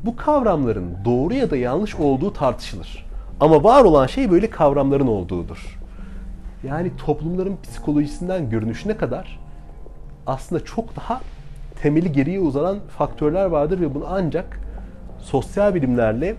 Bu 0.05 0.17
kavramların 0.17 0.97
doğru 1.05 1.35
ya 1.35 1.51
da 1.51 1.57
yanlış 1.57 1.95
olduğu 1.95 2.33
tartışılır. 2.33 3.10
Ama 3.41 3.65
var 3.65 3.85
olan 3.85 4.07
şey 4.07 4.31
böyle 4.31 4.51
kavramların 4.51 5.07
olduğudur. 5.07 5.79
Yani 6.65 6.97
toplumların 6.97 7.57
psikolojisinden 7.63 8.51
görünüşüne 8.51 8.97
kadar 8.97 9.41
aslında 10.27 10.65
çok 10.65 10.97
daha 10.97 11.21
temeli 11.83 12.13
geriye 12.13 12.41
uzanan 12.41 12.79
faktörler 12.99 13.47
vardır 13.47 13.81
ve 13.81 13.95
bunu 13.95 14.05
ancak 14.09 14.61
sosyal 15.19 15.75
bilimlerle 15.75 16.37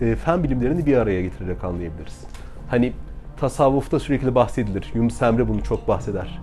e, 0.00 0.16
fen 0.16 0.44
bilimlerini 0.44 0.86
bir 0.86 0.96
araya 0.96 1.22
getirerek 1.22 1.64
anlayabiliriz. 1.64 2.24
Hani 2.68 2.92
tasavvufta 3.40 4.00
sürekli 4.00 4.34
bahsedilir. 4.34 4.92
Yunus 4.94 5.22
Emre 5.22 5.48
bunu 5.48 5.62
çok 5.62 5.88
bahseder. 5.88 6.40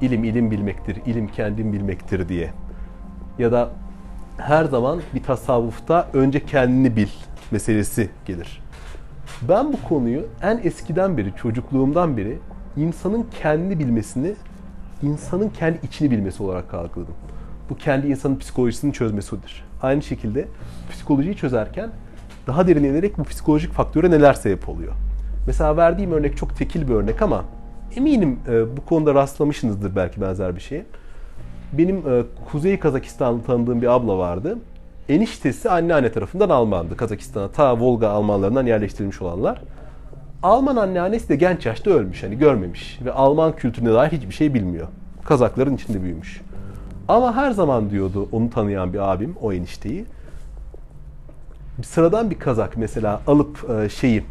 İlim 0.00 0.24
ilim 0.24 0.50
bilmektir, 0.50 0.96
ilim 1.06 1.28
kendim 1.28 1.72
bilmektir 1.72 2.28
diye. 2.28 2.50
Ya 3.38 3.52
da 3.52 3.68
her 4.38 4.64
zaman 4.64 5.00
bir 5.14 5.22
tasavvufta 5.22 6.06
önce 6.12 6.46
kendini 6.46 6.96
bil 6.96 7.08
meselesi 7.50 8.10
gelir. 8.26 8.65
Ben 9.42 9.72
bu 9.72 9.88
konuyu 9.88 10.26
en 10.42 10.60
eskiden 10.64 11.16
beri, 11.16 11.32
çocukluğumdan 11.36 12.16
beri 12.16 12.38
insanın 12.76 13.26
kendini 13.42 13.78
bilmesini, 13.78 14.34
insanın 15.02 15.48
kendi 15.48 15.80
içini 15.82 16.10
bilmesi 16.10 16.42
olarak 16.42 16.74
algıladım. 16.74 17.14
Bu 17.70 17.76
kendi 17.76 18.06
insanın 18.06 18.36
psikolojisini 18.36 18.92
çözmesidir. 18.92 19.64
Aynı 19.82 20.02
şekilde 20.02 20.48
psikolojiyi 20.90 21.36
çözerken 21.36 21.90
daha 22.46 22.66
derin 22.66 22.84
inerek 22.84 23.18
bu 23.18 23.24
psikolojik 23.24 23.72
faktöre 23.72 24.10
neler 24.10 24.34
sebep 24.34 24.68
oluyor. 24.68 24.92
Mesela 25.46 25.76
verdiğim 25.76 26.12
örnek 26.12 26.36
çok 26.36 26.56
tekil 26.56 26.88
bir 26.88 26.94
örnek 26.94 27.22
ama 27.22 27.44
eminim 27.96 28.38
e, 28.48 28.76
bu 28.76 28.84
konuda 28.84 29.14
rastlamışsınızdır 29.14 29.96
belki 29.96 30.20
benzer 30.20 30.56
bir 30.56 30.60
şeye. 30.60 30.86
Benim 31.72 31.96
e, 31.96 32.22
Kuzey 32.52 32.78
Kazakistanlı 32.78 33.42
tanıdığım 33.42 33.82
bir 33.82 33.86
abla 33.94 34.18
vardı. 34.18 34.58
Eniştesi 35.08 35.70
anneanne 35.70 36.12
tarafından 36.12 36.50
Almandı. 36.50 36.96
Kazakistan'a 36.96 37.48
ta 37.48 37.80
Volga 37.80 38.08
Almanlarından 38.08 38.66
yerleştirilmiş 38.66 39.22
olanlar. 39.22 39.60
Alman 40.42 40.76
anneannesi 40.76 41.28
de 41.28 41.36
genç 41.36 41.66
yaşta 41.66 41.90
ölmüş. 41.90 42.22
Hani 42.22 42.38
görmemiş 42.38 42.98
ve 43.04 43.12
Alman 43.12 43.56
kültürüne 43.56 43.92
dair 43.92 44.12
hiçbir 44.12 44.34
şey 44.34 44.54
bilmiyor. 44.54 44.88
Kazakların 45.24 45.74
içinde 45.76 46.02
büyümüş. 46.02 46.40
Ama 47.08 47.36
her 47.36 47.50
zaman 47.50 47.90
diyordu 47.90 48.28
onu 48.32 48.50
tanıyan 48.50 48.92
bir 48.92 49.12
abim 49.12 49.34
o 49.42 49.52
enişteyi. 49.52 50.04
Sıradan 51.82 52.30
bir 52.30 52.38
kazak 52.38 52.76
mesela 52.76 53.20
alıp 53.26 53.70
e, 53.70 53.88
şeyi 53.88 54.24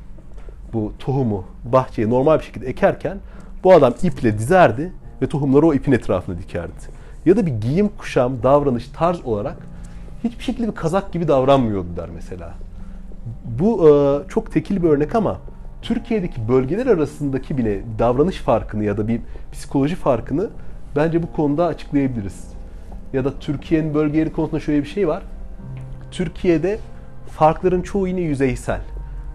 bu 0.73 0.93
tohumu 0.99 1.45
bahçeye 1.63 2.09
normal 2.09 2.39
bir 2.39 2.43
şekilde 2.43 2.67
ekerken 2.67 3.17
bu 3.63 3.73
adam 3.73 3.93
iple 4.03 4.37
dizerdi 4.37 4.93
ve 5.21 5.27
tohumları 5.27 5.67
o 5.67 5.73
ipin 5.73 5.91
etrafına 5.91 6.37
dikerdi. 6.37 6.73
Ya 7.25 7.37
da 7.37 7.45
bir 7.45 7.51
giyim, 7.51 7.89
kuşam, 7.97 8.43
davranış, 8.43 8.89
tarz 8.89 9.25
olarak 9.25 9.57
hiçbir 10.25 10.43
şekilde 10.43 10.67
bir 10.67 10.75
kazak 10.75 11.13
gibi 11.13 11.27
davranmıyordu 11.27 11.87
der 11.97 12.09
mesela. 12.15 12.53
Bu 13.59 13.89
e, 13.89 13.91
çok 14.29 14.51
tekil 14.51 14.83
bir 14.83 14.89
örnek 14.89 15.15
ama 15.15 15.37
Türkiye'deki 15.81 16.47
bölgeler 16.47 16.87
arasındaki 16.87 17.57
bile 17.57 17.83
davranış 17.99 18.37
farkını 18.37 18.83
ya 18.83 18.97
da 18.97 19.07
bir 19.07 19.21
psikoloji 19.51 19.95
farkını 19.95 20.49
bence 20.95 21.23
bu 21.23 21.31
konuda 21.31 21.65
açıklayabiliriz. 21.65 22.47
Ya 23.13 23.25
da 23.25 23.39
Türkiye'nin 23.39 23.93
bölgeleri 23.93 24.31
konusunda 24.31 24.59
şöyle 24.59 24.83
bir 24.83 24.87
şey 24.87 25.07
var. 25.07 25.23
Türkiye'de 26.11 26.79
farkların 27.27 27.81
çoğu 27.81 28.07
yine 28.07 28.21
yüzeysel. 28.21 28.81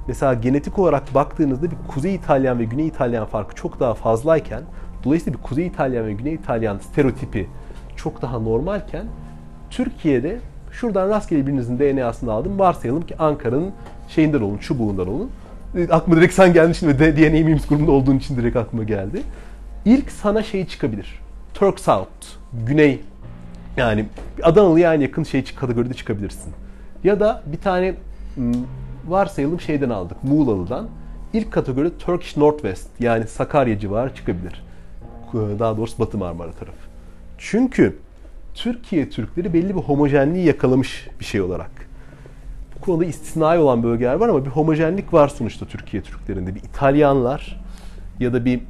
Mesela 0.09 0.35
genetik 0.35 0.79
olarak 0.79 1.15
baktığınızda 1.15 1.71
bir 1.71 1.77
Kuzey 1.89 2.15
İtalyan 2.15 2.59
ve 2.59 2.65
Güney 2.65 2.87
İtalyan 2.87 3.27
farkı 3.27 3.55
çok 3.55 3.81
daha 3.81 3.95
fazlayken 3.95 4.63
dolayısıyla 5.05 5.39
bir 5.39 5.43
Kuzey 5.43 5.67
İtalyan 5.67 6.07
ve 6.07 6.13
Güney 6.13 6.35
İtalyan 6.35 6.79
stereotipi 6.79 7.49
çok 7.97 8.23
daha 8.23 8.39
normalken 8.39 9.07
Türkiye'de 9.71 10.41
şuradan 10.81 11.09
rastgele 11.09 11.47
birinizin 11.47 11.79
DNA'sını 11.79 12.33
aldım. 12.33 12.59
Varsayalım 12.59 13.03
ki 13.03 13.15
Ankara'nın 13.19 13.73
şeyinden 14.09 14.41
olun, 14.41 14.59
çubuğundan 14.59 15.09
olun. 15.09 15.31
E, 15.77 15.89
aklıma 15.89 16.17
direkt 16.17 16.35
sen 16.35 16.53
gelmişsin 16.53 16.89
ve 16.89 16.99
DNA 16.99 17.31
Memes 17.31 17.67
grubunda 17.67 17.91
olduğun 17.91 18.17
için 18.17 18.37
direkt 18.37 18.57
aklıma 18.57 18.85
geldi. 18.85 19.23
İlk 19.85 20.11
sana 20.11 20.43
şey 20.43 20.67
çıkabilir. 20.67 21.21
Turk 21.55 21.81
South, 21.81 22.09
Güney 22.67 23.01
yani 23.77 24.05
Adanalı'ya 24.43 24.95
en 24.95 25.01
yakın 25.01 25.23
şey 25.23 25.45
kategoride 25.45 25.95
çıkabilirsin. 25.95 26.53
Ya 27.05 27.21
da 27.21 27.43
bir 27.47 27.61
tane 27.61 27.95
varsayalım 29.09 29.61
şeyden 29.61 29.91
aldık, 29.91 30.25
Muğlalı'dan. 30.25 30.89
İlk 31.33 31.53
kategori 31.53 31.99
Turkish 31.99 32.37
Northwest 32.37 32.89
yani 33.01 33.27
Sakarya 33.27 33.79
civarı 33.79 34.15
çıkabilir. 34.15 34.65
Daha 35.33 35.77
doğrusu 35.77 35.99
Batı 35.99 36.19
Marmara 36.19 36.53
tarafı. 36.53 36.91
Çünkü 37.39 37.97
Türkiye 38.55 39.11
Türkleri 39.11 39.53
belli 39.53 39.77
bir 39.77 39.81
homojenliği 39.81 40.47
yakalamış 40.47 41.09
bir 41.21 41.25
şey 41.25 41.41
olarak. 41.41 41.71
Bu 42.77 42.85
konuda 42.85 43.05
istisnai 43.05 43.59
olan 43.59 43.83
bölgeler 43.83 44.15
var 44.15 44.29
ama 44.29 44.45
bir 44.45 44.51
homojenlik 44.51 45.13
var 45.13 45.29
sonuçta 45.29 45.67
Türkiye 45.67 46.03
Türklerinde. 46.03 46.55
Bir 46.55 46.61
İtalyanlar 46.61 47.61
ya 48.21 48.33
da 48.33 48.45
bir 48.45 48.61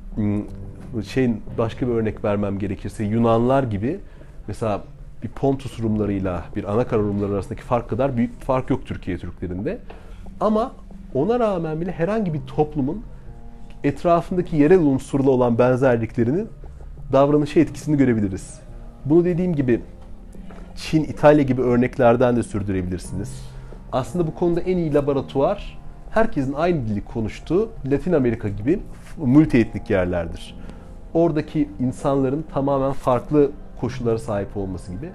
şey 1.08 1.30
başka 1.58 1.86
bir 1.86 1.92
örnek 1.92 2.24
vermem 2.24 2.58
gerekirse 2.58 3.04
Yunanlar 3.04 3.62
gibi 3.62 4.00
mesela 4.48 4.82
bir 5.22 5.28
Pontus 5.28 5.80
Rumlarıyla 5.80 6.44
bir 6.56 6.72
Anakara 6.72 7.00
Rumları 7.00 7.32
arasındaki 7.32 7.62
fark 7.62 7.90
kadar 7.90 8.16
büyük 8.16 8.40
bir 8.40 8.44
fark 8.44 8.70
yok 8.70 8.86
Türkiye 8.86 9.18
Türklerinde. 9.18 9.78
Ama 10.40 10.72
ona 11.14 11.40
rağmen 11.40 11.80
bile 11.80 11.92
herhangi 11.92 12.34
bir 12.34 12.40
toplumun 12.46 13.02
etrafındaki 13.84 14.56
yerel 14.56 14.80
unsurla 14.80 15.30
olan 15.30 15.58
benzerliklerinin 15.58 16.48
davranışa 17.12 17.60
etkisini 17.60 17.96
görebiliriz. 17.96 18.60
Bunu 19.04 19.24
dediğim 19.24 19.54
gibi 19.54 19.80
Çin, 20.76 21.04
İtalya 21.04 21.42
gibi 21.42 21.62
örneklerden 21.62 22.36
de 22.36 22.42
sürdürebilirsiniz. 22.42 23.50
Aslında 23.92 24.26
bu 24.26 24.34
konuda 24.34 24.60
en 24.60 24.76
iyi 24.76 24.94
laboratuvar 24.94 25.78
herkesin 26.10 26.52
aynı 26.52 26.88
dili 26.88 27.04
konuştuğu 27.04 27.68
Latin 27.86 28.12
Amerika 28.12 28.48
gibi 28.48 28.80
multietnik 29.16 29.90
yerlerdir. 29.90 30.56
Oradaki 31.14 31.68
insanların 31.80 32.44
tamamen 32.54 32.92
farklı 32.92 33.50
koşullara 33.80 34.18
sahip 34.18 34.56
olması 34.56 34.92
gibi. 34.92 35.10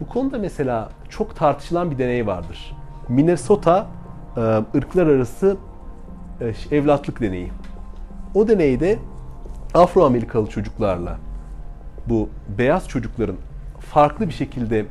Bu 0.00 0.06
konuda 0.06 0.38
mesela 0.38 0.88
çok 1.08 1.36
tartışılan 1.36 1.90
bir 1.90 1.98
deney 1.98 2.26
vardır. 2.26 2.76
Minnesota 3.08 3.86
e, 4.36 4.40
ırklar 4.76 5.06
arası 5.06 5.56
e, 6.40 6.76
evlatlık 6.76 7.20
deneyi. 7.20 7.50
O 8.34 8.48
deneyde 8.48 8.98
Afro 9.74 10.04
Amerikalı 10.04 10.46
çocuklarla 10.46 11.18
bu 12.08 12.28
beyaz 12.58 12.88
çocukların 12.88 13.36
farklı 13.80 14.28
bir 14.28 14.32
şekilde 14.32 14.86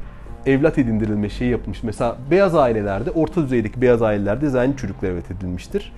evlat 0.45 0.77
edindirilme 0.77 1.29
şeyi 1.29 1.51
yapılmış. 1.51 1.83
Mesela 1.83 2.17
beyaz 2.31 2.55
ailelerde, 2.55 3.11
orta 3.11 3.43
düzeydeki 3.43 3.81
beyaz 3.81 4.01
ailelerde 4.01 4.49
zenci 4.49 4.77
çocuklar 4.77 5.09
evlat 5.09 5.31
edilmiştir. 5.31 5.93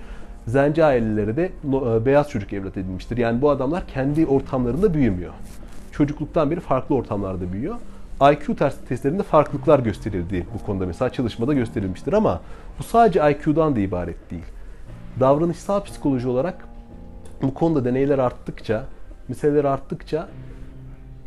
Zenci 0.48 0.86
ailelere 0.86 1.36
de 1.36 1.52
e, 1.66 2.06
beyaz 2.06 2.30
çocuk 2.30 2.54
evlat 2.54 2.78
edilmiştir. 2.78 3.18
Yani 3.18 3.42
bu 3.42 3.50
adamlar 3.50 3.88
kendi 3.88 4.26
ortamlarında 4.26 4.94
büyümüyor. 4.94 5.34
Çocukluktan 5.92 6.52
beri 6.52 6.60
farklı 6.60 6.96
ortamlarda 6.96 7.54
büyüyor. 7.54 7.76
IQ 8.22 8.56
testlerinde 8.88 9.24
farklılıklar 9.24 9.80
gösterildi 9.80 10.46
bu 10.54 10.66
konuda 10.66 10.86
mesela 10.86 11.10
çalışmada 11.10 11.54
gösterilmiştir 11.54 12.14
ama 12.14 12.42
bu 12.80 12.84
sadece 12.84 13.32
IQ'dan 13.32 13.76
da 13.76 13.80
ibaret 13.80 14.32
değil. 14.32 14.46
Davranışsal 15.20 15.84
psikoloji 15.84 16.28
olarak 16.28 16.68
bu 17.42 17.54
konuda 17.54 17.86
deneyler 17.86 18.20
arttıkça, 18.20 18.86
meseleler 19.28 19.64
arttıkça 19.64 20.28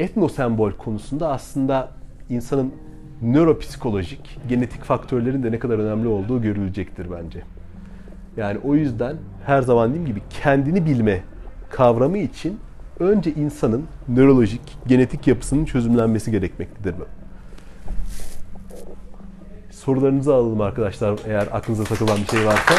etnosembol 0.01 0.73
konusunda 0.73 1.29
aslında 1.29 1.89
insanın 2.29 2.73
nöropsikolojik, 3.23 4.39
genetik 4.49 4.85
faktörlerin 4.85 5.43
de 5.43 5.53
ne 5.53 5.59
kadar 5.59 5.79
önemli 5.79 6.09
olduğu 6.09 6.43
görülecektir 6.43 7.07
bence. 7.11 7.43
Yani 8.37 8.59
o 8.65 8.75
yüzden 8.75 9.17
her 9.47 9.63
zaman 9.63 9.91
dediğim 9.91 10.07
gibi 10.07 10.23
kendini 10.43 10.87
bilme 10.87 11.23
kavramı 11.71 12.19
için 12.19 12.59
önce 13.01 13.33
insanın 13.33 13.85
nörolojik, 14.09 14.77
genetik 14.87 15.27
yapısının 15.27 15.65
çözümlenmesi 15.65 16.31
gerekmektedir. 16.31 16.95
Sorularınızı 19.71 20.35
alalım 20.35 20.61
arkadaşlar 20.61 21.19
eğer 21.27 21.49
aklınıza 21.53 21.85
takılan 21.85 22.19
bir 22.19 22.27
şey 22.27 22.47
varsa. 22.47 22.75